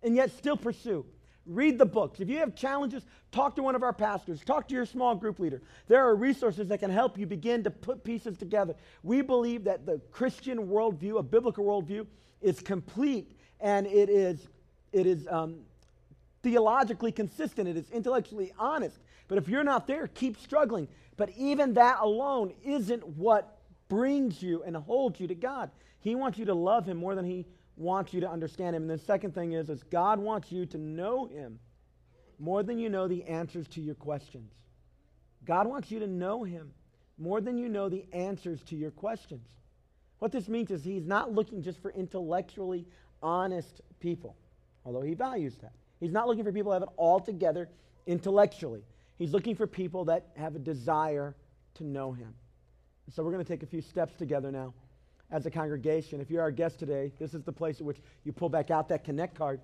and 0.02 0.16
yet 0.16 0.30
still 0.36 0.56
pursue. 0.56 1.04
Read 1.44 1.78
the 1.78 1.86
books. 1.86 2.20
If 2.20 2.28
you 2.28 2.38
have 2.38 2.54
challenges, 2.54 3.04
talk 3.32 3.56
to 3.56 3.62
one 3.62 3.74
of 3.74 3.82
our 3.82 3.92
pastors, 3.92 4.40
talk 4.44 4.68
to 4.68 4.74
your 4.74 4.86
small 4.86 5.14
group 5.14 5.40
leader. 5.40 5.60
There 5.88 6.06
are 6.06 6.14
resources 6.14 6.68
that 6.68 6.78
can 6.78 6.90
help 6.90 7.18
you 7.18 7.26
begin 7.26 7.64
to 7.64 7.70
put 7.70 8.04
pieces 8.04 8.36
together. 8.36 8.74
We 9.02 9.22
believe 9.22 9.64
that 9.64 9.84
the 9.84 10.00
Christian 10.12 10.68
worldview, 10.68 11.18
a 11.18 11.22
biblical 11.22 11.64
worldview, 11.64 12.06
is 12.40 12.60
complete 12.60 13.36
and 13.60 13.86
it 13.86 14.08
is, 14.08 14.46
it 14.92 15.06
is 15.06 15.26
um, 15.28 15.60
theologically 16.42 17.12
consistent, 17.12 17.68
it 17.68 17.76
is 17.76 17.90
intellectually 17.90 18.52
honest. 18.58 18.98
But 19.28 19.38
if 19.38 19.48
you're 19.48 19.64
not 19.64 19.86
there, 19.86 20.08
keep 20.08 20.38
struggling. 20.38 20.88
But 21.16 21.30
even 21.36 21.74
that 21.74 21.98
alone 22.00 22.52
isn't 22.64 23.06
what 23.06 23.58
brings 23.88 24.42
you 24.42 24.62
and 24.62 24.76
holds 24.76 25.20
you 25.20 25.26
to 25.26 25.34
God. 25.34 25.70
He 26.00 26.14
wants 26.14 26.38
you 26.38 26.44
to 26.46 26.54
love 26.54 26.86
Him 26.86 26.96
more 26.96 27.14
than 27.14 27.24
He 27.24 27.46
wants 27.82 28.14
you 28.14 28.20
to 28.20 28.30
understand 28.30 28.74
him. 28.74 28.82
And 28.82 28.90
the 28.90 29.04
second 29.04 29.34
thing 29.34 29.52
is, 29.52 29.68
is 29.68 29.82
God 29.82 30.18
wants 30.18 30.50
you 30.50 30.64
to 30.66 30.78
know 30.78 31.26
him 31.26 31.58
more 32.38 32.62
than 32.62 32.78
you 32.78 32.88
know 32.88 33.08
the 33.08 33.24
answers 33.24 33.68
to 33.68 33.80
your 33.80 33.94
questions. 33.94 34.52
God 35.44 35.66
wants 35.66 35.90
you 35.90 35.98
to 35.98 36.06
know 36.06 36.44
him 36.44 36.72
more 37.18 37.40
than 37.40 37.58
you 37.58 37.68
know 37.68 37.88
the 37.88 38.06
answers 38.12 38.62
to 38.64 38.76
your 38.76 38.90
questions. 38.90 39.46
What 40.18 40.32
this 40.32 40.48
means 40.48 40.70
is 40.70 40.84
he's 40.84 41.06
not 41.06 41.32
looking 41.32 41.62
just 41.62 41.82
for 41.82 41.90
intellectually 41.90 42.86
honest 43.22 43.80
people, 44.00 44.36
although 44.84 45.02
he 45.02 45.14
values 45.14 45.56
that. 45.62 45.72
He's 46.00 46.12
not 46.12 46.26
looking 46.26 46.44
for 46.44 46.52
people 46.52 46.70
that 46.72 46.76
have 46.76 46.88
it 46.88 46.94
all 46.96 47.20
together 47.20 47.68
intellectually. 48.06 48.82
He's 49.18 49.32
looking 49.32 49.54
for 49.54 49.66
people 49.66 50.04
that 50.06 50.28
have 50.36 50.56
a 50.56 50.58
desire 50.58 51.36
to 51.74 51.84
know 51.84 52.12
him. 52.12 52.34
So 53.10 53.22
we're 53.22 53.32
going 53.32 53.44
to 53.44 53.48
take 53.48 53.62
a 53.62 53.66
few 53.66 53.80
steps 53.80 54.14
together 54.14 54.50
now 54.50 54.74
as 55.32 55.46
a 55.46 55.50
congregation. 55.50 56.20
If 56.20 56.30
you're 56.30 56.42
our 56.42 56.52
guest 56.52 56.78
today, 56.78 57.10
this 57.18 57.34
is 57.34 57.42
the 57.42 57.52
place 57.52 57.80
at 57.80 57.86
which 57.86 57.98
you 58.24 58.32
pull 58.32 58.48
back 58.48 58.70
out 58.70 58.88
that 58.90 59.02
Connect 59.02 59.34
card 59.34 59.60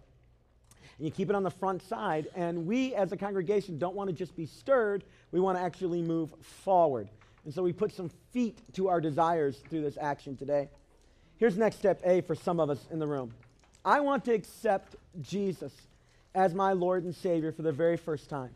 and 0.98 1.06
you 1.06 1.12
keep 1.12 1.30
it 1.30 1.36
on 1.36 1.44
the 1.44 1.50
front 1.50 1.82
side. 1.82 2.26
And 2.34 2.66
we, 2.66 2.94
as 2.94 3.12
a 3.12 3.16
congregation, 3.16 3.78
don't 3.78 3.94
want 3.94 4.10
to 4.10 4.16
just 4.16 4.34
be 4.34 4.46
stirred, 4.46 5.04
we 5.30 5.38
want 5.38 5.56
to 5.56 5.62
actually 5.62 6.02
move 6.02 6.32
forward. 6.40 7.08
And 7.44 7.54
so 7.54 7.62
we 7.62 7.72
put 7.72 7.92
some 7.92 8.10
feet 8.32 8.58
to 8.74 8.88
our 8.88 9.00
desires 9.00 9.58
through 9.70 9.82
this 9.82 9.96
action 10.00 10.36
today. 10.36 10.68
Here's 11.36 11.56
next 11.56 11.76
step 11.76 12.00
A 12.04 12.20
for 12.22 12.34
some 12.34 12.58
of 12.58 12.68
us 12.68 12.84
in 12.90 12.98
the 12.98 13.06
room 13.06 13.32
I 13.84 14.00
want 14.00 14.24
to 14.24 14.32
accept 14.32 14.96
Jesus 15.20 15.72
as 16.34 16.52
my 16.52 16.72
Lord 16.72 17.04
and 17.04 17.14
Savior 17.14 17.52
for 17.52 17.62
the 17.62 17.72
very 17.72 17.96
first 17.96 18.28
time. 18.28 18.50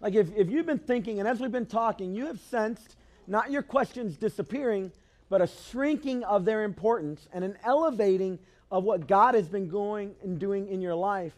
Like 0.00 0.14
if, 0.14 0.34
if 0.36 0.50
you've 0.50 0.66
been 0.66 0.78
thinking, 0.78 1.18
and 1.18 1.28
as 1.28 1.40
we've 1.40 1.52
been 1.52 1.66
talking, 1.66 2.14
you 2.14 2.26
have 2.26 2.40
sensed 2.40 2.96
not 3.26 3.50
your 3.50 3.62
questions 3.62 4.16
disappearing, 4.16 4.90
but 5.28 5.42
a 5.42 5.48
shrinking 5.70 6.24
of 6.24 6.44
their 6.44 6.62
importance 6.62 7.28
and 7.32 7.44
an 7.44 7.56
elevating 7.64 8.38
of 8.70 8.84
what 8.84 9.06
God 9.06 9.34
has 9.34 9.48
been 9.48 9.68
going 9.68 10.14
and 10.22 10.38
doing 10.38 10.68
in 10.68 10.80
your 10.80 10.94
life, 10.94 11.32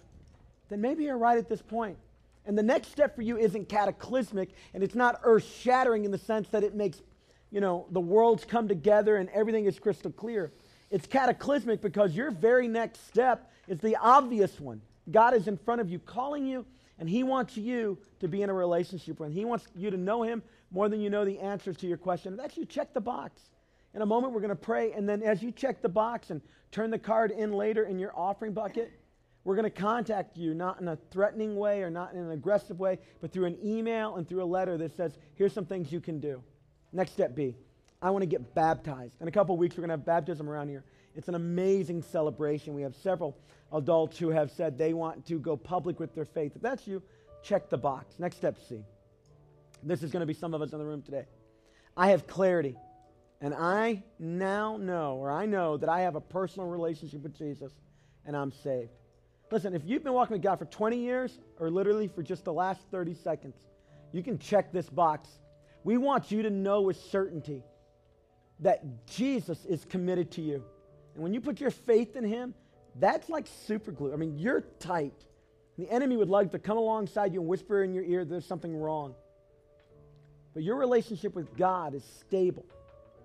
then 0.68 0.80
maybe 0.80 1.04
you're 1.04 1.18
right 1.18 1.38
at 1.38 1.48
this 1.48 1.62
point. 1.62 1.96
And 2.46 2.56
the 2.56 2.62
next 2.62 2.92
step 2.92 3.16
for 3.16 3.22
you 3.22 3.36
isn't 3.36 3.68
cataclysmic 3.68 4.50
and 4.72 4.82
it's 4.82 4.94
not 4.94 5.20
earth 5.24 5.44
shattering 5.60 6.04
in 6.04 6.10
the 6.10 6.18
sense 6.18 6.48
that 6.50 6.62
it 6.62 6.74
makes, 6.74 7.02
you 7.50 7.60
know, 7.60 7.86
the 7.90 8.00
worlds 8.00 8.44
come 8.44 8.68
together 8.68 9.16
and 9.16 9.28
everything 9.30 9.66
is 9.66 9.78
crystal 9.78 10.12
clear. 10.12 10.52
It's 10.90 11.06
cataclysmic 11.06 11.80
because 11.80 12.14
your 12.14 12.30
very 12.30 12.68
next 12.68 13.06
step 13.08 13.50
is 13.66 13.80
the 13.80 13.96
obvious 13.96 14.60
one. 14.60 14.80
God 15.10 15.34
is 15.34 15.48
in 15.48 15.56
front 15.56 15.80
of 15.80 15.90
you, 15.90 15.98
calling 15.98 16.46
you, 16.46 16.64
and 16.98 17.08
He 17.08 17.22
wants 17.22 17.56
you 17.56 17.98
to 18.20 18.28
be 18.28 18.42
in 18.42 18.50
a 18.50 18.54
relationship 18.54 19.18
with 19.18 19.30
Him. 19.30 19.34
He 19.34 19.44
wants 19.44 19.66
you 19.76 19.90
to 19.90 19.96
know 19.96 20.22
Him 20.22 20.42
more 20.70 20.88
than 20.88 21.00
you 21.00 21.10
know 21.10 21.24
the 21.24 21.38
answers 21.40 21.76
to 21.78 21.86
your 21.86 21.96
question. 21.96 22.36
That's 22.36 22.56
you 22.56 22.64
check 22.64 22.94
the 22.94 23.00
box. 23.00 23.40
In 23.96 24.02
a 24.02 24.06
moment, 24.06 24.34
we're 24.34 24.40
going 24.40 24.50
to 24.50 24.56
pray, 24.56 24.92
and 24.92 25.08
then 25.08 25.22
as 25.22 25.42
you 25.42 25.50
check 25.50 25.80
the 25.80 25.88
box 25.88 26.28
and 26.28 26.42
turn 26.70 26.90
the 26.90 26.98
card 26.98 27.30
in 27.30 27.54
later 27.54 27.84
in 27.84 27.98
your 27.98 28.12
offering 28.14 28.52
bucket, 28.52 28.92
we're 29.42 29.56
going 29.56 29.64
to 29.64 29.70
contact 29.70 30.36
you 30.36 30.52
not 30.52 30.82
in 30.82 30.88
a 30.88 30.98
threatening 31.10 31.56
way 31.56 31.82
or 31.82 31.88
not 31.88 32.12
in 32.12 32.18
an 32.18 32.30
aggressive 32.30 32.78
way, 32.78 32.98
but 33.22 33.32
through 33.32 33.46
an 33.46 33.56
email 33.64 34.16
and 34.16 34.28
through 34.28 34.42
a 34.42 34.44
letter 34.44 34.76
that 34.76 34.94
says, 34.94 35.16
here's 35.34 35.54
some 35.54 35.64
things 35.64 35.90
you 35.90 36.00
can 36.00 36.20
do. 36.20 36.42
Next 36.92 37.12
step 37.12 37.34
B, 37.34 37.56
I 38.02 38.10
want 38.10 38.20
to 38.20 38.26
get 38.26 38.54
baptized. 38.54 39.14
In 39.22 39.28
a 39.28 39.30
couple 39.30 39.56
weeks, 39.56 39.76
we're 39.76 39.86
going 39.86 39.88
to 39.88 39.94
have 39.94 40.04
baptism 40.04 40.50
around 40.50 40.68
here. 40.68 40.84
It's 41.14 41.28
an 41.28 41.34
amazing 41.34 42.02
celebration. 42.02 42.74
We 42.74 42.82
have 42.82 42.94
several 42.94 43.38
adults 43.72 44.18
who 44.18 44.28
have 44.28 44.50
said 44.50 44.76
they 44.76 44.92
want 44.92 45.24
to 45.28 45.38
go 45.38 45.56
public 45.56 45.98
with 45.98 46.14
their 46.14 46.26
faith. 46.26 46.52
If 46.54 46.60
that's 46.60 46.86
you, 46.86 47.02
check 47.42 47.70
the 47.70 47.78
box. 47.78 48.16
Next 48.18 48.36
step 48.36 48.58
C. 48.68 48.84
This 49.82 50.02
is 50.02 50.10
going 50.10 50.20
to 50.20 50.26
be 50.26 50.34
some 50.34 50.52
of 50.52 50.60
us 50.60 50.72
in 50.72 50.78
the 50.78 50.84
room 50.84 51.00
today. 51.00 51.24
I 51.96 52.10
have 52.10 52.26
clarity, 52.26 52.76
and 53.40 53.54
I 53.54 54.02
now 54.18 54.76
know, 54.76 55.16
or 55.16 55.30
I 55.30 55.46
know 55.46 55.76
that 55.76 55.88
I 55.88 56.00
have 56.00 56.16
a 56.16 56.20
personal 56.20 56.68
relationship 56.68 57.22
with 57.22 57.36
Jesus, 57.36 57.72
and 58.24 58.36
I'm 58.36 58.52
saved. 58.52 58.90
Listen, 59.50 59.74
if 59.74 59.82
you've 59.84 60.02
been 60.02 60.12
walking 60.12 60.34
with 60.34 60.42
God 60.42 60.58
for 60.58 60.64
20 60.64 60.96
years 60.96 61.38
or 61.60 61.70
literally 61.70 62.08
for 62.08 62.22
just 62.22 62.44
the 62.44 62.52
last 62.52 62.80
30 62.90 63.14
seconds, 63.14 63.54
you 64.12 64.22
can 64.22 64.38
check 64.38 64.72
this 64.72 64.88
box. 64.88 65.28
We 65.84 65.98
want 65.98 66.32
you 66.32 66.42
to 66.42 66.50
know 66.50 66.82
with 66.82 66.96
certainty 66.96 67.62
that 68.60 69.06
Jesus 69.06 69.64
is 69.66 69.84
committed 69.84 70.30
to 70.32 70.42
you. 70.42 70.64
And 71.14 71.22
when 71.22 71.32
you 71.32 71.40
put 71.40 71.60
your 71.60 71.70
faith 71.70 72.16
in 72.16 72.24
Him, 72.24 72.54
that's 72.98 73.28
like 73.28 73.46
super 73.66 73.92
glue. 73.92 74.12
I 74.12 74.16
mean, 74.16 74.38
you're 74.38 74.62
tight. 74.80 75.14
The 75.78 75.88
enemy 75.90 76.16
would 76.16 76.30
like 76.30 76.50
to 76.52 76.58
come 76.58 76.78
alongside 76.78 77.34
you 77.34 77.40
and 77.40 77.48
whisper 77.48 77.84
in 77.84 77.92
your 77.92 78.04
ear 78.04 78.24
there's 78.24 78.46
something 78.46 78.74
wrong. 78.74 79.14
But 80.54 80.62
your 80.62 80.76
relationship 80.76 81.34
with 81.34 81.54
God 81.56 81.94
is 81.94 82.02
stable, 82.20 82.64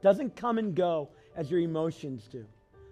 doesn't 0.02 0.36
come 0.36 0.58
and 0.58 0.76
go 0.76 1.10
as 1.36 1.50
your 1.50 1.60
emotions 1.60 2.28
do. 2.32 2.46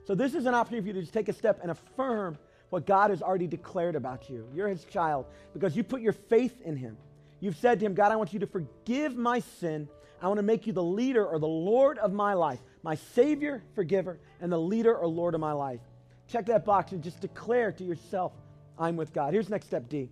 So, 0.05 0.16
this 0.16 0.34
is 0.34 0.45
an 0.45 0.53
opportunity 0.53 0.82
for 0.82 0.88
you 0.88 0.93
to 0.93 1.01
just 1.01 1.14
take 1.14 1.30
a 1.30 1.34
step 1.34 1.60
and 1.62 1.72
affirm 1.72 2.38
what 2.70 2.86
God 2.86 3.10
has 3.10 3.22
already 3.22 3.47
declared 3.47 3.95
about 3.95 4.30
you. 4.30 4.47
You're 4.53 4.68
his 4.68 4.86
child 4.86 5.26
because 5.53 5.76
you 5.76 5.84
put 5.84 6.01
your 6.01 6.14
faith 6.14 6.62
in 6.62 6.76
him. 6.76 6.97
You've 7.39 7.57
said 7.57 7.80
to 7.80 7.86
him, 7.86 7.93
God, 7.93 8.12
I 8.12 8.16
want 8.16 8.34
you 8.34 8.39
to 8.39 8.47
forgive 8.47 9.16
my 9.16 9.39
sin. 9.39 9.88
I 10.22 10.28
want 10.28 10.38
to 10.38 10.43
make 10.43 10.68
you 10.68 10.74
the 10.74 10.84
leader 10.84 11.26
or 11.26 11.39
the 11.39 11.47
Lord 11.47 11.97
of 11.99 12.12
my 12.12 12.34
life, 12.34 12.60
my 12.84 12.95
Savior, 12.95 13.64
forgiver, 13.76 14.20
and 14.41 14.51
the 14.51 14.60
leader 14.60 14.95
or 14.95 15.07
Lord 15.07 15.36
of 15.36 15.41
my 15.41 15.53
life. 15.53 15.80
Check 16.28 16.45
that 16.47 16.66
box 16.66 16.91
and 16.91 17.03
just 17.03 17.22
declare 17.22 17.72
to 17.72 17.84
yourself, 17.84 18.34
I'm 18.78 18.95
with 18.95 19.14
God. 19.14 19.34
Here's 19.34 19.49
next 19.49 19.68
step 19.68 19.89
D. 19.89 20.10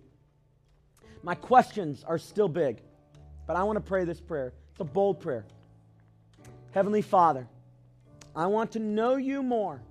My 1.22 1.34
questions 1.34 2.04
are 2.06 2.18
still 2.18 2.48
big, 2.48 2.80
but 3.46 3.56
I 3.56 3.62
want 3.62 3.76
to 3.76 3.80
pray 3.80 4.04
this 4.04 4.20
prayer. 4.20 4.52
It's 4.72 4.80
a 4.80 4.84
bold 4.84 5.20
prayer. 5.20 5.44
Heavenly 6.78 7.02
Father, 7.02 7.48
I 8.36 8.46
want 8.46 8.70
to 8.70 8.78
know 8.78 9.16
you 9.16 9.42
more 9.42 9.82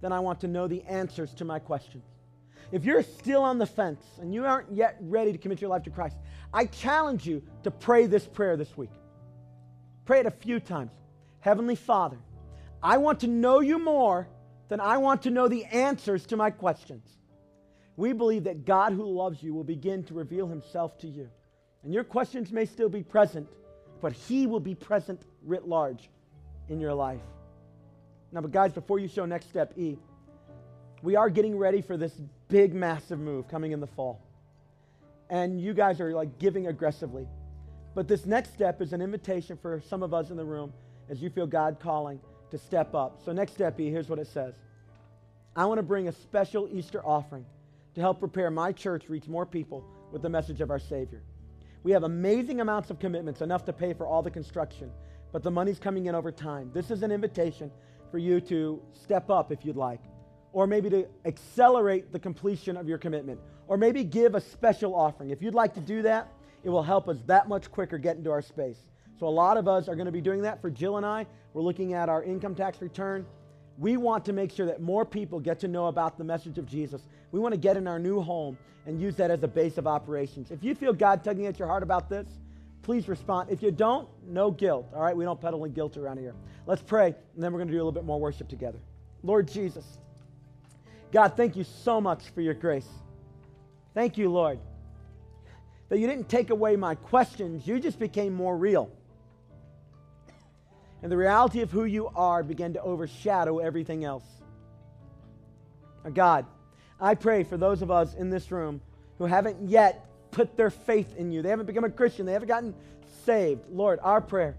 than 0.00 0.10
I 0.10 0.18
want 0.18 0.40
to 0.40 0.48
know 0.48 0.66
the 0.66 0.82
answers 0.82 1.32
to 1.34 1.44
my 1.44 1.60
questions. 1.60 2.02
If 2.72 2.84
you're 2.84 3.04
still 3.04 3.44
on 3.44 3.58
the 3.58 3.66
fence 3.66 4.04
and 4.20 4.34
you 4.34 4.44
aren't 4.44 4.72
yet 4.72 4.96
ready 5.00 5.30
to 5.30 5.38
commit 5.38 5.60
your 5.60 5.70
life 5.70 5.84
to 5.84 5.90
Christ, 5.90 6.16
I 6.52 6.66
challenge 6.66 7.24
you 7.24 7.40
to 7.62 7.70
pray 7.70 8.06
this 8.06 8.26
prayer 8.26 8.56
this 8.56 8.76
week. 8.76 8.90
Pray 10.06 10.18
it 10.18 10.26
a 10.26 10.32
few 10.32 10.58
times. 10.58 10.90
Heavenly 11.38 11.76
Father, 11.76 12.18
I 12.82 12.96
want 12.96 13.20
to 13.20 13.28
know 13.28 13.60
you 13.60 13.78
more 13.78 14.26
than 14.68 14.80
I 14.80 14.96
want 14.96 15.22
to 15.22 15.30
know 15.30 15.46
the 15.46 15.66
answers 15.66 16.26
to 16.26 16.36
my 16.36 16.50
questions. 16.50 17.08
We 17.96 18.12
believe 18.12 18.42
that 18.42 18.64
God 18.64 18.92
who 18.92 19.04
loves 19.04 19.40
you 19.40 19.54
will 19.54 19.62
begin 19.62 20.02
to 20.06 20.14
reveal 20.14 20.48
himself 20.48 20.98
to 20.98 21.06
you. 21.06 21.30
And 21.84 21.94
your 21.94 22.02
questions 22.02 22.50
may 22.50 22.66
still 22.66 22.88
be 22.88 23.04
present, 23.04 23.46
but 24.00 24.12
he 24.12 24.48
will 24.48 24.58
be 24.58 24.74
present 24.74 25.22
writ 25.44 25.68
large 25.68 26.10
in 26.68 26.80
your 26.80 26.94
life. 26.94 27.20
Now, 28.32 28.40
but 28.40 28.50
guys, 28.50 28.72
before 28.72 28.98
you 28.98 29.08
show 29.08 29.24
next 29.26 29.48
step 29.48 29.72
E, 29.76 29.96
we 31.02 31.16
are 31.16 31.30
getting 31.30 31.56
ready 31.56 31.82
for 31.82 31.96
this 31.96 32.12
big, 32.48 32.74
massive 32.74 33.18
move 33.18 33.48
coming 33.48 33.72
in 33.72 33.80
the 33.80 33.86
fall. 33.86 34.20
And 35.30 35.60
you 35.60 35.74
guys 35.74 36.00
are 36.00 36.12
like 36.12 36.38
giving 36.38 36.66
aggressively. 36.66 37.28
But 37.94 38.08
this 38.08 38.26
next 38.26 38.54
step 38.54 38.80
is 38.80 38.92
an 38.92 39.00
invitation 39.00 39.56
for 39.60 39.80
some 39.88 40.02
of 40.02 40.12
us 40.12 40.30
in 40.30 40.36
the 40.36 40.44
room 40.44 40.72
as 41.08 41.22
you 41.22 41.30
feel 41.30 41.46
God 41.46 41.78
calling 41.80 42.20
to 42.50 42.58
step 42.58 42.94
up. 42.94 43.20
So, 43.24 43.32
next 43.32 43.52
step 43.52 43.78
E, 43.78 43.90
here's 43.90 44.08
what 44.08 44.18
it 44.18 44.26
says 44.26 44.54
I 45.54 45.66
want 45.66 45.78
to 45.78 45.82
bring 45.82 46.08
a 46.08 46.12
special 46.12 46.68
Easter 46.72 47.04
offering 47.04 47.44
to 47.94 48.00
help 48.00 48.18
prepare 48.18 48.50
my 48.50 48.72
church 48.72 49.08
reach 49.08 49.28
more 49.28 49.46
people 49.46 49.84
with 50.10 50.22
the 50.22 50.28
message 50.28 50.60
of 50.60 50.70
our 50.70 50.78
Savior. 50.78 51.22
We 51.84 51.92
have 51.92 52.02
amazing 52.02 52.60
amounts 52.60 52.90
of 52.90 52.98
commitments, 52.98 53.40
enough 53.42 53.64
to 53.66 53.72
pay 53.72 53.92
for 53.92 54.06
all 54.06 54.22
the 54.22 54.30
construction, 54.30 54.90
but 55.34 55.42
the 55.42 55.50
money's 55.50 55.80
coming 55.80 56.06
in 56.06 56.14
over 56.14 56.30
time. 56.30 56.70
This 56.72 56.92
is 56.92 57.02
an 57.02 57.10
invitation 57.10 57.68
for 58.12 58.18
you 58.18 58.40
to 58.42 58.80
step 58.92 59.30
up 59.30 59.50
if 59.50 59.64
you'd 59.64 59.74
like, 59.74 59.98
or 60.52 60.68
maybe 60.68 60.88
to 60.90 61.08
accelerate 61.24 62.12
the 62.12 62.20
completion 62.20 62.76
of 62.76 62.88
your 62.88 62.98
commitment, 62.98 63.40
or 63.66 63.76
maybe 63.76 64.04
give 64.04 64.36
a 64.36 64.40
special 64.40 64.94
offering. 64.94 65.30
If 65.30 65.42
you'd 65.42 65.52
like 65.52 65.74
to 65.74 65.80
do 65.80 66.02
that, 66.02 66.28
it 66.62 66.68
will 66.68 66.84
help 66.84 67.08
us 67.08 67.16
that 67.26 67.48
much 67.48 67.68
quicker 67.72 67.98
get 67.98 68.16
into 68.16 68.30
our 68.30 68.42
space. 68.42 68.78
So, 69.18 69.26
a 69.26 69.28
lot 69.28 69.56
of 69.56 69.66
us 69.66 69.88
are 69.88 69.96
going 69.96 70.06
to 70.06 70.12
be 70.12 70.20
doing 70.20 70.42
that. 70.42 70.62
For 70.62 70.70
Jill 70.70 70.98
and 70.98 71.04
I, 71.04 71.26
we're 71.52 71.62
looking 71.62 71.94
at 71.94 72.08
our 72.08 72.22
income 72.22 72.54
tax 72.54 72.80
return. 72.80 73.26
We 73.76 73.96
want 73.96 74.24
to 74.26 74.32
make 74.32 74.52
sure 74.52 74.66
that 74.66 74.82
more 74.82 75.04
people 75.04 75.40
get 75.40 75.58
to 75.60 75.68
know 75.68 75.86
about 75.86 76.16
the 76.16 76.22
message 76.22 76.58
of 76.58 76.66
Jesus. 76.66 77.08
We 77.32 77.40
want 77.40 77.54
to 77.54 77.58
get 77.58 77.76
in 77.76 77.88
our 77.88 77.98
new 77.98 78.20
home 78.20 78.56
and 78.86 79.00
use 79.00 79.16
that 79.16 79.32
as 79.32 79.42
a 79.42 79.48
base 79.48 79.78
of 79.78 79.88
operations. 79.88 80.52
If 80.52 80.62
you 80.62 80.76
feel 80.76 80.92
God 80.92 81.24
tugging 81.24 81.46
at 81.46 81.58
your 81.58 81.66
heart 81.66 81.82
about 81.82 82.08
this, 82.08 82.28
please 82.84 83.08
respond. 83.08 83.50
If 83.50 83.62
you 83.62 83.70
don't, 83.70 84.08
no 84.26 84.50
guilt. 84.50 84.86
All 84.94 85.02
right, 85.02 85.16
we 85.16 85.24
don't 85.24 85.40
peddle 85.40 85.64
in 85.64 85.72
guilt 85.72 85.96
around 85.96 86.18
here. 86.18 86.34
Let's 86.66 86.82
pray, 86.82 87.06
and 87.06 87.42
then 87.42 87.52
we're 87.52 87.58
going 87.58 87.68
to 87.68 87.72
do 87.72 87.78
a 87.78 87.80
little 87.80 87.92
bit 87.92 88.04
more 88.04 88.20
worship 88.20 88.48
together. 88.48 88.78
Lord 89.22 89.48
Jesus, 89.48 89.84
God, 91.10 91.36
thank 91.36 91.56
you 91.56 91.64
so 91.64 92.00
much 92.00 92.28
for 92.34 92.40
your 92.40 92.54
grace. 92.54 92.86
Thank 93.94 94.18
you, 94.18 94.30
Lord, 94.30 94.58
that 95.88 95.98
you 95.98 96.06
didn't 96.06 96.28
take 96.28 96.50
away 96.50 96.76
my 96.76 96.94
questions, 96.94 97.66
you 97.66 97.80
just 97.80 97.98
became 97.98 98.32
more 98.32 98.56
real. 98.56 98.90
And 101.02 101.12
the 101.12 101.16
reality 101.16 101.60
of 101.60 101.70
who 101.70 101.84
you 101.84 102.08
are 102.14 102.42
began 102.42 102.72
to 102.74 102.82
overshadow 102.82 103.58
everything 103.58 104.04
else. 104.04 104.24
Now, 106.02 106.10
God, 106.10 106.46
I 107.00 107.14
pray 107.14 107.44
for 107.44 107.56
those 107.56 107.82
of 107.82 107.90
us 107.90 108.14
in 108.14 108.30
this 108.30 108.50
room 108.50 108.80
who 109.18 109.26
haven't 109.26 109.68
yet 109.68 110.06
put 110.34 110.56
their 110.56 110.70
faith 110.70 111.16
in 111.16 111.32
you. 111.32 111.40
They 111.40 111.48
haven't 111.48 111.66
become 111.66 111.84
a 111.84 111.90
Christian. 111.90 112.26
They 112.26 112.32
haven't 112.32 112.48
gotten 112.48 112.74
saved. 113.24 113.62
Lord, 113.70 114.00
our 114.02 114.20
prayer 114.20 114.56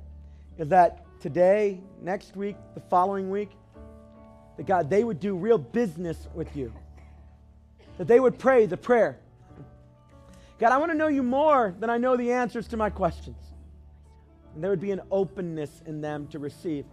is 0.58 0.70
that 0.70 1.06
today, 1.20 1.80
next 2.02 2.36
week, 2.36 2.56
the 2.74 2.80
following 2.80 3.30
week, 3.30 3.52
that 4.58 4.66
God, 4.66 4.90
they 4.90 5.04
would 5.04 5.20
do 5.20 5.36
real 5.36 5.58
business 5.58 6.28
with 6.34 6.56
you. 6.56 6.74
That 7.98 8.08
they 8.08 8.20
would 8.20 8.40
pray 8.40 8.66
the 8.66 8.78
prayer. 8.78 9.20
God, 10.60 10.72
I 10.72 10.78
want 10.78 10.92
to 10.92 10.98
know 10.98 11.08
you 11.08 11.24
more 11.24 11.76
than 11.80 11.90
I 11.90 11.98
know 11.98 12.16
the 12.16 12.32
answers 12.32 12.68
to 12.70 12.78
my 12.78 12.90
questions. 12.90 13.38
And 14.54 14.64
there 14.64 14.72
would 14.72 14.80
be 14.80 14.92
an 14.92 15.02
openness 15.12 15.82
in 15.86 16.00
them 16.00 16.28
to 16.28 16.40
receive. 16.40 16.86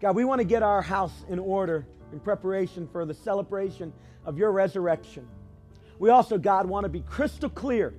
God, 0.00 0.14
we 0.14 0.24
want 0.24 0.38
to 0.38 0.44
get 0.44 0.62
our 0.62 0.80
house 0.80 1.24
in 1.28 1.40
order 1.40 1.84
in 2.12 2.20
preparation 2.20 2.88
for 2.92 3.04
the 3.04 3.14
celebration 3.14 3.92
of 4.24 4.38
your 4.38 4.52
resurrection. 4.52 5.26
We 6.00 6.08
also, 6.08 6.38
God, 6.38 6.66
want 6.66 6.84
to 6.84 6.88
be 6.88 7.02
crystal 7.02 7.50
clear 7.50 7.92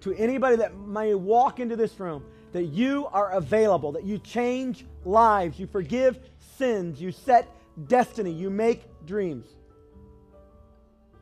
to 0.00 0.14
anybody 0.14 0.56
that 0.56 0.74
may 0.74 1.14
walk 1.14 1.60
into 1.60 1.76
this 1.76 2.00
room 2.00 2.24
that 2.52 2.64
you 2.64 3.06
are 3.12 3.32
available, 3.32 3.92
that 3.92 4.04
you 4.04 4.18
change 4.18 4.86
lives, 5.04 5.60
you 5.60 5.66
forgive 5.66 6.18
sins, 6.56 6.98
you 7.00 7.12
set 7.12 7.46
destiny, 7.88 8.32
you 8.32 8.48
make 8.48 8.84
dreams. 9.04 9.46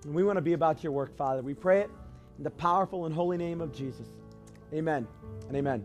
And 0.05 0.14
we 0.14 0.22
want 0.22 0.37
to 0.37 0.43
be 0.43 0.53
about 0.53 0.85
your 0.85 0.93
work, 0.93 1.16
Father. 1.16 1.43
We 1.43 1.53
pray 1.53 1.81
it 1.81 1.91
in 2.39 2.45
the 2.45 2.51
powerful 2.51 3.07
and 3.07 3.14
holy 3.14 3.37
name 3.37 3.61
of 3.61 3.72
Jesus. 3.72 4.07
Amen 4.72 5.09
and 5.49 5.57
amen. 5.57 5.85